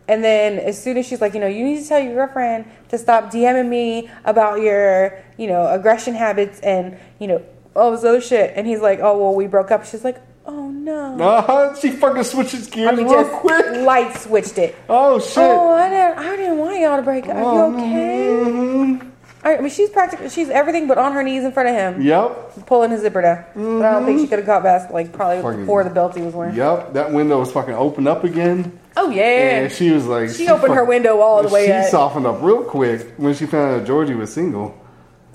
And 0.07 0.21
then 0.23 0.59
as 0.59 0.81
soon 0.81 0.97
as 0.97 1.05
she's 1.07 1.21
like, 1.21 1.33
you 1.33 1.39
know, 1.39 1.47
you 1.47 1.63
need 1.63 1.81
to 1.81 1.87
tell 1.87 1.99
your 2.01 2.13
girlfriend 2.15 2.65
to 2.89 2.97
stop 2.97 3.31
DMing 3.31 3.69
me 3.69 4.09
about 4.25 4.59
your, 4.59 5.23
you 5.37 5.47
know, 5.47 5.67
aggression 5.67 6.15
habits 6.15 6.59
and, 6.59 6.97
you 7.19 7.27
know, 7.27 7.41
all 7.75 7.91
this 7.91 8.03
other 8.03 8.19
shit. 8.19 8.51
And 8.57 8.67
he's 8.67 8.81
like, 8.81 8.99
oh, 8.99 9.17
well, 9.17 9.33
we 9.33 9.47
broke 9.47 9.71
up. 9.71 9.85
She's 9.85 10.03
like, 10.03 10.19
oh, 10.45 10.69
no. 10.69 11.17
Uh-huh. 11.17 11.75
She 11.79 11.91
fucking 11.91 12.23
switches 12.23 12.67
gears 12.67 12.89
I 12.89 12.95
mean, 12.95 13.07
real 13.07 13.23
quick. 13.25 13.65
light 13.85 14.17
switched 14.17 14.57
it. 14.57 14.75
Oh 14.89 15.19
shit. 15.19 15.37
Oh, 15.37 15.69
I 15.75 15.89
didn't, 15.89 16.17
I 16.17 16.35
didn't 16.35 16.57
want 16.57 16.79
y'all 16.81 16.97
to 16.97 17.03
break 17.03 17.27
up. 17.29 17.35
Are 17.37 17.43
Oh, 17.43 17.69
you 17.69 17.75
okay? 17.77 18.51
mhm. 18.51 19.10
I 19.43 19.57
mean, 19.59 19.69
she's 19.69 19.89
practically 19.89 20.29
she's 20.29 20.49
everything 20.49 20.87
but 20.87 20.97
on 20.97 21.13
her 21.13 21.23
knees 21.23 21.43
in 21.43 21.51
front 21.51 21.69
of 21.69 21.75
him, 21.75 22.01
Yep. 22.01 22.65
pulling 22.67 22.91
his 22.91 23.01
zipper 23.01 23.21
down. 23.21 23.43
But 23.55 23.85
I 23.85 23.91
don't 23.93 24.05
think 24.05 24.19
she 24.19 24.25
mm-hmm. 24.25 24.29
could 24.29 24.39
have 24.39 24.45
caught 24.45 24.63
past 24.63 24.91
like 24.93 25.11
probably 25.11 25.41
Fucking- 25.41 25.61
before 25.61 25.83
the 25.83 25.89
belt 25.89 26.15
he 26.15 26.21
was 26.21 26.33
wearing. 26.33 26.55
Yep. 26.55 26.93
That 26.93 27.11
window 27.11 27.39
was 27.39 27.51
fucking 27.51 27.73
opened 27.73 28.07
up 28.07 28.23
again. 28.23 28.79
Oh 28.97 29.09
yeah. 29.09 29.23
And 29.61 29.71
she 29.71 29.91
was 29.91 30.05
like, 30.05 30.29
She 30.29 30.47
opened 30.49 30.73
her 30.73 30.83
window 30.85 31.19
all 31.21 31.41
the 31.41 31.49
way 31.49 31.65
She 31.67 31.71
up. 31.71 31.89
softened 31.89 32.25
up 32.27 32.41
real 32.41 32.63
quick 32.63 33.13
when 33.17 33.33
she 33.33 33.45
found 33.45 33.81
out 33.81 33.87
Georgie 33.87 34.15
was 34.15 34.33
single. 34.33 34.77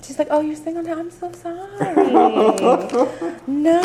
She's 0.03 0.17
like, 0.19 0.27
"Oh, 0.29 0.39
you're 0.41 0.55
single 0.55 0.83
now. 0.83 0.99
I'm 0.99 1.11
so 1.11 1.31
sorry. 1.43 2.11
no, 3.47 3.81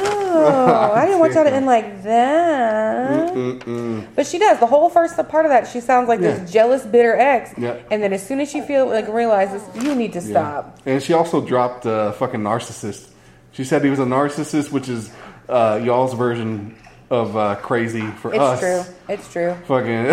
I 0.94 1.04
didn't 1.06 1.20
want 1.20 1.34
y'all 1.34 1.44
to 1.44 1.52
end 1.52 1.66
like 1.66 2.02
that." 2.04 3.32
But 4.14 4.26
she 4.26 4.38
does 4.38 4.58
the 4.60 4.66
whole 4.66 4.88
first 4.88 5.16
part 5.28 5.46
of 5.46 5.50
that. 5.50 5.66
She 5.68 5.80
sounds 5.80 6.08
like 6.08 6.20
Yeah. 6.20 6.32
this 6.36 6.52
jealous, 6.52 6.84
bitter 6.84 7.16
ex. 7.16 7.52
Yeah. 7.58 7.76
And 7.90 8.02
then 8.02 8.12
as 8.12 8.24
soon 8.26 8.40
as 8.40 8.50
she 8.50 8.60
feel 8.60 8.86
like 8.86 9.08
realizes 9.08 9.62
you 9.82 9.94
need 9.94 10.12
to 10.12 10.20
Yeah. 10.20 10.30
stop. 10.30 10.78
And 10.86 11.02
she 11.02 11.12
also 11.12 11.40
dropped 11.40 11.86
uh, 11.86 12.12
fucking 12.12 12.40
narcissist. 12.40 13.08
She 13.52 13.64
said 13.64 13.82
he 13.84 13.90
was 13.90 13.98
a 13.98 14.04
narcissist, 14.04 14.70
which 14.70 14.88
is 14.88 15.10
uh, 15.48 15.80
y'all's 15.82 16.14
version 16.14 16.76
of 17.10 17.36
uh, 17.36 17.56
crazy 17.56 18.06
for 18.20 18.32
It's 18.32 18.40
us. 18.40 18.62
It's 18.62 18.62
true. 18.62 18.94
It's 19.14 19.32
true. 19.32 19.54
Fucking, 19.66 20.06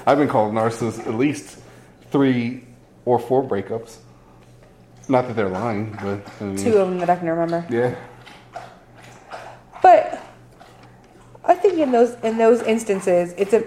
I've 0.06 0.18
been 0.18 0.28
called 0.28 0.52
narcissist 0.54 1.06
at 1.06 1.14
least 1.14 1.58
three 2.10 2.64
or 3.04 3.18
four 3.18 3.42
breakups. 3.46 3.96
Not 5.08 5.26
that 5.26 5.36
they're 5.36 5.48
lying, 5.48 5.96
but 6.02 6.26
I 6.40 6.44
mean, 6.44 6.56
Two 6.56 6.76
of 6.78 6.88
them 6.88 6.98
that 6.98 7.10
I 7.10 7.16
can 7.16 7.28
remember. 7.28 7.66
Yeah, 7.68 7.94
But 9.82 10.22
I 11.44 11.54
think 11.54 11.78
in 11.78 11.92
those 11.92 12.14
in 12.22 12.38
those 12.38 12.62
instances, 12.62 13.34
it's 13.36 13.52
a 13.52 13.64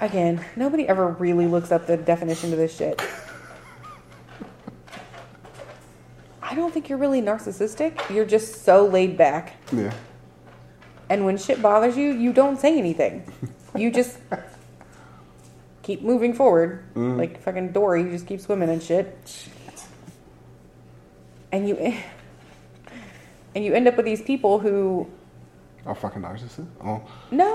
again 0.00 0.44
nobody 0.56 0.88
ever 0.88 1.08
really 1.08 1.46
looks 1.46 1.70
up 1.70 1.86
the 1.86 1.96
definition 1.96 2.50
to 2.50 2.56
this 2.56 2.76
shit. 2.76 3.00
I 6.42 6.54
don't 6.54 6.74
think 6.74 6.88
you're 6.88 6.98
really 6.98 7.22
narcissistic. 7.22 8.10
You're 8.12 8.26
just 8.26 8.64
so 8.64 8.86
laid 8.86 9.16
back, 9.16 9.54
yeah. 9.72 9.94
and 11.08 11.24
when 11.24 11.38
shit 11.38 11.62
bothers 11.62 11.96
you, 11.96 12.12
you 12.12 12.32
don't 12.32 12.58
say 12.60 12.76
anything. 12.76 13.24
You 13.74 13.90
just 13.90 14.18
keep 15.82 16.02
moving 16.02 16.34
forward, 16.34 16.84
mm. 16.94 17.16
like 17.16 17.40
fucking 17.42 17.72
Dory. 17.72 18.02
You 18.02 18.10
just 18.10 18.26
keep 18.26 18.40
swimming 18.40 18.68
and 18.68 18.82
shit, 18.82 19.16
and 21.52 21.68
you 21.68 21.76
and 23.54 23.64
you 23.64 23.74
end 23.74 23.86
up 23.88 23.96
with 23.96 24.06
these 24.06 24.22
people 24.22 24.58
who 24.58 25.06
are 25.84 25.94
fucking 25.94 26.22
narcissist. 26.22 26.66
Oh, 26.84 27.02
No, 27.30 27.54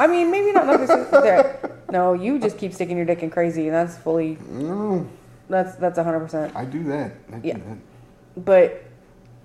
I 0.00 0.06
mean 0.06 0.30
maybe 0.30 0.52
not 0.52 0.66
necessarily. 0.66 1.50
No, 1.90 2.12
you 2.12 2.38
just 2.38 2.58
keep 2.58 2.72
sticking 2.72 2.96
your 2.96 3.06
dick 3.06 3.22
in 3.22 3.30
crazy, 3.30 3.66
and 3.68 3.74
that's 3.74 3.96
fully 3.98 4.38
no, 4.50 5.06
that's 5.48 5.76
that's 5.76 5.98
hundred 5.98 6.20
percent. 6.20 6.54
I 6.56 6.64
do 6.64 6.82
that. 6.84 7.12
I 7.32 7.36
do 7.38 7.48
Yeah. 7.48 7.58
that. 7.58 8.44
But 8.44 8.84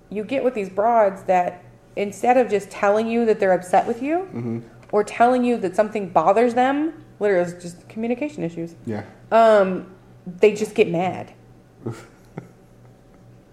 you 0.09 0.23
get 0.23 0.43
with 0.43 0.53
these 0.55 0.69
broads 0.69 1.23
that 1.23 1.63
instead 1.95 2.37
of 2.37 2.49
just 2.49 2.69
telling 2.71 3.07
you 3.07 3.25
that 3.25 3.39
they're 3.39 3.53
upset 3.53 3.85
with 3.85 4.01
you, 4.01 4.19
Mm-hmm. 4.33 4.59
or 4.91 5.03
telling 5.03 5.43
you 5.43 5.57
that 5.57 5.75
something 5.75 6.09
bothers 6.09 6.53
them, 6.53 6.93
literally 7.19 7.51
it's 7.51 7.61
just 7.61 7.87
communication 7.89 8.43
issues. 8.43 8.73
Yeah. 8.85 9.03
Um, 9.31 9.91
they 10.25 10.53
just 10.55 10.73
get 10.75 10.89
mad, 10.89 11.31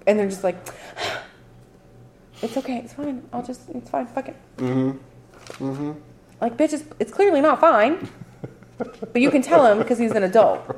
and 0.07 0.19
they're 0.19 0.29
just 0.29 0.45
like, 0.45 0.57
"It's 2.43 2.57
okay, 2.57 2.79
it's 2.79 2.95
fine. 2.95 3.27
I'll 3.33 3.45
just 3.45 3.69
it's 3.71 3.91
fine. 3.91 4.07
Fuck 4.07 4.29
it." 4.29 4.37
Mm-hmm. 4.59 5.93
Like, 6.41 6.57
bitch, 6.57 6.73
it's, 6.73 6.85
it's 6.99 7.13
clearly 7.13 7.41
not 7.41 7.61
fine. 7.61 8.09
but 8.79 9.21
you 9.21 9.31
can 9.31 9.43
tell 9.43 9.67
him 9.67 9.79
because 9.79 9.99
he's 9.99 10.13
an 10.13 10.23
adult. 10.23 10.77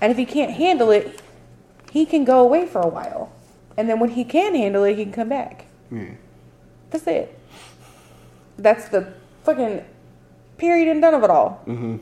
And 0.00 0.10
if 0.10 0.18
he 0.18 0.24
can't 0.24 0.52
handle 0.52 0.90
it, 0.90 1.20
he 1.90 2.06
can 2.06 2.24
go 2.24 2.40
away 2.40 2.66
for 2.66 2.80
a 2.80 2.88
while. 2.88 3.32
And 3.76 3.88
then 3.88 3.98
when 3.98 4.10
he 4.10 4.24
can 4.24 4.54
handle 4.54 4.84
it, 4.84 4.96
he 4.96 5.04
can 5.04 5.12
come 5.12 5.28
back. 5.28 5.66
Yeah. 5.90 6.10
That's 6.90 7.06
it. 7.06 7.38
That's 8.58 8.88
the 8.88 9.12
fucking 9.44 9.84
period 10.56 10.88
and 10.88 11.00
done 11.00 11.14
of 11.14 11.24
it 11.24 11.30
all. 11.30 11.62
Mm-hmm. 11.66 11.96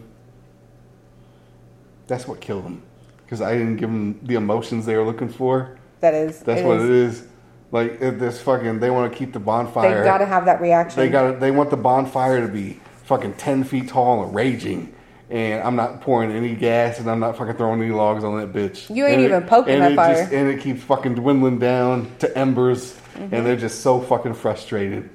That's 2.06 2.26
what 2.26 2.40
killed 2.40 2.64
him. 2.64 2.82
Because 3.24 3.40
I 3.40 3.52
didn't 3.56 3.76
give 3.76 3.88
them 3.88 4.18
the 4.22 4.34
emotions 4.34 4.84
they 4.84 4.96
were 4.96 5.04
looking 5.04 5.28
for. 5.28 5.78
That 6.00 6.14
is. 6.14 6.40
That's 6.40 6.62
what 6.62 6.80
it 6.80 6.90
is. 6.90 7.26
Like 7.72 8.00
this 8.00 8.40
fucking, 8.42 8.80
they 8.80 8.90
want 8.90 9.12
to 9.12 9.18
keep 9.18 9.32
the 9.32 9.38
bonfire. 9.38 9.98
They 9.98 10.04
gotta 10.04 10.26
have 10.26 10.46
that 10.46 10.60
reaction. 10.60 10.98
They 11.00 11.08
got. 11.08 11.38
They 11.40 11.50
want 11.52 11.70
the 11.70 11.76
bonfire 11.76 12.40
to 12.44 12.52
be 12.52 12.80
fucking 13.04 13.34
ten 13.34 13.62
feet 13.64 13.88
tall 13.88 14.24
and 14.24 14.34
raging. 14.34 14.94
And 15.28 15.62
I'm 15.62 15.76
not 15.76 16.00
pouring 16.00 16.32
any 16.32 16.56
gas, 16.56 16.98
and 16.98 17.08
I'm 17.08 17.20
not 17.20 17.36
fucking 17.38 17.54
throwing 17.54 17.80
any 17.80 17.92
logs 17.92 18.24
on 18.24 18.36
that 18.40 18.52
bitch. 18.52 18.92
You 18.92 19.06
ain't 19.06 19.16
And 19.18 19.24
even 19.26 19.42
poking 19.44 19.74
and 19.74 19.82
that 19.84 19.92
it 19.92 19.94
fire. 19.96 20.14
Just, 20.16 20.32
and 20.32 20.48
it 20.48 20.60
keeps 20.60 20.82
fucking 20.82 21.14
dwindling 21.14 21.58
down 21.60 22.10
to 22.18 22.36
embers, 22.36 22.96
Mm-hmm. 23.14 23.34
and 23.34 23.44
they're 23.46 23.56
just 23.56 23.80
so 23.82 24.00
fucking 24.00 24.34
frustrated. 24.34 25.10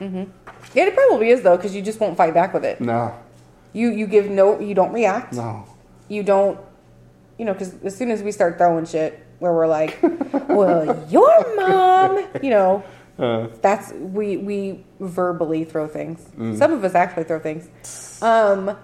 Yeah, 0.00 0.24
it 0.74 0.94
probably 0.94 1.30
is 1.30 1.42
though, 1.42 1.56
because 1.56 1.74
you 1.74 1.82
just 1.82 1.98
won't 2.00 2.16
fight 2.16 2.32
back 2.34 2.54
with 2.54 2.64
it. 2.64 2.80
No, 2.80 3.14
You 3.72 3.90
you 3.90 4.06
give 4.06 4.30
no, 4.30 4.58
you 4.60 4.74
don't 4.74 4.92
react. 4.92 5.32
no. 5.34 5.64
you 6.08 6.22
don't, 6.22 6.58
you 7.38 7.44
know, 7.44 7.52
because 7.52 7.74
as 7.84 7.96
soon 7.96 8.10
as 8.10 8.22
we 8.22 8.32
start 8.32 8.58
throwing 8.58 8.84
shit 8.86 9.24
where 9.38 9.52
we're 9.52 9.66
like, 9.66 9.98
well, 10.48 11.06
your 11.08 11.56
mom, 11.56 12.26
you 12.42 12.50
know, 12.50 12.82
Uh, 13.18 13.48
that's 13.62 13.90
we 14.14 14.36
we 14.36 14.84
verbally 15.00 15.64
throw 15.64 15.88
things. 15.88 16.22
Mm. 16.38 16.56
Some 16.56 16.70
of 16.72 16.84
us 16.84 16.94
actually 16.94 17.24
throw 17.24 17.40
things. 17.40 17.66
Um, 18.22 18.76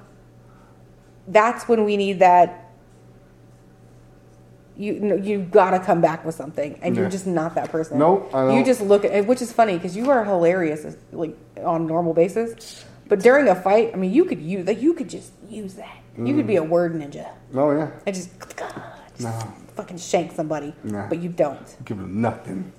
that's 1.29 1.69
when 1.69 1.85
we 1.85 1.97
need 1.97 2.19
that. 2.19 2.61
You 4.77 5.23
you 5.23 5.39
gotta 5.39 5.79
come 5.79 6.01
back 6.01 6.25
with 6.27 6.35
something, 6.35 6.77
and 6.83 6.97
you're 6.97 7.09
just 7.09 7.29
not 7.29 7.55
that 7.55 7.71
person. 7.71 7.97
Nope, 7.99 8.35
I 8.35 8.59
you 8.59 8.65
just 8.65 8.81
look 8.83 9.05
at, 9.05 9.25
which 9.25 9.41
is 9.41 9.53
funny 9.53 9.75
because 9.79 9.95
you 9.97 10.11
are 10.11 10.25
hilarious, 10.25 10.83
like 11.13 11.37
on 11.63 11.83
a 11.83 11.87
normal 11.87 12.13
basis. 12.13 12.83
But 13.07 13.21
during 13.23 13.47
a 13.47 13.55
fight, 13.55 13.93
I 13.95 13.97
mean, 13.97 14.11
you 14.13 14.25
could 14.25 14.43
use 14.43 14.67
like 14.67 14.83
you 14.83 14.95
could 14.95 15.09
just 15.09 15.31
use 15.49 15.75
that. 15.75 15.95
You 16.19 16.35
could 16.35 16.47
be 16.49 16.57
a 16.57 16.63
Mm. 16.63 16.69
word 16.75 16.93
ninja 16.95 17.27
oh 17.55 17.71
yeah. 17.71 17.91
I 18.07 18.11
just, 18.11 18.31
just 18.41 19.23
No. 19.23 19.31
Fucking 19.77 19.99
shank 19.99 20.33
somebody, 20.33 20.75
Nah. 20.85 21.09
but 21.09 21.19
you 21.23 21.29
don't. 21.29 21.77
Give 21.85 21.97
them 21.99 22.21
nothing. 22.21 22.73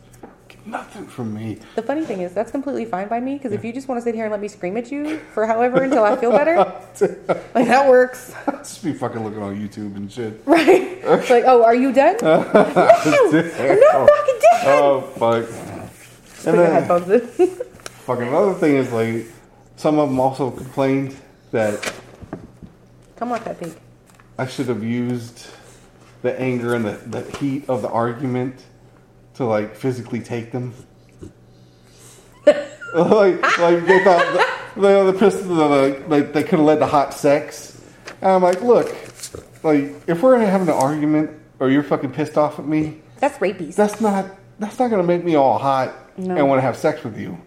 Get 0.48 0.66
nothing 0.68 1.08
from 1.08 1.34
me. 1.34 1.58
The 1.76 1.82
funny 1.82 2.06
thing 2.06 2.22
is, 2.22 2.34
that's 2.34 2.52
completely 2.52 2.86
fine 2.86 3.08
by 3.08 3.20
me 3.20 3.34
because 3.36 3.52
if 3.52 3.66
you 3.66 3.74
just 3.74 3.88
want 3.88 4.00
to 4.00 4.04
sit 4.04 4.14
here 4.16 4.26
and 4.26 4.32
let 4.32 4.40
me 4.42 4.48
scream 4.48 4.78
at 4.78 4.92
you 4.92 5.18
for 5.34 5.46
however 5.48 5.84
until 5.84 6.04
I 6.04 6.16
feel 6.16 6.32
better, 6.32 6.56
like 7.56 7.66
that 7.68 7.90
works, 7.90 8.34
Just 8.46 8.84
be 8.84 8.94
fucking 8.94 9.24
looking 9.24 9.42
on 9.42 9.56
YouTube 9.56 9.96
and 9.96 10.12
shit. 10.12 10.42
right? 10.46 11.00
It's 11.04 11.30
like, 11.36 11.44
oh, 11.48 11.64
are 11.64 11.76
you 11.76 11.92
done? 11.92 12.18
no, 12.22 12.42
I'm 12.42 12.54
not 12.54 13.00
fucking 13.04 14.40
done. 14.42 14.62
Oh 14.68 15.02
fuck. 15.18 15.46
Put 15.48 16.48
And 16.48 16.56
your 16.58 16.66
then 16.68 16.72
headphones 16.74 17.10
in. 17.10 17.48
fucking 18.06 18.28
another 18.28 18.54
thing 18.54 18.76
is 18.76 18.92
like 18.92 19.26
some 19.78 19.98
of 20.00 20.10
them 20.10 20.20
also 20.20 20.52
complained 20.52 21.16
that 21.52 21.94
Come 23.16 23.32
on, 23.32 23.42
that 23.46 23.60
pig. 23.60 23.74
I 24.38 24.46
should 24.46 24.68
have 24.68 24.84
used 24.84 25.48
the 26.26 26.40
anger 26.42 26.74
and 26.74 26.84
the, 26.84 26.94
the 26.94 27.22
heat 27.38 27.70
of 27.70 27.84
the 27.84 27.90
argument 27.90 28.66
to 29.36 29.46
like 29.46 29.76
physically 29.76 30.20
take 30.20 30.52
them. 30.52 30.74
like, 32.46 33.42
like 33.60 33.86
they 33.86 34.04
thought 34.04 34.66
the, 34.76 34.82
the, 34.82 35.12
the 35.12 35.20
pissed 35.20 35.48
the, 35.48 36.04
like 36.08 36.34
they 36.34 36.42
could 36.42 36.58
have 36.60 36.66
led 36.68 36.80
to 36.80 36.88
hot 36.88 37.14
sex. 37.14 37.80
And 38.22 38.32
I'm 38.32 38.42
like, 38.42 38.62
look, 38.62 38.88
like 39.64 39.94
if 40.08 40.24
we're 40.24 40.40
having 40.40 40.68
an 40.68 40.74
argument 40.74 41.30
or 41.60 41.70
you're 41.70 41.84
fucking 41.84 42.12
pissed 42.12 42.38
off 42.38 42.58
at 42.58 42.66
me, 42.66 43.02
That's 43.20 43.38
rapies. 43.38 43.76
that's 43.76 44.02
not 44.02 44.26
that's 44.58 44.80
not 44.80 44.90
gonna 44.90 45.04
make 45.04 45.24
me 45.24 45.36
all 45.36 45.60
hot 45.60 45.94
No. 46.18 46.36
and 46.36 46.48
want 46.48 46.58
to 46.58 46.64
have 46.64 46.76
sex 46.76 47.04
with 47.04 47.20
you. 47.20 47.38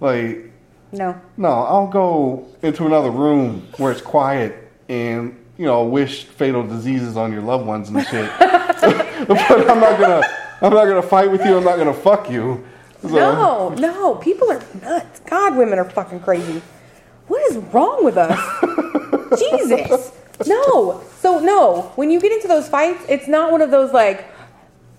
Like, 0.00 0.52
no, 0.92 1.18
no, 1.38 1.48
I'll 1.48 1.86
go 1.86 2.48
into 2.62 2.84
another 2.84 3.10
room 3.10 3.66
where 3.78 3.92
it's 3.92 4.02
quiet 4.02 4.70
and 4.90 5.39
you 5.60 5.66
know 5.66 5.84
wish 5.84 6.24
fatal 6.24 6.66
diseases 6.66 7.18
on 7.18 7.30
your 7.30 7.42
loved 7.42 7.66
ones 7.66 7.90
and 7.90 8.02
shit. 8.06 8.32
but 8.38 9.68
I'm 9.68 9.78
not 9.78 10.00
gonna 10.00 10.22
I'm 10.62 10.72
not 10.72 10.86
gonna 10.86 11.02
fight 11.02 11.30
with 11.30 11.44
you. 11.44 11.58
I'm 11.58 11.64
not 11.64 11.76
gonna 11.76 11.92
fuck 11.92 12.30
you. 12.30 12.64
So, 13.02 13.08
no, 13.08 13.68
no. 13.74 14.14
People 14.14 14.50
are 14.50 14.62
nuts. 14.80 15.20
God, 15.20 15.58
women 15.58 15.78
are 15.78 15.84
fucking 15.84 16.20
crazy. 16.20 16.62
What 17.26 17.42
is 17.50 17.58
wrong 17.74 18.02
with 18.06 18.16
us? 18.16 18.38
Jesus. 19.38 20.12
No. 20.46 21.04
So 21.18 21.40
no, 21.40 21.92
when 21.96 22.10
you 22.10 22.20
get 22.20 22.32
into 22.32 22.48
those 22.48 22.66
fights, 22.66 23.04
it's 23.06 23.28
not 23.28 23.52
one 23.52 23.60
of 23.60 23.70
those 23.70 23.92
like 23.92 24.24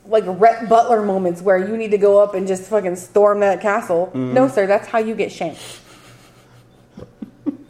like 0.05 0.25
Rhett 0.27 0.69
Butler 0.69 1.01
moments 1.01 1.41
where 1.41 1.57
you 1.57 1.75
need 1.75 1.89
to 1.89 1.97
go 1.97 2.21
up 2.21 2.35
and 2.35 2.47
just 2.47 2.69
fucking 2.69 2.97
storm 2.97 3.39
that 3.39 3.61
castle. 3.61 4.11
No, 4.13 4.43
mm-hmm. 4.43 4.53
sir, 4.53 4.67
that's 4.67 4.87
how 4.87 4.99
you 4.99 5.15
get 5.15 5.31
shanked. 5.31 5.80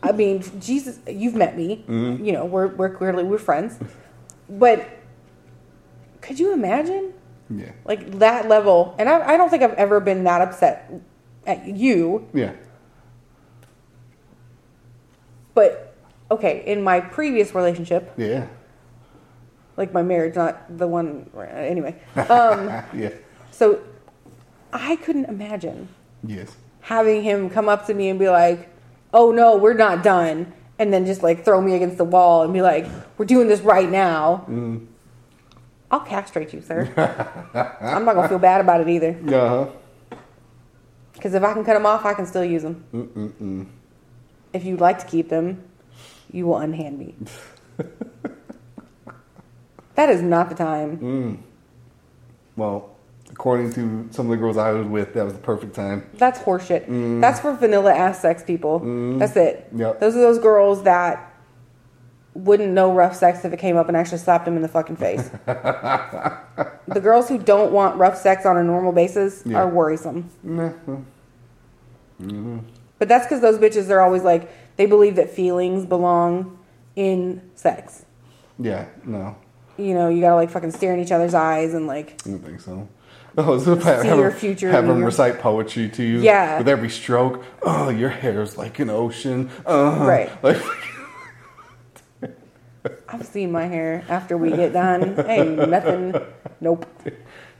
I 0.03 0.11
mean, 0.11 0.43
Jesus, 0.59 0.99
you've 1.07 1.35
met 1.35 1.55
me. 1.57 1.83
You 1.87 2.31
know, 2.33 2.45
we're 2.45 2.67
we're 2.67 2.89
clearly 2.95 3.23
we're 3.23 3.37
friends. 3.37 3.77
But 4.49 4.87
could 6.21 6.39
you 6.39 6.53
imagine? 6.53 7.13
Yeah, 7.53 7.71
like 7.83 8.19
that 8.19 8.47
level 8.47 8.95
and 8.97 9.09
I, 9.09 9.33
I 9.33 9.35
don't 9.35 9.49
think 9.49 9.61
i've 9.61 9.73
ever 9.73 9.99
been 9.99 10.23
that 10.23 10.39
upset 10.39 10.89
at 11.45 11.67
you 11.67 12.25
yeah, 12.33 12.53
but 15.53 15.93
okay 16.29 16.63
in 16.65 16.81
my 16.81 17.01
previous 17.01 17.53
relationship 17.53 18.13
yeah. 18.17 18.47
like 19.75 19.91
my 19.93 20.01
marriage, 20.01 20.35
not 20.35 20.77
the 20.77 20.87
one. 20.87 21.29
Anyway, 21.53 21.95
um, 22.15 22.67
yeah. 22.93 23.09
so 23.51 23.81
I 24.71 24.95
couldn't 24.97 25.25
imagine 25.25 25.89
Yes. 26.25 26.55
having 26.81 27.23
him 27.23 27.49
come 27.49 27.67
up 27.67 27.85
to 27.87 27.93
me 27.93 28.07
and 28.09 28.17
be 28.19 28.29
like, 28.29 28.69
"Oh 29.13 29.31
no, 29.31 29.57
we're 29.57 29.73
not 29.73 30.03
done," 30.03 30.53
and 30.79 30.93
then 30.93 31.05
just 31.05 31.23
like 31.23 31.43
throw 31.45 31.61
me 31.61 31.75
against 31.75 31.97
the 31.97 32.05
wall 32.05 32.43
and 32.43 32.53
be 32.53 32.61
like, 32.61 32.85
"We're 33.17 33.25
doing 33.25 33.47
this 33.47 33.61
right 33.61 33.89
now." 33.89 34.45
I'll 35.91 35.99
castrate 35.99 36.53
you, 36.53 36.61
sir. 36.61 36.89
I'm 37.81 38.05
not 38.05 38.15
gonna 38.15 38.29
feel 38.29 38.39
bad 38.39 38.61
about 38.61 38.79
it 38.81 38.87
either, 38.87 39.17
Uh 39.27 39.49
huh. 39.49 39.65
because 41.13 41.33
if 41.33 41.43
I 41.43 41.53
can 41.53 41.65
cut 41.65 41.73
them 41.73 41.85
off, 41.85 42.05
I 42.05 42.13
can 42.13 42.25
still 42.25 42.45
use 42.45 42.63
them. 42.63 42.83
Mm-mm-mm. 42.93 43.65
If 44.53 44.63
you'd 44.65 44.79
like 44.79 44.99
to 44.99 45.05
keep 45.05 45.27
them, 45.29 45.61
you 46.31 46.47
will 46.47 46.57
unhand 46.57 46.97
me. 46.97 47.15
that 49.95 50.09
is 50.09 50.21
not 50.21 50.49
the 50.49 50.55
time. 50.55 51.43
Well, 52.55 52.90
according 53.31 53.73
to 53.73 54.07
some 54.11 54.25
of 54.27 54.31
the 54.31 54.37
girls 54.37 54.57
I 54.57 54.71
was 54.71 54.87
with, 54.87 55.13
that 55.13 55.23
was 55.23 55.33
the 55.33 55.39
perfect 55.39 55.73
time. 55.75 56.07
That's 56.13 56.39
horseshit. 56.39 56.87
Mm. 56.87 57.21
That's 57.21 57.39
for 57.39 57.53
vanilla 57.53 57.93
ass 57.93 58.21
sex 58.21 58.43
people. 58.43 58.79
Mm. 58.81 59.19
That's 59.19 59.35
it. 59.35 59.67
Yep. 59.75 59.99
Those 59.99 60.15
are 60.15 60.21
those 60.21 60.39
girls 60.39 60.83
that 60.83 61.27
wouldn't 62.33 62.71
know 62.71 62.93
rough 62.93 63.15
sex 63.15 63.43
if 63.43 63.51
it 63.51 63.57
came 63.59 63.75
up 63.75 63.87
and 63.89 63.97
actually 63.97 64.17
slapped 64.17 64.45
them 64.45 64.55
in 64.55 64.61
the 64.61 64.67
fucking 64.67 64.95
face. 64.95 65.29
the 65.45 66.99
girls 67.01 67.27
who 67.27 67.37
don't 67.37 67.71
want 67.73 67.97
rough 67.97 68.17
sex 68.17 68.45
on 68.45 68.57
a 68.57 68.63
normal 68.63 68.91
basis 68.93 69.43
Yeah. 69.45 69.57
are 69.57 69.67
worrisome. 69.67 70.29
Nah, 70.41 70.69
mm-hmm. 72.21 72.59
But 72.99 73.07
that's 73.09 73.25
because 73.25 73.41
those 73.41 73.57
bitches 73.57 73.89
are 73.89 73.99
always 73.99 74.23
like, 74.23 74.49
they 74.77 74.85
believe 74.85 75.15
that 75.15 75.29
feelings 75.29 75.85
belong 75.85 76.57
in 76.95 77.41
sex. 77.55 78.05
Yeah, 78.59 78.85
no, 79.03 79.35
You 79.77 79.93
know, 79.95 80.07
you 80.09 80.21
gotta 80.21 80.35
like 80.35 80.51
fucking 80.51 80.71
stare 80.71 80.93
in 80.93 80.99
each 80.99 81.11
other's 81.11 81.33
eyes 81.33 81.73
and 81.73 81.87
like, 81.87 82.21
I 82.25 82.29
don't 82.29 82.39
think 82.39 82.61
so. 82.61 82.87
Oh, 83.37 83.57
so 83.59 83.75
have, 83.75 84.01
See 84.01 84.07
have 84.07 84.17
your 84.17 84.31
future 84.31 84.69
Have 84.69 84.83
him 84.89 84.97
your- 84.97 85.05
recite 85.05 85.39
poetry 85.39 85.87
to 85.89 86.03
you. 86.03 86.19
Yeah. 86.21 86.57
With 86.57 86.67
every 86.67 86.89
stroke. 86.89 87.43
Oh, 87.61 87.89
your 87.89 88.09
hair's 88.09 88.57
like 88.57 88.79
an 88.79 88.89
ocean. 88.89 89.49
Uh, 89.65 89.97
Right. 90.01 90.29
Like, 90.43 90.61
I've 93.07 93.25
seen 93.27 93.51
my 93.51 93.65
hair 93.67 94.03
after 94.09 94.37
we 94.37 94.49
get 94.51 94.73
done. 94.73 95.19
Ain't 95.29 95.69
nothing. 95.69 96.15
Nope. 96.59 96.85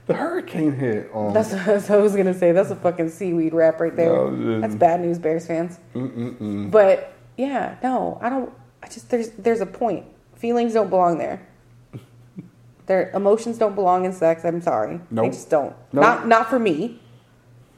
the 0.06 0.14
hurricane 0.14 0.72
hit 0.72 1.10
on. 1.14 1.32
That's, 1.32 1.50
that's 1.50 1.88
what 1.88 1.98
I 2.00 2.02
was 2.02 2.16
gonna 2.16 2.34
say. 2.34 2.50
That's 2.52 2.70
a 2.70 2.76
fucking 2.76 3.10
seaweed 3.10 3.54
wrap 3.54 3.80
right 3.80 3.94
there. 3.94 4.12
No, 4.30 4.60
that's 4.60 4.74
bad 4.74 5.00
news, 5.00 5.18
Bears 5.18 5.46
fans. 5.46 5.78
Mm-mm-mm. 5.94 6.70
But 6.72 7.14
yeah, 7.36 7.76
no, 7.82 8.18
I 8.20 8.28
don't. 8.30 8.52
I 8.82 8.88
just 8.88 9.10
there's 9.10 9.30
there's 9.30 9.60
a 9.60 9.66
point. 9.66 10.06
Feelings 10.34 10.74
don't 10.74 10.90
belong 10.90 11.18
there. 11.18 11.40
Their 12.86 13.10
emotions 13.12 13.58
don't 13.58 13.74
belong 13.74 14.04
in 14.04 14.12
sex. 14.12 14.44
I'm 14.44 14.60
sorry, 14.60 14.96
they 14.96 15.02
Nope. 15.22 15.32
just 15.32 15.50
don't. 15.50 15.74
Nope. 15.92 16.02
Not 16.02 16.26
not 16.26 16.50
for 16.50 16.58
me. 16.58 17.00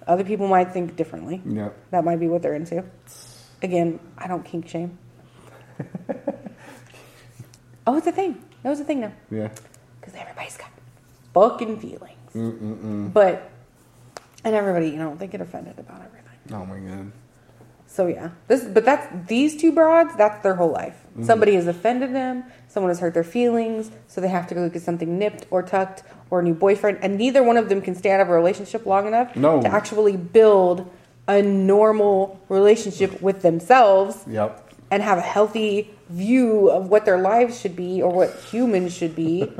Other 0.07 0.25
people 0.25 0.49
might 0.49 0.73
think 0.73 0.97
differently. 0.97 1.43
Yeah. 1.47 1.71
That 1.91 2.05
might 2.05 2.21
be 2.21 2.29
what 2.29 2.43
they're 2.43 2.55
into. 2.55 2.85
Again, 3.63 3.99
I 4.19 4.27
don't 4.27 4.45
kink 4.45 4.69
shame. 4.69 4.99
oh, 7.87 7.97
it's 7.97 8.07
a 8.07 8.13
thing. 8.13 8.43
That 8.63 8.71
was 8.71 8.81
a 8.81 8.85
thing 8.85 9.01
now. 9.01 9.13
Yeah. 9.31 9.49
Because 10.01 10.15
everybody's 10.15 10.57
got 10.57 10.71
fucking 11.33 11.81
feelings. 11.81 12.11
Mm-mm-mm. 12.35 13.13
But, 13.13 13.51
and 14.45 14.55
everybody, 14.55 14.89
you 14.91 14.97
know, 14.97 15.15
they 15.15 15.27
get 15.27 15.41
offended 15.41 15.79
about 15.79 16.03
everything. 16.03 16.23
Oh 16.53 16.65
my 16.67 16.79
god. 16.79 17.13
So 17.95 18.09
yeah, 18.09 18.31
this, 18.49 18.65
but 18.65 18.85
that's 18.85 19.07
these 19.29 19.57
two 19.57 19.71
broads. 19.71 20.17
That's 20.17 20.43
their 20.43 20.57
whole 20.57 20.73
life. 20.73 20.97
Mm-hmm. 21.13 21.27
Somebody 21.27 21.55
has 21.55 21.69
offended 21.69 22.13
them. 22.13 22.43
Someone 22.67 22.91
has 22.91 22.99
hurt 22.99 23.15
their 23.15 23.23
feelings, 23.23 23.93
so 24.09 24.21
they 24.21 24.27
have 24.27 24.49
to 24.49 24.55
go 24.57 24.69
get 24.69 24.83
something 24.83 25.17
nipped 25.17 25.47
or 25.53 25.63
tucked 25.63 26.03
or 26.29 26.41
a 26.41 26.43
new 26.43 26.55
boyfriend. 26.55 26.99
And 27.03 27.17
neither 27.17 27.45
one 27.45 27.57
of 27.57 27.69
them 27.69 27.81
can 27.81 27.95
stay 27.95 28.11
out 28.11 28.21
of 28.21 28.29
a 28.29 28.33
relationship 28.33 28.85
long 28.85 29.07
enough 29.07 29.37
No. 29.37 29.63
to 29.63 29.69
actually 29.69 30.17
build 30.17 30.91
a 31.29 31.41
normal 31.41 32.41
relationship 32.49 33.23
with 33.23 33.43
themselves 33.43 34.25
Yep. 34.29 34.73
and 34.91 35.01
have 35.01 35.19
a 35.19 35.29
healthy 35.37 35.95
view 36.09 36.71
of 36.71 36.89
what 36.89 37.05
their 37.05 37.19
lives 37.19 37.61
should 37.61 37.77
be 37.77 38.03
or 38.03 38.11
what 38.11 38.35
humans 38.51 38.93
should 38.93 39.15
be 39.15 39.53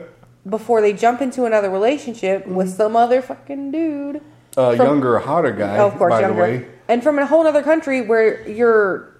before 0.48 0.80
they 0.80 0.92
jump 0.92 1.20
into 1.20 1.44
another 1.44 1.70
relationship 1.70 2.46
with 2.46 2.68
mm-hmm. 2.68 2.76
some 2.76 2.94
other 2.94 3.20
fucking 3.20 3.72
dude. 3.72 4.20
A 4.56 4.76
From- 4.76 4.86
younger, 4.86 5.18
hotter 5.18 5.50
guy. 5.50 5.78
Oh, 5.78 5.88
of 5.88 5.96
course, 5.96 6.12
by 6.12 6.20
younger. 6.20 6.36
the 6.36 6.40
way. 6.40 6.68
And 6.90 7.04
from 7.04 7.20
a 7.20 7.24
whole 7.24 7.46
other 7.46 7.62
country 7.62 8.00
where 8.00 8.48
your 8.48 9.14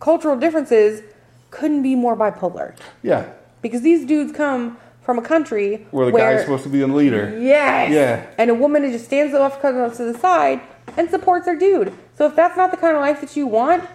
cultural 0.00 0.34
differences 0.38 1.02
couldn't 1.50 1.82
be 1.82 1.94
more 1.94 2.16
bipolar. 2.16 2.74
Yeah. 3.02 3.30
Because 3.60 3.82
these 3.82 4.06
dudes 4.06 4.32
come 4.32 4.78
from 5.02 5.18
a 5.18 5.22
country 5.22 5.86
Where 5.90 6.06
the 6.06 6.12
guy's 6.12 6.40
supposed 6.40 6.62
to 6.62 6.70
be 6.70 6.78
the 6.78 6.86
leader. 6.86 7.38
Yes. 7.38 7.92
Yeah. 7.92 8.26
And 8.38 8.50
a 8.50 8.54
woman 8.54 8.90
just 8.90 9.04
stands 9.04 9.34
off 9.34 9.62
off 9.62 9.96
to 9.98 10.04
the 10.10 10.18
side 10.18 10.62
and 10.96 11.10
supports 11.10 11.44
her 11.46 11.54
dude. 11.54 11.92
So 12.16 12.26
if 12.26 12.34
that's 12.34 12.56
not 12.56 12.70
the 12.70 12.78
kind 12.78 12.96
of 12.96 13.02
life 13.02 13.20
that 13.20 13.36
you 13.36 13.46
want, 13.46 13.86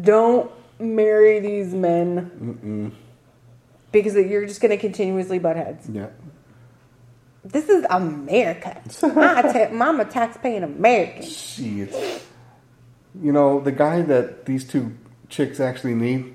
don't 0.00 0.50
marry 0.78 1.40
these 1.40 1.74
men. 1.74 2.30
Mm. 2.64 2.92
Because 3.92 4.14
you're 4.14 4.46
just 4.46 4.62
going 4.62 4.70
to 4.70 4.78
continuously 4.78 5.38
butt 5.38 5.56
heads. 5.56 5.86
Yeah. 5.92 6.08
This 7.44 7.68
is 7.68 7.84
America. 7.90 8.80
My 9.02 9.42
ta- 9.42 9.68
Mama 9.70 10.06
tax-paying 10.06 10.62
American. 10.62 11.24
Shit. 11.24 11.92
You 13.20 13.32
know, 13.32 13.60
the 13.60 13.72
guy 13.72 14.02
that 14.02 14.46
these 14.46 14.64
two 14.64 14.96
chicks 15.28 15.60
actually 15.60 15.94
need, 15.94 16.34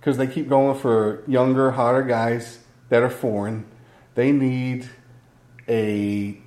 because 0.00 0.16
they 0.16 0.26
keep 0.26 0.48
going 0.48 0.78
for 0.78 1.22
younger, 1.26 1.72
hotter 1.72 2.02
guys 2.02 2.58
that 2.88 3.02
are 3.02 3.10
foreign, 3.10 3.64
they 4.14 4.32
need 4.32 4.88
a 5.68 6.38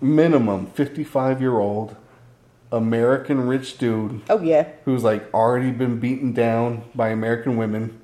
minimum 0.00 0.66
55 0.66 1.40
year 1.40 1.58
old 1.58 1.94
American 2.72 3.46
rich 3.46 3.76
dude 3.78 4.22
Oh 4.30 4.40
yeah. 4.40 4.66
who's 4.84 5.04
like 5.04 5.32
already 5.34 5.70
been 5.70 6.00
beaten 6.00 6.32
down 6.32 6.82
by 6.94 7.08
American 7.10 7.56
women. 7.56 8.00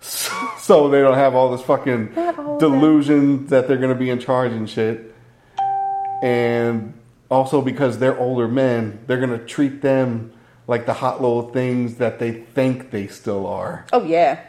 So 0.60 0.88
they 0.88 1.00
don't 1.00 1.14
have 1.16 1.34
all 1.34 1.50
this 1.50 1.62
fucking 1.66 2.16
all 2.16 2.58
delusion 2.58 3.46
that 3.48 3.66
they're 3.66 3.76
going 3.76 3.92
to 3.92 3.98
be 3.98 4.08
in 4.08 4.20
charge 4.20 4.52
and 4.52 4.70
shit. 4.70 5.14
And 6.22 6.94
also 7.30 7.62
because 7.62 7.98
they're 7.98 8.18
older 8.18 8.48
men, 8.48 9.00
they're 9.06 9.18
going 9.24 9.38
to 9.38 9.44
treat 9.44 9.82
them 9.82 10.32
like 10.66 10.86
the 10.86 10.94
hot 10.94 11.20
little 11.20 11.50
things 11.50 11.96
that 11.96 12.18
they 12.18 12.32
think 12.32 12.90
they 12.90 13.06
still 13.06 13.46
are. 13.46 13.86
Oh 13.92 14.04
yeah. 14.04 14.40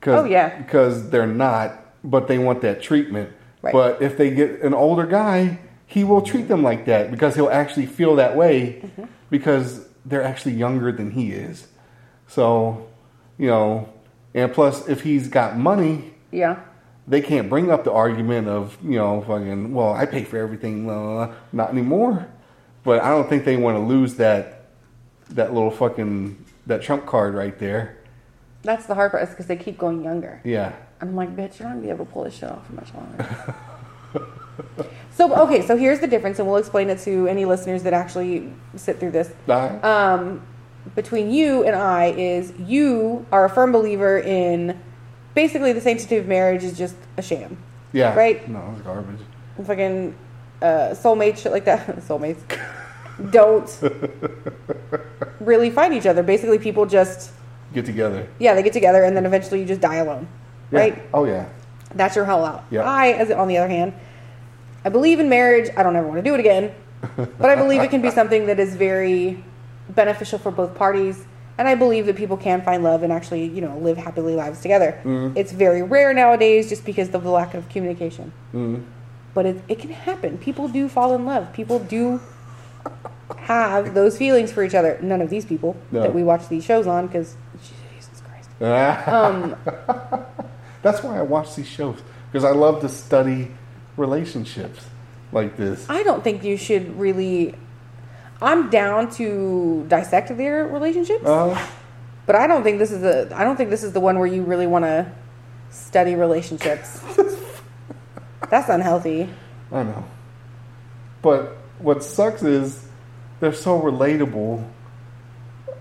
Cause, 0.00 0.22
Oh, 0.22 0.24
yeah. 0.24 0.58
Because 0.58 1.10
they're 1.10 1.26
not, 1.26 1.78
but 2.04 2.26
they 2.28 2.38
want 2.38 2.60
that 2.62 2.82
treatment. 2.82 3.30
Right. 3.62 3.72
But 3.72 4.02
if 4.02 4.16
they 4.16 4.30
get 4.30 4.62
an 4.62 4.74
older 4.74 5.06
guy, 5.06 5.58
he 5.86 6.02
will 6.04 6.22
treat 6.22 6.48
them 6.48 6.62
like 6.62 6.86
that 6.86 7.10
because 7.10 7.34
he'll 7.36 7.50
actually 7.50 7.86
feel 7.86 8.16
that 8.16 8.36
way 8.36 8.82
Mm-hmm. 8.82 9.04
because 9.30 9.86
they're 10.04 10.24
actually 10.24 10.54
younger 10.54 10.90
than 10.90 11.12
he 11.12 11.30
is. 11.32 11.68
So, 12.26 12.88
you 13.38 13.46
know, 13.46 13.88
and 14.34 14.52
plus, 14.52 14.88
if 14.88 15.02
he's 15.02 15.28
got 15.28 15.56
money, 15.58 16.14
Yeah. 16.32 16.58
They 17.06 17.20
can't 17.20 17.48
bring 17.48 17.70
up 17.70 17.84
the 17.84 17.92
argument 17.92 18.48
of, 18.48 18.76
you 18.82 18.96
know, 18.96 19.22
fucking, 19.22 19.74
well, 19.74 19.92
I 19.92 20.06
pay 20.06 20.24
for 20.24 20.38
everything. 20.38 20.84
blah, 20.84 20.98
blah, 20.98 21.26
blah. 21.26 21.34
Not 21.52 21.70
anymore. 21.70 22.28
But 22.84 23.02
I 23.02 23.10
don't 23.10 23.28
think 23.28 23.44
they 23.44 23.56
want 23.56 23.76
to 23.76 23.80
lose 23.80 24.16
that, 24.16 24.66
that 25.30 25.52
little 25.52 25.70
fucking, 25.70 26.44
that 26.66 26.82
trump 26.82 27.06
card 27.06 27.34
right 27.34 27.58
there. 27.58 27.98
That's 28.62 28.86
the 28.86 28.94
hard 28.94 29.10
part, 29.10 29.24
is 29.24 29.30
because 29.30 29.46
they 29.46 29.56
keep 29.56 29.78
going 29.78 30.04
younger. 30.04 30.40
Yeah. 30.44 30.72
And 31.00 31.10
I'm 31.10 31.16
like, 31.16 31.34
bitch, 31.34 31.58
you're 31.58 31.68
not 31.68 31.74
gonna 31.74 31.82
be 31.82 31.90
able 31.90 32.06
to 32.06 32.12
pull 32.12 32.24
this 32.24 32.34
shit 32.34 32.48
off 32.48 32.66
for 32.66 32.74
much 32.74 32.94
longer. 32.94 33.54
so 35.10 35.34
okay, 35.42 35.66
so 35.66 35.76
here's 35.76 35.98
the 35.98 36.06
difference, 36.06 36.38
and 36.38 36.46
we'll 36.46 36.58
explain 36.58 36.88
it 36.88 37.00
to 37.00 37.26
any 37.26 37.44
listeners 37.44 37.82
that 37.82 37.92
actually 37.92 38.52
sit 38.76 39.00
through 39.00 39.10
this. 39.10 39.32
Um, 39.48 40.42
between 40.94 41.32
you 41.32 41.64
and 41.64 41.74
I 41.74 42.06
is 42.12 42.52
you 42.58 43.26
are 43.32 43.44
a 43.44 43.50
firm 43.50 43.72
believer 43.72 44.18
in 44.18 44.80
basically 45.34 45.72
the 45.72 45.80
sanctity 45.80 46.16
of 46.16 46.26
marriage 46.26 46.62
is 46.64 46.76
just 46.76 46.96
a 47.16 47.22
sham. 47.22 47.56
Yeah. 47.92 48.14
Right? 48.14 48.46
No, 48.48 48.72
it's 48.72 48.82
garbage. 48.82 49.20
Fucking 49.64 50.14
uh, 50.62 50.66
soulmate 50.94 51.36
shit 51.38 51.52
like 51.52 51.64
that. 51.66 51.86
Soulmates 52.08 52.40
don't 53.30 53.68
really 55.40 55.70
find 55.70 55.92
each 55.94 56.06
other. 56.06 56.22
Basically, 56.22 56.58
people 56.58 56.86
just 56.86 57.32
Get 57.74 57.86
together. 57.86 58.28
yeah 58.38 58.54
they 58.54 58.62
get 58.62 58.72
together 58.74 59.02
and 59.04 59.16
then 59.16 59.24
eventually 59.26 59.60
you 59.60 59.66
just 59.66 59.80
die 59.80 59.96
alone, 59.96 60.28
Yeah. 60.70 60.78
right? 60.78 61.02
Oh 61.14 61.24
yeah. 61.24 61.48
That's 61.94 62.16
your 62.16 62.24
hell 62.24 62.44
out. 62.44 62.64
Yeah. 62.70 62.82
I, 62.82 63.08
as 63.12 63.30
on 63.30 63.48
the 63.48 63.58
other 63.58 63.68
hand, 63.68 63.92
I 64.84 64.88
believe 64.88 65.20
in 65.20 65.28
marriage. 65.28 65.70
I 65.76 65.82
don't 65.82 65.94
ever 65.94 66.06
want 66.06 66.18
to 66.18 66.22
do 66.22 66.34
it 66.34 66.40
again, 66.40 66.74
but 67.16 67.50
I 67.50 67.54
believe 67.56 67.82
it 67.82 67.90
can 67.90 68.00
be 68.00 68.10
something 68.20 68.46
that 68.46 68.58
is 68.58 68.74
very 68.76 69.42
beneficial 69.90 70.38
for 70.38 70.50
both 70.50 70.74
parties. 70.74 71.24
And 71.58 71.68
I 71.68 71.74
believe 71.74 72.06
that 72.06 72.16
people 72.16 72.36
can 72.36 72.62
find 72.62 72.82
love 72.82 73.02
and 73.02 73.12
actually, 73.12 73.44
you 73.46 73.60
know, 73.60 73.76
live 73.78 73.96
happily 73.98 74.34
lives 74.34 74.60
together. 74.60 74.98
Mm-hmm. 75.04 75.36
It's 75.36 75.52
very 75.52 75.82
rare 75.82 76.12
nowadays 76.14 76.68
just 76.68 76.84
because 76.84 77.12
of 77.14 77.22
the 77.22 77.30
lack 77.30 77.54
of 77.54 77.68
communication. 77.68 78.32
Mm-hmm. 78.54 78.82
But 79.34 79.46
it, 79.46 79.62
it 79.68 79.78
can 79.78 79.90
happen. 79.90 80.38
People 80.38 80.68
do 80.68 80.88
fall 80.88 81.14
in 81.14 81.24
love. 81.24 81.52
People 81.52 81.78
do 81.78 82.20
have 83.36 83.94
those 83.94 84.16
feelings 84.18 84.50
for 84.52 84.62
each 84.64 84.74
other. 84.74 84.98
None 85.02 85.20
of 85.20 85.30
these 85.30 85.44
people 85.44 85.76
No. 85.90 86.02
that 86.02 86.14
we 86.14 86.22
watch 86.22 86.48
these 86.48 86.64
shows 86.64 86.86
on 86.86 87.06
because 87.06 87.36
Jesus 87.62 88.22
Christ. 88.26 88.48
Um, 89.08 89.56
That's 90.82 91.02
why 91.02 91.18
I 91.18 91.22
watch 91.22 91.54
these 91.54 91.68
shows 91.68 92.00
because 92.30 92.44
I 92.44 92.50
love 92.50 92.80
to 92.80 92.88
study 92.88 93.52
relationships 93.96 94.84
like 95.32 95.56
this. 95.56 95.88
I 95.88 96.02
don't 96.02 96.24
think 96.24 96.44
you 96.44 96.56
should 96.56 96.98
really. 96.98 97.54
I'm 98.42 98.70
down 98.70 99.10
to 99.12 99.84
dissect 99.88 100.36
their 100.36 100.66
relationships, 100.66 101.24
Uh, 101.24 101.56
but 102.26 102.36
I 102.36 102.46
don't 102.46 102.62
think 102.62 102.78
this 102.78 102.90
is 102.90 103.02
a. 103.02 103.34
I 103.34 103.44
don't 103.44 103.56
think 103.56 103.70
this 103.70 103.82
is 103.82 103.92
the 103.92 104.00
one 104.00 104.18
where 104.18 104.26
you 104.28 104.42
really 104.42 104.66
want 104.66 104.84
to 104.84 105.10
study 105.70 106.14
relationships. 106.14 107.00
That's 108.50 108.68
unhealthy. 108.68 109.28
I 109.70 109.82
know. 109.84 110.04
But 111.22 111.56
what 111.78 112.04
sucks 112.04 112.42
is 112.42 112.84
they're 113.40 113.52
so 113.54 113.80
relatable. 113.80 114.68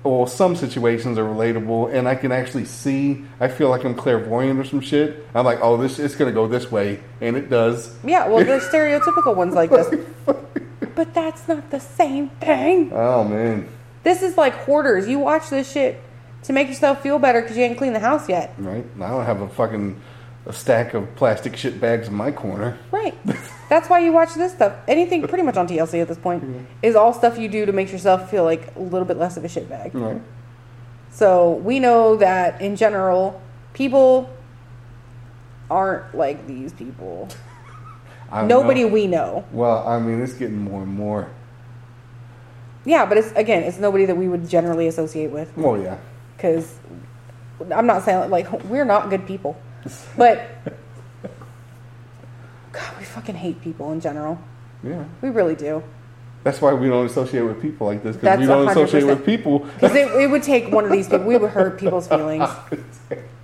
Well, 0.04 0.26
some 0.26 0.56
situations 0.56 1.20
are 1.20 1.24
relatable, 1.26 1.94
and 1.94 2.08
I 2.08 2.16
can 2.16 2.32
actually 2.32 2.66
see. 2.66 3.24
I 3.40 3.50
feel 3.50 3.70
like 3.70 3.84
I'm 3.84 3.94
clairvoyant 3.94 4.60
or 4.60 4.64
some 4.64 4.82
shit. 4.82 5.28
I'm 5.36 5.46
like, 5.46 5.60
oh, 5.62 5.78
this 5.78 6.00
it's 6.00 6.16
gonna 6.16 6.32
go 6.32 6.48
this 6.48 6.72
way, 6.72 7.00
and 7.20 7.36
it 7.36 7.50
does. 7.50 7.96
Yeah, 8.04 8.28
well, 8.28 8.44
there's 8.46 8.64
stereotypical 8.64 9.36
ones 9.36 9.54
like 9.54 9.70
this, 9.70 9.94
but 10.96 11.14
that's 11.14 11.48
not 11.48 11.70
the 11.72 11.80
same 11.80 12.30
thing. 12.30 12.92
Oh 12.94 13.24
man, 13.24 13.68
This 14.04 14.22
is 14.22 14.38
like 14.38 14.54
hoarders. 14.54 15.08
You 15.08 15.20
watch 15.20 15.50
this 15.50 15.72
shit 15.72 16.00
to 16.44 16.54
make 16.54 16.68
yourself 16.68 17.02
feel 17.02 17.20
better 17.20 17.42
because 17.42 17.56
you 17.58 17.64
ain't 17.64 17.78
cleaned 17.78 17.96
the 17.96 18.00
house 18.00 18.28
yet. 18.28 18.54
right? 18.58 18.86
I 19.00 19.10
don't 19.10 19.26
have 19.26 19.42
a 19.42 19.50
fucking 19.50 20.00
a 20.48 20.54
stack 20.54 20.96
of 20.96 21.14
plastic 21.16 21.56
shit 21.56 21.80
bags 21.80 22.08
in 22.08 22.16
my 22.16 22.32
corner. 22.32 22.78
Right. 22.92 23.16
That's 23.70 23.88
why 23.90 24.00
you 24.00 24.12
watch 24.12 24.34
this 24.34 24.52
stuff. 24.54 24.74
Anything 24.88 25.22
pretty 25.28 25.44
much 25.44 25.56
on 25.56 25.68
TLC 25.68 26.02
at 26.02 26.08
this 26.08 26.18
point 26.18 26.44
is 26.82 26.96
all 26.96 27.14
stuff 27.14 27.38
you 27.38 27.48
do 27.48 27.66
to 27.68 27.72
make 27.72 27.92
yourself 27.92 28.32
feel 28.32 28.44
like 28.44 28.76
a 28.76 28.80
little 28.80 29.06
bit 29.06 29.18
less 29.18 29.38
of 29.38 29.46
a 29.46 29.48
shitbag. 29.48 29.94
Right. 29.94 30.20
So 31.12 31.52
we 31.56 31.80
know 31.80 32.16
that 32.16 32.60
in 32.60 32.76
general, 32.76 33.40
people 33.74 34.30
aren't 35.70 36.16
like 36.16 36.48
these 36.48 36.74
people. 36.74 37.30
I 38.32 38.46
Nobody 38.46 38.82
know. 38.84 38.88
we 38.90 39.08
know. 39.08 39.46
Well, 39.52 39.86
I 39.88 40.00
mean, 40.00 40.22
it's 40.22 40.34
getting 40.34 40.62
more 40.62 40.84
and 40.84 40.94
more. 40.94 41.30
Yeah, 42.86 43.06
but 43.06 43.18
it's 43.18 43.32
again, 43.34 43.64
it's 43.64 43.78
nobody 43.78 44.06
that 44.06 44.16
we 44.18 44.28
would 44.28 44.48
generally 44.50 44.88
associate 44.88 45.30
with 45.32 45.56
Well, 45.56 45.80
yeah. 45.80 45.98
because 46.36 46.74
I'm 47.70 47.86
not 47.86 48.04
saying 48.04 48.30
like 48.32 48.52
we're 48.64 48.86
not 48.86 49.10
good 49.10 49.28
people, 49.28 49.56
but 50.18 50.50
God, 52.72 52.98
we 52.98 53.04
fucking 53.06 53.36
hate 53.36 53.62
people 53.62 53.92
in 53.92 54.00
general. 54.02 54.40
Yeah. 54.84 55.04
We 55.22 55.30
really 55.30 55.56
do. 55.56 55.84
That's 56.44 56.60
why 56.60 56.74
we 56.74 56.88
don't 56.88 57.06
associate 57.06 57.42
with 57.44 57.62
people 57.62 57.86
like 57.86 58.02
this 58.02 58.16
because 58.16 58.40
we 58.40 58.48
don't 58.48 58.66
100%. 58.66 58.72
associate 58.72 59.06
with 59.06 59.24
people. 59.24 59.60
Because 59.60 59.94
it, 59.94 60.08
it 60.20 60.28
would 60.32 60.42
take 60.42 60.72
one 60.72 60.86
of 60.86 60.92
these 60.92 61.08
people. 61.08 61.28
We 61.28 61.38
would 61.38 61.52
hurt 61.52 61.78
people's 61.80 62.08
feelings. 62.16 62.50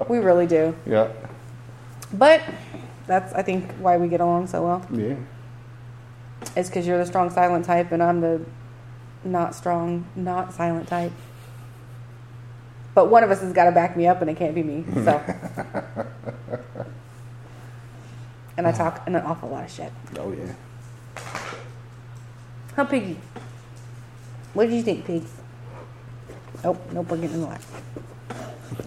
We 0.08 0.18
really 0.18 0.48
do. 0.48 0.76
yeah. 0.88 1.10
But 2.14 2.42
that's, 3.08 3.34
I 3.34 3.42
think, 3.42 3.72
why 3.80 3.98
we 3.98 4.08
get 4.08 4.22
along 4.22 4.48
so 4.48 4.64
well. 4.64 4.86
Yeah. 4.92 5.16
It's 6.56 6.70
because 6.70 6.86
you're 6.86 6.98
the 6.98 7.06
strong 7.06 7.30
silent 7.30 7.66
type 7.66 7.92
and 7.92 8.04
I'm 8.04 8.22
the 8.22 8.42
not 9.24 9.56
strong, 9.56 10.06
not 10.16 10.54
silent 10.54 10.88
type. 10.88 11.12
But 12.94 13.10
one 13.10 13.24
of 13.24 13.32
us 13.32 13.42
has 13.42 13.54
got 13.54 13.66
to 13.66 13.72
back 13.72 13.96
me 13.96 14.08
up 14.08 14.22
and 14.22 14.30
it 14.30 14.38
can't 14.38 14.56
be 14.56 14.64
me. 14.64 14.84
So. 14.94 15.22
and 18.58 18.68
I 18.68 18.72
talk 18.72 19.08
an 19.08 19.16
awful 19.16 19.50
lot 19.50 19.66
of 19.66 19.72
shit. 19.72 19.92
Oh 20.18 20.32
yeah. 20.32 20.54
Huh, 22.76 22.86
Piggy? 22.86 23.18
What 24.54 24.66
did 24.66 24.76
you 24.76 24.84
think, 24.84 25.06
pigs? 25.06 25.32
Oh, 26.64 26.78
nope, 26.92 27.10
we're 27.10 27.18
getting 27.18 27.36
in 27.36 27.42
the 27.42 27.48
lap. 27.48 27.62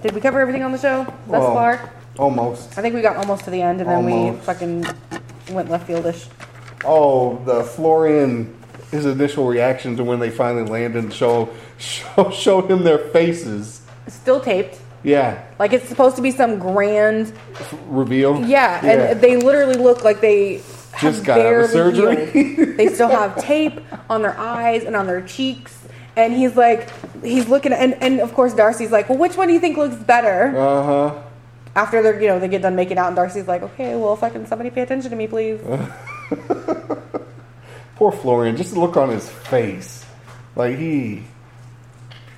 Did 0.02 0.12
we 0.12 0.20
cover 0.20 0.40
everything 0.40 0.62
on 0.62 0.72
the 0.72 0.78
show 0.78 1.04
thus 1.04 1.14
Well, 1.26 1.54
far? 1.54 1.92
Almost. 2.20 2.76
I 2.76 2.82
think 2.82 2.94
we 2.94 3.00
got 3.00 3.16
almost 3.16 3.44
to 3.44 3.50
the 3.50 3.62
end 3.62 3.80
and 3.80 3.88
then 3.88 4.04
we 4.04 4.12
Almost. 4.12 4.44
fucking 4.44 4.84
went 5.52 5.70
left 5.70 5.86
fieldish. 5.86 6.26
Oh, 6.84 7.42
the 7.46 7.64
Florian, 7.64 8.54
his 8.90 9.06
initial 9.06 9.46
reaction 9.46 9.96
to 9.96 10.04
when 10.04 10.18
they 10.20 10.28
finally 10.28 10.68
landed 10.68 11.02
and 11.02 11.12
show, 11.14 11.48
show 11.78 12.30
showed 12.30 12.70
him 12.70 12.84
their 12.84 12.98
faces. 12.98 13.80
Still 14.06 14.38
taped. 14.38 14.78
Yeah. 15.02 15.42
Like 15.58 15.72
it's 15.72 15.88
supposed 15.88 16.16
to 16.16 16.22
be 16.22 16.30
some 16.30 16.58
grand. 16.58 17.32
Reveal. 17.86 18.44
Yeah, 18.44 18.84
and 18.84 19.18
they 19.18 19.36
literally 19.38 19.76
look 19.76 20.04
like 20.04 20.20
they 20.20 20.60
have 20.92 21.14
Just 21.14 21.24
got 21.24 21.40
out 21.40 21.46
of 21.64 21.72
barely 21.72 21.96
surgery. 21.96 22.30
healed. 22.54 22.76
they 22.76 22.88
still 22.88 23.08
have 23.08 23.42
tape 23.42 23.80
on 24.10 24.20
their 24.20 24.38
eyes 24.38 24.84
and 24.84 24.94
on 24.94 25.06
their 25.06 25.22
cheeks. 25.22 25.74
And 26.16 26.34
he's 26.34 26.54
like, 26.54 26.90
he's 27.22 27.48
looking, 27.48 27.72
and, 27.72 27.94
and 28.02 28.20
of 28.20 28.34
course 28.34 28.52
Darcey's 28.52 28.90
like, 28.90 29.08
well, 29.08 29.16
which 29.16 29.38
one 29.38 29.48
do 29.48 29.54
you 29.54 29.60
think 29.60 29.78
looks 29.78 29.94
better? 29.96 30.54
Uh 30.54 30.82
huh. 30.84 31.22
After 31.76 32.02
they're, 32.02 32.20
you 32.20 32.28
know, 32.28 32.38
they 32.40 32.48
get 32.48 32.62
done 32.62 32.74
making 32.76 32.98
out, 32.98 33.06
and 33.08 33.16
Darcey's 33.16 33.46
like, 33.46 33.62
okay, 33.62 33.94
well, 33.96 34.16
fucking 34.16 34.46
somebody 34.46 34.70
pay 34.70 34.82
attention 34.82 35.10
to 35.10 35.16
me, 35.16 35.26
please. 35.28 35.60
Poor 37.96 38.12
Florian. 38.12 38.56
Just 38.56 38.72
the 38.74 38.80
look 38.80 38.96
on 38.96 39.10
his 39.10 39.28
face, 39.28 40.04
like 40.56 40.76
he 40.78 41.22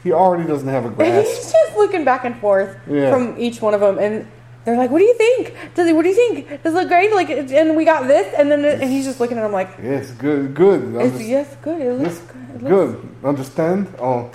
he 0.03 0.13
already 0.13 0.45
doesn't 0.49 0.69
have 0.69 0.85
a 0.85 0.91
grasp. 0.97 1.29
he's 1.29 1.53
just 1.53 1.77
looking 1.77 2.05
back 2.05 2.25
and 2.25 2.37
forth 2.39 2.77
Yeah. 2.89 3.11
from 3.11 3.39
each 3.39 3.63
one 3.63 3.73
of 3.75 3.81
them, 3.81 3.99
and 3.99 4.27
they're 4.65 4.77
like, 4.77 4.91
"What 4.91 4.99
do 4.99 5.05
you 5.05 5.15
think? 5.15 5.55
Does 5.75 5.87
it? 5.89 5.95
What 5.95 6.03
do 6.03 6.09
you 6.09 6.15
think? 6.17 6.63
Does 6.63 6.75
it 6.75 6.77
look 6.77 6.89
great? 6.89 7.13
Like, 7.15 7.31
and 7.31 7.77
we 7.77 7.85
got 7.85 8.09
this, 8.09 8.33
and 8.37 8.51
then 8.51 8.65
and 8.65 8.91
he's 8.91 9.05
just 9.05 9.21
looking 9.21 9.39
at 9.39 9.45
him 9.47 9.53
like, 9.53 9.71
Yes, 9.83 10.11
good, 10.13 10.53
good. 10.55 10.83
it's, 10.97 11.15
Underst- 11.17 11.29
"Yes, 11.29 11.57
good. 11.63 11.81
It 11.81 11.93
looks 11.93 12.17
yes, 12.17 12.33
good. 12.33 12.57
It 12.57 12.63
looks 12.63 12.69
good. 12.99 13.09
Understand? 13.25 13.95
Oh, 14.01 14.31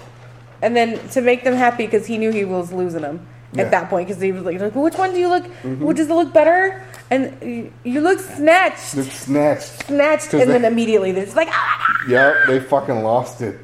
And 0.61 0.75
then 0.77 0.97
to 1.09 1.21
make 1.21 1.43
them 1.43 1.55
happy 1.55 1.85
because 1.85 2.05
he 2.07 2.17
knew 2.17 2.31
he 2.31 2.45
was 2.45 2.71
losing 2.71 3.01
them 3.01 3.27
Yeah. 3.53 3.63
at 3.63 3.71
that 3.71 3.89
point 3.89 4.07
because 4.07 4.21
he 4.21 4.31
was 4.33 4.43
like, 4.43 4.59
like, 4.59 4.75
"Which 4.75 4.95
one 4.95 5.11
do 5.13 5.19
you 5.19 5.29
look? 5.29 5.45
Which 5.63 5.97
does 5.97 6.09
it 6.09 6.13
look 6.13 6.33
better?" 6.33 6.83
And 7.09 7.37
you, 7.41 7.71
you 7.85 8.01
look 8.01 8.19
snatched, 8.19 8.95
it's 8.97 9.13
snatched. 9.13 9.85
snatched, 9.85 10.33
and 10.33 10.49
then 10.51 10.65
immediately 10.65 11.13
they're 11.13 11.23
just 11.23 11.37
like, 11.37 11.47
"Ah!" 11.51 11.85
Yep, 12.09 12.35
they 12.47 12.59
fucking 12.59 13.01
lost 13.03 13.41
it. 13.41 13.57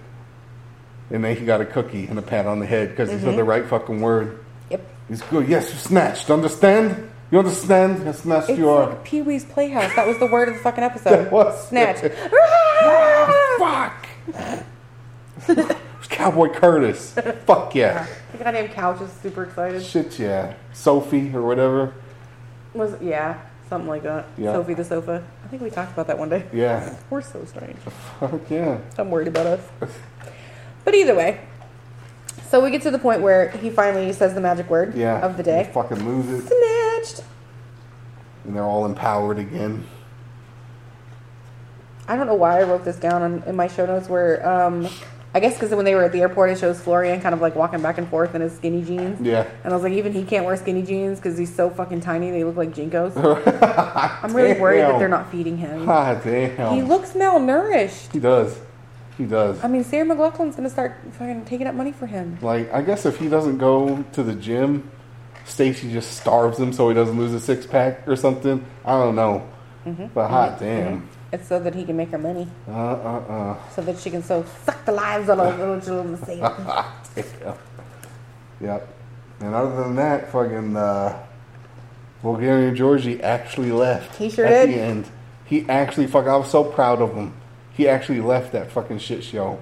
And 1.12 1.24
then 1.24 1.36
he 1.36 1.46
got 1.46 1.60
a 1.60 1.66
cookie 1.66 2.06
and 2.08 2.18
a 2.18 2.22
pat 2.22 2.46
on 2.48 2.60
the 2.60 2.66
head 2.66 2.92
because 2.92 3.10
he 3.10 3.18
Mm-hmm. 3.18 3.26
said 3.26 3.36
the 3.38 3.44
right 3.44 3.66
fucking 3.66 4.00
word. 4.02 4.40
Yep. 4.72 4.82
He's 5.10 5.22
good. 5.24 5.48
Yes, 5.50 5.70
you 5.72 5.78
snatched. 5.78 6.30
Understand? 6.32 7.10
You 7.30 7.40
understand? 7.40 8.04
How 8.04 8.14
snatched 8.14 8.50
It's 8.52 8.60
you 8.60 8.70
are. 8.70 8.88
like 8.90 9.04
Pee 9.04 9.22
Wee's 9.22 9.44
Playhouse. 9.44 9.94
That 9.96 10.08
was 10.08 10.18
the 10.20 10.28
word 10.28 10.48
of 10.48 10.54
the 10.56 10.62
fucking 10.62 10.84
episode. 10.90 11.10
That 11.26 11.32
was- 11.32 11.68
snatched. 11.68 12.04
Fuck! 15.48 15.74
Cowboy 16.14 16.50
Curtis. 16.50 17.14
Fuck 17.46 17.74
yeah. 17.76 18.06
The 18.32 18.38
guy 18.44 18.52
named 18.52 18.72
couch 18.72 19.02
is 19.02 19.12
super 19.12 19.44
excited. 19.44 19.84
Shit 19.84 20.20
yeah. 20.20 20.54
Sophie 20.72 21.34
or 21.36 21.42
whatever. 21.42 21.94
Was 22.74 22.96
yeah, 23.02 23.42
something 23.68 23.90
like 23.90 24.04
that. 24.04 24.26
Yeah. 24.38 24.54
Sophie 24.54 24.76
the 24.76 24.84
sofa. 24.86 25.24
I 25.44 25.48
think 25.48 25.62
we 25.62 25.70
talked 25.70 25.92
about 25.94 26.08
that 26.08 26.18
one 26.18 26.30
day. 26.30 26.46
Yeah. 26.54 26.96
We're 27.10 27.22
so 27.22 27.44
strange. 27.46 27.78
Fuck 28.20 28.50
yeah. 28.50 28.80
I'm 28.98 29.10
worried 29.10 29.28
about 29.28 29.48
us. 29.48 29.62
But 30.86 30.94
either 30.96 31.16
way, 31.16 31.42
so 32.50 32.64
we 32.64 32.70
get 32.70 32.84
to 32.84 32.92
the 32.92 33.00
point 33.00 33.22
where 33.22 33.50
he 33.50 33.70
finally 33.72 34.14
says 34.14 34.34
the 34.36 34.42
magic 34.42 34.70
word 34.70 34.96
Yeah. 34.96 35.20
of 35.26 35.38
the 35.38 35.44
day. 35.44 35.70
fucking 35.74 36.06
lose 36.06 36.30
it. 36.30 36.48
Snatched. 36.48 37.28
And 38.46 38.56
they're 38.56 38.64
all 38.64 38.86
empowered 38.86 39.40
again. 39.40 39.86
I 42.08 42.16
don't 42.18 42.28
know 42.28 42.36
why 42.36 42.60
I 42.60 42.64
wrote 42.64 42.84
this 42.84 42.98
down 42.98 43.44
in 43.48 43.56
my 43.56 43.68
show 43.68 43.86
notes. 43.86 44.10
Where 44.10 44.46
um, 44.48 44.88
I 45.36 45.40
guess 45.40 45.56
because 45.56 45.72
when 45.72 45.84
they 45.84 45.96
were 45.96 46.04
at 46.04 46.12
the 46.12 46.22
airport, 46.22 46.52
it 46.52 46.60
shows 46.60 46.80
Florian 46.80 47.20
kind 47.20 47.34
of 47.34 47.42
like 47.42 47.56
walking 47.56 47.82
back 47.82 47.98
and 47.98 48.08
forth 48.08 48.36
in 48.36 48.42
his 48.42 48.56
skinny 48.56 48.84
jeans. 48.84 49.20
Yeah. 49.20 49.48
And 49.64 49.74
I 49.74 49.76
was 49.76 49.84
like, 49.84 49.94
even 49.94 50.14
he 50.14 50.24
can't 50.24 50.46
wear 50.46 50.56
skinny 50.56 50.84
jeans 50.84 51.20
because 51.20 51.38
he's 51.38 51.54
so 51.54 51.72
fucking 51.72 52.02
tiny. 52.02 52.30
They 52.30 52.44
look 52.44 52.56
like 52.56 52.74
JNCOs. 52.74 53.16
I'm 54.24 54.36
really 54.36 54.60
worried 54.60 54.82
that 54.82 55.00
they're 55.00 55.10
not 55.10 55.32
feeding 55.32 55.58
him. 55.58 55.90
Ah, 55.90 56.14
damn. 56.16 56.76
He 56.76 56.84
looks 56.84 57.14
malnourished. 57.14 58.14
He 58.14 58.20
does. 58.20 58.60
He 59.18 59.26
does. 59.26 59.64
I 59.64 59.68
mean, 59.68 59.84
Sarah 59.84 60.06
McLachlan's 60.06 60.56
gonna 60.56 60.70
start 60.70 60.98
fucking 61.14 61.46
taking 61.46 61.68
up 61.68 61.76
money 61.76 61.92
for 61.92 62.06
him. 62.06 62.38
Like, 62.42 62.72
I 62.74 62.82
guess 62.82 63.06
if 63.06 63.18
he 63.18 63.28
doesn't 63.28 63.58
go 63.58 64.04
to 64.14 64.24
the 64.24 64.34
gym, 64.34 64.90
Stacey 65.46 65.92
just 65.92 66.18
starves 66.18 66.60
him 66.60 66.74
so 66.74 66.90
he 66.90 66.96
doesn't 66.96 67.18
lose 67.18 67.34
a 67.34 67.40
six 67.40 67.66
pack 67.66 68.08
or 68.08 68.16
something. 68.16 68.66
I 68.86 68.92
don't 69.00 69.16
know. 69.16 69.48
Mm-hmm. 69.86 70.08
But 70.14 70.30
hot 70.30 70.60
damn. 70.60 71.08
It's 71.34 71.48
so 71.48 71.60
that 71.60 71.74
he 71.74 71.84
can 71.84 71.98
make 71.98 72.10
her 72.12 72.20
money, 72.20 72.48
Uh 72.68 72.72
uh 72.72 73.24
uh. 73.28 73.70
so 73.72 73.82
that 73.82 73.98
she 73.98 74.12
can 74.12 74.22
so 74.22 74.46
suck 74.66 74.86
the 74.86 74.92
lives 74.92 75.28
out 75.30 75.40
of 75.40 75.58
little 75.64 75.82
children. 75.82 76.14
It. 77.18 77.26
Damn. 77.44 77.56
Yep. 78.62 78.88
And 79.42 79.54
other 79.54 79.76
than 79.84 79.96
that, 79.96 80.32
fucking 80.32 80.78
uh, 80.78 81.22
Bulgarian 82.22 82.76
Georgie 82.76 83.22
actually 83.22 83.72
left. 83.72 84.16
He 84.16 84.30
sure 84.30 84.46
at 84.46 84.68
did. 84.68 84.76
the 84.76 84.82
end. 84.82 85.06
He 85.46 85.68
actually 85.68 86.08
fucking. 86.08 86.30
I 86.30 86.38
was 86.38 86.50
so 86.52 86.64
proud 86.64 87.02
of 87.02 87.14
him. 87.14 87.34
He 87.74 87.90
actually 87.90 88.22
left 88.22 88.52
that 88.54 88.72
fucking 88.72 89.00
shit 89.00 89.24
show. 89.24 89.60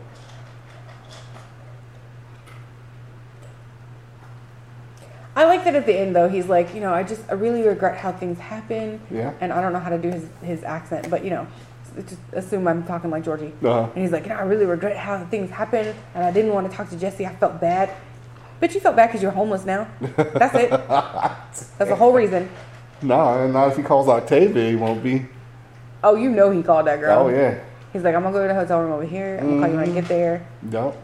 I 5.36 5.46
like 5.46 5.64
that 5.64 5.76
at 5.76 5.86
the 5.86 5.98
end 5.98 6.16
though. 6.16 6.28
He's 6.28 6.48
like, 6.48 6.74
you 6.74 6.82
know, 6.82 6.94
I 6.94 7.04
just 7.04 7.22
I 7.30 7.34
really 7.34 7.62
regret 7.64 7.98
how 7.98 8.12
things 8.12 8.38
happen. 8.38 9.00
Yeah. 9.10 9.34
And 9.40 9.54
I 9.54 9.62
don't 9.62 9.74
know 9.74 9.80
how 9.80 9.90
to 9.90 9.98
do 9.98 10.10
his 10.10 10.28
his 10.42 10.64
accent, 10.64 11.10
but 11.10 11.24
you 11.24 11.30
know, 11.30 11.48
just 11.96 12.20
assume 12.34 12.68
I'm 12.68 12.84
talking 12.84 13.10
like 13.10 13.24
Georgie. 13.24 13.54
Uh-huh. 13.64 13.90
And 13.94 14.04
he's 14.04 14.12
like, 14.12 14.24
you 14.24 14.30
know, 14.30 14.36
I 14.36 14.44
really 14.44 14.66
regret 14.66 14.98
how 14.98 15.24
things 15.26 15.50
happened, 15.50 15.96
and 16.16 16.24
I 16.24 16.32
didn't 16.32 16.54
want 16.54 16.70
to 16.70 16.76
talk 16.76 16.90
to 16.90 16.98
Jesse. 16.98 17.26
I 17.26 17.36
felt 17.36 17.62
bad. 17.62 17.90
But 18.60 18.76
you 18.76 18.80
felt 18.80 18.96
bad 18.96 19.08
because 19.08 19.24
you're 19.24 19.32
homeless 19.32 19.66
now. 19.66 19.88
That's 20.00 20.56
it. 20.56 20.70
That's 20.88 21.72
the 21.80 21.96
whole 21.96 22.14
reason. 22.14 22.48
No, 23.02 23.16
nah, 23.16 23.44
and 23.44 23.54
not 23.54 23.70
if 23.70 23.78
he 23.78 23.84
calls 23.84 24.08
Octavia, 24.08 24.70
he 24.70 24.76
won't 24.76 25.02
be. 25.02 25.26
Oh, 26.04 26.16
you 26.16 26.30
know 26.30 26.52
he 26.52 26.62
called 26.62 26.86
that 26.88 27.00
girl. 27.00 27.26
Oh 27.26 27.30
yeah. 27.30 27.60
He's 27.94 28.04
like, 28.04 28.16
I'm 28.16 28.22
gonna 28.22 28.34
go 28.34 28.42
to 28.42 28.48
the 28.48 28.60
hotel 28.60 28.80
room 28.82 28.92
over 28.92 29.04
here. 29.04 29.38
I'm 29.42 29.48
gonna 29.48 29.62
call 29.62 29.70
you 29.70 29.80
when 29.80 29.90
I 29.90 30.02
get 30.02 30.08
there. 30.08 30.46
Yup. 30.72 30.96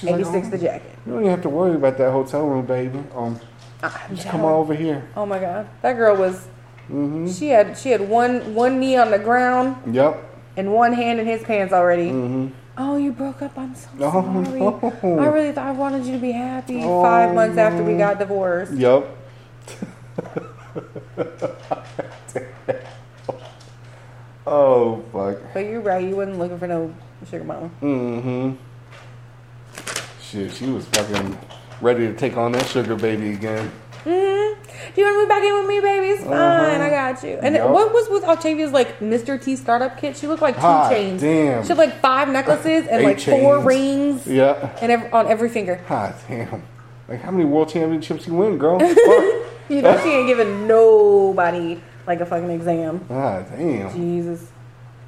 She's 0.00 0.10
like, 0.10 0.20
86 0.20 0.46
"Oh, 0.46 0.50
the 0.50 0.58
jacket. 0.58 0.92
You 1.06 1.12
don't 1.12 1.20
even 1.22 1.30
have 1.32 1.42
to 1.42 1.48
worry 1.48 1.74
about 1.74 1.98
that 1.98 2.10
hotel 2.12 2.46
room, 2.46 2.64
baby. 2.66 3.02
Um, 3.14 3.38
Ah, 3.82 4.06
just 4.12 4.26
come 4.28 4.44
on 4.44 4.52
over 4.54 4.74
here. 4.74 5.08
Oh 5.16 5.24
my 5.24 5.38
god, 5.38 5.68
that 5.82 5.94
girl 5.96 6.16
was. 6.16 6.48
Mm-hmm. 6.90 7.28
She 7.28 7.48
had 7.48 7.76
she 7.78 7.90
had 7.90 8.00
one 8.08 8.54
one 8.54 8.80
knee 8.80 8.96
on 8.96 9.10
the 9.10 9.18
ground 9.18 9.76
Yep. 9.94 10.16
and 10.56 10.72
one 10.72 10.92
hand 10.92 11.20
in 11.20 11.26
his 11.26 11.42
pants 11.44 11.72
already. 11.72 12.10
Mm-hmm. 12.10 12.46
Oh, 12.76 12.96
you 12.96 13.12
broke 13.12 13.42
up. 13.42 13.56
I'm 13.58 13.74
so 13.74 13.88
Oh, 14.00 14.44
sorry. 14.44 14.60
no. 14.60 14.80
I 15.22 15.26
really 15.26 15.52
thought 15.52 15.66
I 15.66 15.72
wanted 15.72 16.06
you 16.06 16.12
to 16.14 16.18
be 16.18 16.32
happy. 16.32 16.80
Five 16.82 17.30
Oh, 17.30 17.34
months 17.34 17.58
after 17.58 17.82
we 17.84 17.94
got 17.96 18.18
divorced. 18.18 18.72
Yep. 18.72 19.16
oh 24.46 25.02
fuck. 25.12 25.38
But 25.54 25.60
you're 25.66 25.80
right. 25.80 26.06
You 26.06 26.16
wasn't 26.16 26.38
looking 26.38 26.58
for 26.58 26.66
no 26.66 26.94
sugar 27.30 27.44
mama. 27.44 27.70
Mm-hmm. 27.82 28.52
Shit, 30.30 30.52
she 30.52 30.66
was 30.66 30.84
fucking 30.86 31.38
ready 31.80 32.06
to 32.06 32.14
take 32.14 32.36
on 32.36 32.52
that 32.52 32.66
sugar 32.66 32.96
baby 32.96 33.32
again. 33.32 33.70
hmm 34.04 34.08
Do 34.10 35.00
you 35.00 35.04
want 35.04 35.14
to 35.14 35.18
move 35.20 35.28
back 35.28 35.42
in 35.42 35.54
with 35.54 35.66
me, 35.68 35.80
baby? 35.80 36.06
It's 36.08 36.22
fine. 36.24 36.32
Uh-huh. 36.32 36.82
I 36.84 36.90
got 36.90 37.22
you. 37.22 37.38
And 37.42 37.54
Yup. 37.54 37.70
what 37.70 37.92
was 37.94 38.08
with 38.10 38.24
Octavia's 38.24 38.72
like 38.72 38.98
Mr. 39.00 39.42
T 39.42 39.56
startup 39.56 39.98
kit? 39.98 40.16
She 40.16 40.26
looked 40.26 40.42
like 40.42 40.56
two 40.56 40.60
Hot 40.60 40.90
chains. 40.90 41.20
damn. 41.22 41.62
She 41.62 41.68
had 41.68 41.78
like 41.78 42.00
five 42.00 42.28
necklaces 42.28 42.86
and 42.88 43.00
Eight 43.02 43.04
like 43.04 43.20
four 43.20 43.60
rings 43.60 44.26
Yeah. 44.26 44.76
and 44.82 44.92
ev- 44.92 45.14
on 45.14 45.28
every 45.28 45.48
finger. 45.48 45.76
Hot 45.88 46.14
damn. 46.28 46.62
Like 47.08 47.22
how 47.22 47.30
many 47.30 47.44
world 47.46 47.70
championships 47.70 48.26
you 48.26 48.34
win, 48.34 48.58
girl? 48.58 48.78
You 49.70 49.82
know 49.82 50.00
she 50.02 50.08
ain't 50.08 50.26
giving 50.26 50.66
nobody 50.66 51.78
like 52.06 52.22
a 52.22 52.26
fucking 52.26 52.48
exam. 52.48 53.04
Ah, 53.10 53.42
damn. 53.42 53.92
Jesus. 53.94 54.50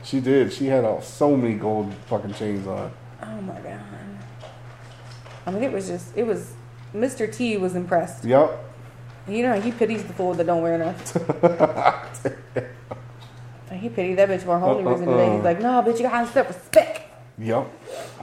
She 0.05 0.21
did. 0.21 0.53
She 0.53 0.67
had 0.67 0.85
all, 0.85 1.01
so 1.01 1.35
many 1.35 1.55
gold 1.55 1.95
fucking 2.09 2.35
chains 2.35 2.67
on. 2.67 2.93
Oh 3.23 3.41
my 3.41 3.59
god. 3.61 3.81
I 5.51 5.55
mean, 5.55 5.63
it 5.65 5.73
was 5.73 5.89
just 5.89 6.17
it 6.17 6.25
was. 6.27 6.53
Mr. 6.95 7.33
T 7.33 7.57
was 7.57 7.75
impressed. 7.75 8.25
Yep. 8.25 8.65
You 9.29 9.43
know 9.43 9.61
he 9.61 9.73
pities 9.73 10.05
the 10.05 10.13
fool 10.13 10.35
that 10.35 10.47
don't 10.47 10.63
wear 10.63 10.75
enough. 10.75 11.13
he 13.73 13.89
pitied 13.89 14.19
that 14.19 14.29
bitch 14.29 14.43
for 14.43 14.57
a 14.57 14.61
whole 14.61 14.87
Uh, 14.87 14.93
uh, 14.93 14.97
today. 14.99 15.35
He's 15.35 15.45
like, 15.45 15.61
no, 15.61 15.83
bitch, 15.83 15.99
you 15.99 16.05
gotta 16.09 16.27
step 16.29 16.49
respect. 16.49 17.03
Yep. 17.39 17.67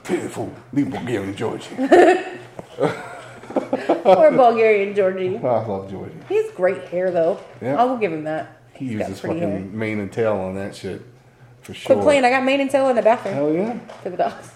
Pitiful. 0.04 0.54
Leave 0.72 0.90
Bulgarian 0.90 1.36
Georgie. 1.36 1.68
Poor 2.78 4.32
Bulgarian 4.32 4.96
Georgie. 4.96 5.38
I 5.38 5.66
love 5.66 5.90
Georgie. 5.90 6.14
He's 6.30 6.50
great 6.52 6.86
hair 6.86 7.12
though. 7.12 7.40
Yeah. 7.62 7.82
I 7.82 7.84
will 7.86 7.98
give 7.98 8.14
him 8.14 8.24
that. 8.24 8.62
He 8.74 8.90
He's 8.90 9.00
uses 9.00 9.20
fucking 9.20 9.40
hair. 9.40 9.60
mane 9.60 10.00
and 10.00 10.12
tail 10.12 10.34
on 10.36 10.56
that 10.56 10.76
shit. 10.76 11.02
For 11.62 11.74
sure. 11.74 11.96
Quit 11.96 12.04
playing. 12.04 12.26
I 12.26 12.30
got 12.30 12.44
mane 12.46 12.62
and 12.62 12.70
tail 12.72 12.88
in 12.90 12.96
the 12.96 13.02
bathroom 13.02 13.34
Hell 13.34 13.54
yeah. 13.54 13.78
for 14.02 14.10
the 14.10 14.18
dogs. 14.18 14.52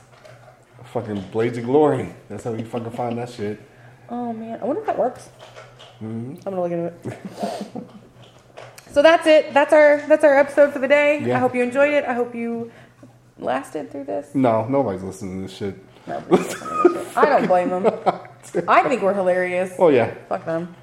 Fucking 0.91 1.21
Blades 1.31 1.57
of 1.57 1.63
Glory. 1.63 2.13
That's 2.27 2.43
how 2.43 2.53
you 2.53 2.65
fucking 2.65 2.91
find 2.91 3.17
that 3.17 3.29
shit. 3.29 3.61
Oh 4.09 4.33
man, 4.33 4.59
I 4.61 4.65
wonder 4.65 4.81
if 4.81 4.87
that 4.87 4.97
works. 4.99 5.29
Mm-hmm. 6.01 6.35
I'm 6.45 6.53
gonna 6.55 6.61
look 6.61 6.71
into 6.71 6.85
it. 6.87 7.87
so 8.91 9.01
that's 9.01 9.25
it. 9.25 9.53
That's 9.53 9.71
our 9.71 10.03
that's 10.07 10.25
our 10.25 10.37
episode 10.37 10.73
for 10.73 10.79
the 10.79 10.89
day. 10.89 11.21
Yeah. 11.23 11.37
I 11.37 11.39
hope 11.39 11.55
you 11.55 11.63
enjoyed 11.63 11.93
it. 11.93 12.03
I 12.03 12.13
hope 12.13 12.35
you 12.35 12.71
lasted 13.39 13.89
through 13.89 14.03
this. 14.03 14.35
No, 14.35 14.67
nobody's 14.67 15.01
listening 15.03 15.37
to 15.37 15.47
this 15.47 15.55
shit. 15.57 15.75
To 16.07 16.23
this 16.29 16.51
shit. 16.51 17.17
I 17.17 17.25
don't 17.25 17.47
blame 17.47 17.69
them. 17.69 17.85
I 18.67 18.87
think 18.89 19.01
we're 19.01 19.13
hilarious. 19.13 19.73
Oh 19.79 19.87
yeah. 19.87 20.13
Fuck 20.27 20.43
them. 20.43 20.75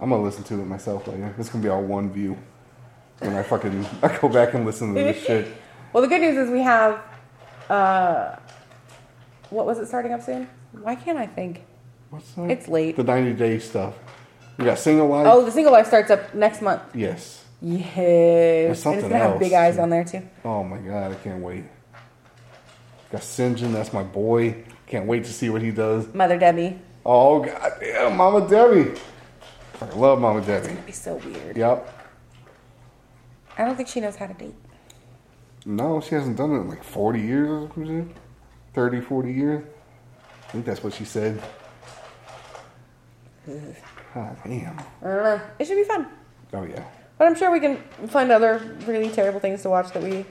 I'm 0.00 0.10
gonna 0.10 0.22
listen 0.24 0.42
to 0.44 0.54
it 0.54 0.66
myself 0.66 1.06
later. 1.06 1.32
This 1.38 1.50
gonna 1.50 1.62
be 1.62 1.68
our 1.70 1.80
one 1.80 2.12
view. 2.12 2.36
When 3.20 3.34
I 3.34 3.44
fucking 3.44 3.86
I 4.02 4.18
go 4.18 4.28
back 4.28 4.54
and 4.54 4.66
listen 4.66 4.88
to 4.92 4.94
this 4.94 5.22
shit. 5.24 5.46
Well, 5.92 6.02
the 6.02 6.08
good 6.08 6.20
news 6.20 6.36
is 6.36 6.50
we 6.50 6.62
have. 6.62 7.00
uh 7.70 8.36
What 9.50 9.66
was 9.66 9.78
it 9.78 9.86
starting 9.86 10.12
up 10.12 10.22
soon? 10.22 10.48
Why 10.72 10.94
can't 10.94 11.18
I 11.18 11.26
think? 11.26 11.62
What's 12.10 12.30
that? 12.32 12.50
It's 12.50 12.68
late. 12.68 12.96
The 12.96 13.04
90 13.04 13.34
day 13.34 13.58
stuff. 13.58 13.94
We 14.58 14.64
got 14.64 14.78
single 14.78 15.08
life. 15.08 15.26
Oh, 15.28 15.44
the 15.44 15.50
single 15.50 15.72
life 15.72 15.86
starts 15.86 16.10
up 16.10 16.34
next 16.34 16.62
month. 16.62 16.82
Yes. 16.94 17.44
Yes, 17.60 17.94
There's 17.94 18.86
and 18.86 18.94
it's 18.96 19.02
gonna 19.08 19.18
have 19.18 19.38
big 19.38 19.52
eyes 19.54 19.78
on 19.78 19.88
there 19.88 20.04
too. 20.04 20.22
Oh 20.44 20.62
my 20.62 20.76
god, 20.78 21.12
I 21.12 21.14
can't 21.14 21.42
wait. 21.42 21.64
Got 23.10 23.22
Sinjin, 23.22 23.72
that's 23.72 23.92
my 23.92 24.02
boy. 24.02 24.64
Can't 24.86 25.06
wait 25.06 25.24
to 25.24 25.32
see 25.32 25.48
what 25.48 25.62
he 25.62 25.70
does. 25.70 26.12
Mother 26.12 26.38
Debbie. 26.38 26.78
Oh 27.04 27.40
god 27.40 27.72
damn, 27.80 28.16
Mama 28.16 28.46
Debbie. 28.46 28.98
I 29.80 29.86
love 29.94 30.20
Mama 30.20 30.42
Debbie. 30.42 30.72
It'd 30.72 30.86
be 30.86 30.92
so 30.92 31.16
weird. 31.16 31.56
Yep. 31.56 31.92
I 33.58 33.64
don't 33.64 33.76
think 33.76 33.88
she 33.88 34.00
knows 34.00 34.16
how 34.16 34.26
to 34.26 34.34
date. 34.34 34.54
No, 35.64 36.00
she 36.00 36.14
hasn't 36.14 36.36
done 36.36 36.52
it 36.52 36.60
in 36.60 36.68
like 36.68 36.84
40 36.84 37.20
years 37.20 37.48
or 37.48 37.68
something. 37.74 38.14
30, 38.76 39.00
40 39.00 39.32
years. 39.32 39.64
I 40.48 40.52
think 40.52 40.66
that's 40.66 40.84
what 40.84 40.92
she 40.92 41.06
said. 41.06 41.42
God 44.14 44.36
damn. 44.44 44.78
I 44.78 44.82
don't 45.02 45.22
know. 45.24 45.40
It 45.58 45.64
should 45.66 45.76
be 45.76 45.84
fun. 45.84 46.06
Oh 46.52 46.62
yeah. 46.64 46.84
But 47.16 47.26
I'm 47.26 47.34
sure 47.34 47.50
we 47.50 47.58
can 47.58 47.78
find 48.08 48.30
other 48.30 48.60
really 48.86 49.08
terrible 49.08 49.40
things 49.40 49.62
to 49.62 49.70
watch 49.70 49.92
that 49.94 50.02
we 50.02 50.26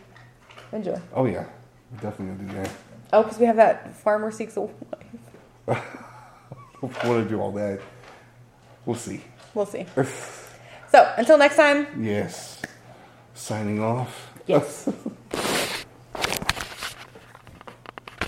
enjoy. 0.71 1.01
Oh 1.15 1.25
yeah. 1.25 1.45
We're 1.91 2.01
definitely 2.01 2.35
gonna 2.45 2.53
do 2.53 2.55
that. 2.61 2.69
Oh, 3.13 3.23
because 3.23 3.39
we 3.39 3.47
have 3.47 3.55
that 3.55 3.95
Farmer 3.97 4.29
Seeks 4.29 4.57
a 4.57 4.61
Wife. 4.61 4.73
We 5.67 6.87
want 7.09 7.23
to 7.23 7.25
do 7.27 7.41
all 7.41 7.51
that. 7.53 7.81
We'll 8.85 8.95
see. 8.95 9.21
We'll 9.55 9.65
see. 9.65 9.85
So, 10.91 11.13
until 11.17 11.37
next 11.37 11.57
time, 11.57 11.87
Yes. 12.01 12.61
Signing 13.33 13.81
off. 13.81 14.31
yes. 14.45 14.87